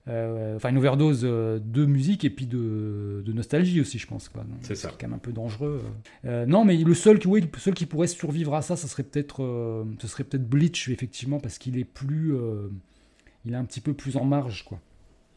[0.07, 4.29] Euh, enfin, une overdose euh, de musique et puis de, de nostalgie aussi, je pense.
[4.29, 4.43] Quoi.
[4.43, 4.89] Donc, C'est ça.
[4.89, 5.81] quand même un peu dangereux.
[6.25, 9.03] Euh, non, mais le seul oui, le seul qui pourrait survivre à ça, ça serait
[9.03, 12.33] peut-être, ce serait peut-être Bleach, effectivement, parce qu'il est plus,
[13.45, 14.79] il est un petit peu plus en marge, quoi.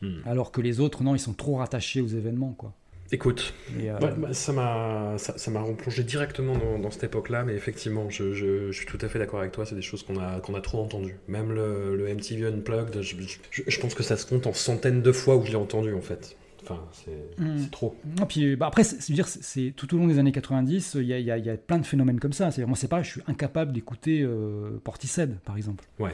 [0.00, 0.20] Hmm.
[0.24, 2.74] Alors que les autres, non, ils sont trop rattachés aux événements, quoi.
[3.12, 8.08] Écoute, euh, Ouais, bah, ça m'a ça, replongé directement dans, dans cette époque-là, mais effectivement,
[8.10, 9.64] je, je- je suis tout à fait d'accord avec toi.
[9.66, 11.16] C'est des choses qu'on a qu'on a trop entendues.
[11.28, 13.16] Même le, le MTV Unplugged, je,
[13.50, 15.92] je- je pense que ça se compte en centaines de fois où je l'ai entendu
[15.94, 16.36] en fait.
[16.62, 17.68] Enfin, c'est Mm.
[17.70, 17.94] trop.
[18.18, 19.28] Non, puis, bah, après, c'est, dire,
[19.76, 22.32] tout au long des années 90, il y y y a plein de phénomènes comme
[22.32, 22.50] ça.
[22.50, 25.84] C'est, moi, c'est pareil, je suis incapable d'écouter euh, Portishead, par exemple.
[25.98, 26.12] Ouais.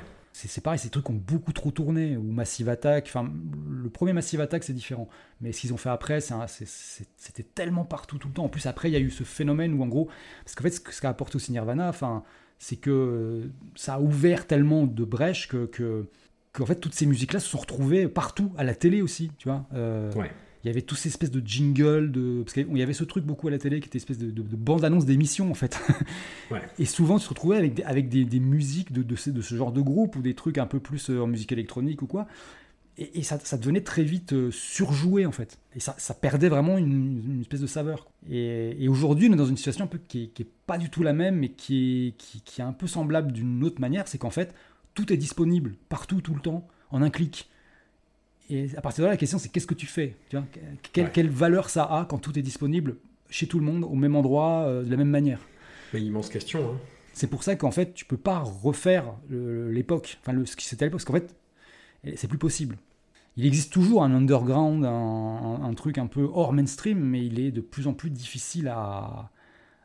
[0.49, 2.17] C'est, pareil, ces trucs ont beaucoup trop tourné.
[2.17, 3.07] Ou Massive Attack.
[3.09, 3.31] Enfin,
[3.69, 5.09] le premier Massive Attack, c'est différent.
[5.41, 8.45] Mais ce qu'ils ont fait après, c'était tellement partout tout le temps.
[8.45, 10.09] En plus, après, il y a eu ce phénomène où, en gros,
[10.45, 12.23] parce qu'en fait, ce qu'a apporté aussi Nirvana, enfin,
[12.59, 15.67] c'est que euh, ça a ouvert tellement de brèches que.
[15.67, 16.09] que
[16.53, 19.47] qu'en fait toutes ces musiques là se sont retrouvées partout à la télé aussi tu
[19.49, 20.33] vois Euh, Ouais.
[20.63, 22.43] Il y avait tous ces espèces de jingles, de...
[22.43, 24.43] parce qu'il y avait ce truc beaucoup à la télé qui était espèce de, de,
[24.43, 25.79] de bande-annonce d'émissions en fait.
[26.51, 26.63] Ouais.
[26.81, 29.41] Et souvent tu te retrouvais avec des, avec des, des musiques de, de, ce, de
[29.41, 32.07] ce genre de groupe ou des trucs un peu plus euh, en musique électronique ou
[32.09, 32.27] quoi.
[32.99, 35.59] Et, et ça, ça devenait très vite euh, surjoué en fait.
[35.77, 38.09] Et ça, ça perdait vraiment une, une espèce de saveur.
[38.29, 40.77] Et, et aujourd'hui on est dans une situation un peu qui est, qui est pas
[40.77, 43.81] du tout la même mais qui est, qui, qui est un peu semblable d'une autre
[43.81, 44.09] manière.
[44.09, 44.53] C'est qu'en fait
[44.95, 47.49] tout est disponible partout tout le temps en un clic.
[48.51, 50.45] Et à partir de là, la question, c'est qu'est-ce que tu fais tu vois?
[50.93, 51.11] Quelle, Ouais.
[51.13, 52.97] quelle valeur ça a quand tout est disponible
[53.29, 55.39] chez tout le monde, au même endroit, euh, de la même manière?
[55.95, 56.61] Mais immense question.
[56.73, 56.79] Hein.
[57.13, 60.85] C'est pour ça qu'en fait, tu peux pas refaire l'époque, enfin le, ce qui c'était
[60.85, 61.27] à l'époque, parce qu'en
[62.07, 62.77] fait, c'est plus possible.
[63.37, 67.39] Il existe toujours un underground, un, un- un truc un peu hors mainstream, mais il
[67.41, 69.31] est de plus en plus difficile à,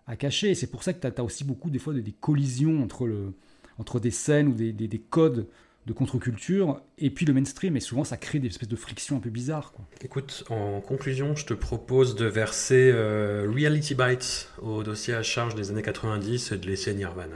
[0.08, 0.50] à cacher.
[0.52, 3.06] Et c'est pour ça que tu as, aussi beaucoup des fois de- des collisions entre,
[3.08, 3.34] le,
[3.78, 5.48] entre des scènes ou des, des- des codes
[5.86, 7.78] de contre-culture et puis le mainstream.
[7.78, 9.72] Et souvent, ça crée des espèces de frictions un peu bizarres.
[9.72, 9.86] Quoi.
[10.04, 15.56] Écoute, en conclusion, je te propose de verser euh, Reality Bites au dossier à charge
[15.56, 17.36] des années 90 et de laisser Nirvana.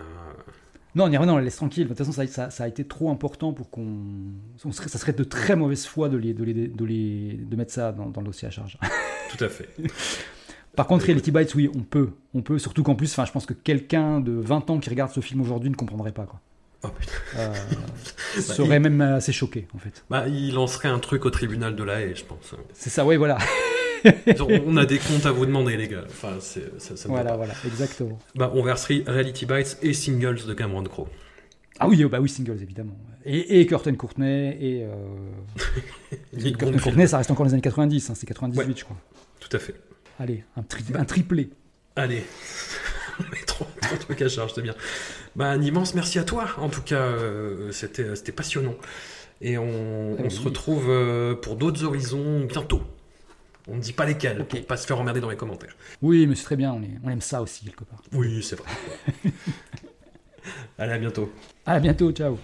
[0.96, 1.84] Non, Nirvana, on la laisse tranquille.
[1.84, 3.86] De toute façon, ça, ça- ça a été trop important pour qu'on.
[4.58, 7.92] ça serait de très mauvaise foi de, les, de, les, de, les, de mettre ça
[7.92, 8.78] dans, dans le dossier à charge.
[9.38, 9.70] Tout à fait.
[10.76, 12.10] Par contre, Reality Bites, oui, on peut.
[12.34, 15.20] On peut, surtout qu'en plus, je pense que quelqu'un de 20 ans qui regarde ce
[15.20, 16.26] film aujourd'hui ne comprendrait pas.
[16.26, 16.40] Quoi.
[16.84, 17.12] Oh, putain.
[17.38, 17.54] Euh,
[18.36, 20.04] Bah, serait il- même assez choqué, en fait.
[20.10, 22.54] Bah, il lancerait un truc au tribunal de la haie, je pense.
[22.74, 23.38] C'est ça, oui, voilà.
[24.66, 26.04] on a des comptes à vous demander, les gars.
[26.08, 28.18] Enfin, ça, ça voilà, voilà, exactement.
[28.36, 31.08] Bah, on verserait Reality Bites et Singles de Cameron Crowe.
[31.82, 32.98] Ah oui, euh, bah oui, singles, évidemment.
[33.26, 34.84] Et, et Curtin Courtney, et.
[34.86, 36.52] Euh...
[36.58, 36.78] Curtin.
[36.78, 38.74] Courtney, ça reste encore les années 90, hein, c'est 98, Ouais.
[38.78, 38.98] je crois.
[39.40, 39.76] Tout à fait.
[40.20, 41.50] Allez, un, tri- un triplé.
[41.96, 42.24] Allez.
[43.48, 44.76] Trop, trop de trucs à charge, c'est bien.
[45.36, 46.46] Bah, un immense merci à toi.
[46.58, 48.76] En tout cas, euh, c'était c'était passionnant.
[49.42, 50.32] Et on, on oui.
[50.32, 52.82] se retrouve euh, pour d'autres horizons bientôt.
[53.68, 54.48] On ne dit pas lesquels, Ok.
[54.48, 55.76] pour pas se faire emmerder dans les commentaires.
[56.02, 58.02] Oui, mais c'est très bien, on, est- on aime ça aussi, quelque part.
[58.14, 58.68] Oui, c'est vrai.
[60.78, 61.32] Allez, à bientôt.
[61.66, 62.38] À bientôt, ciao.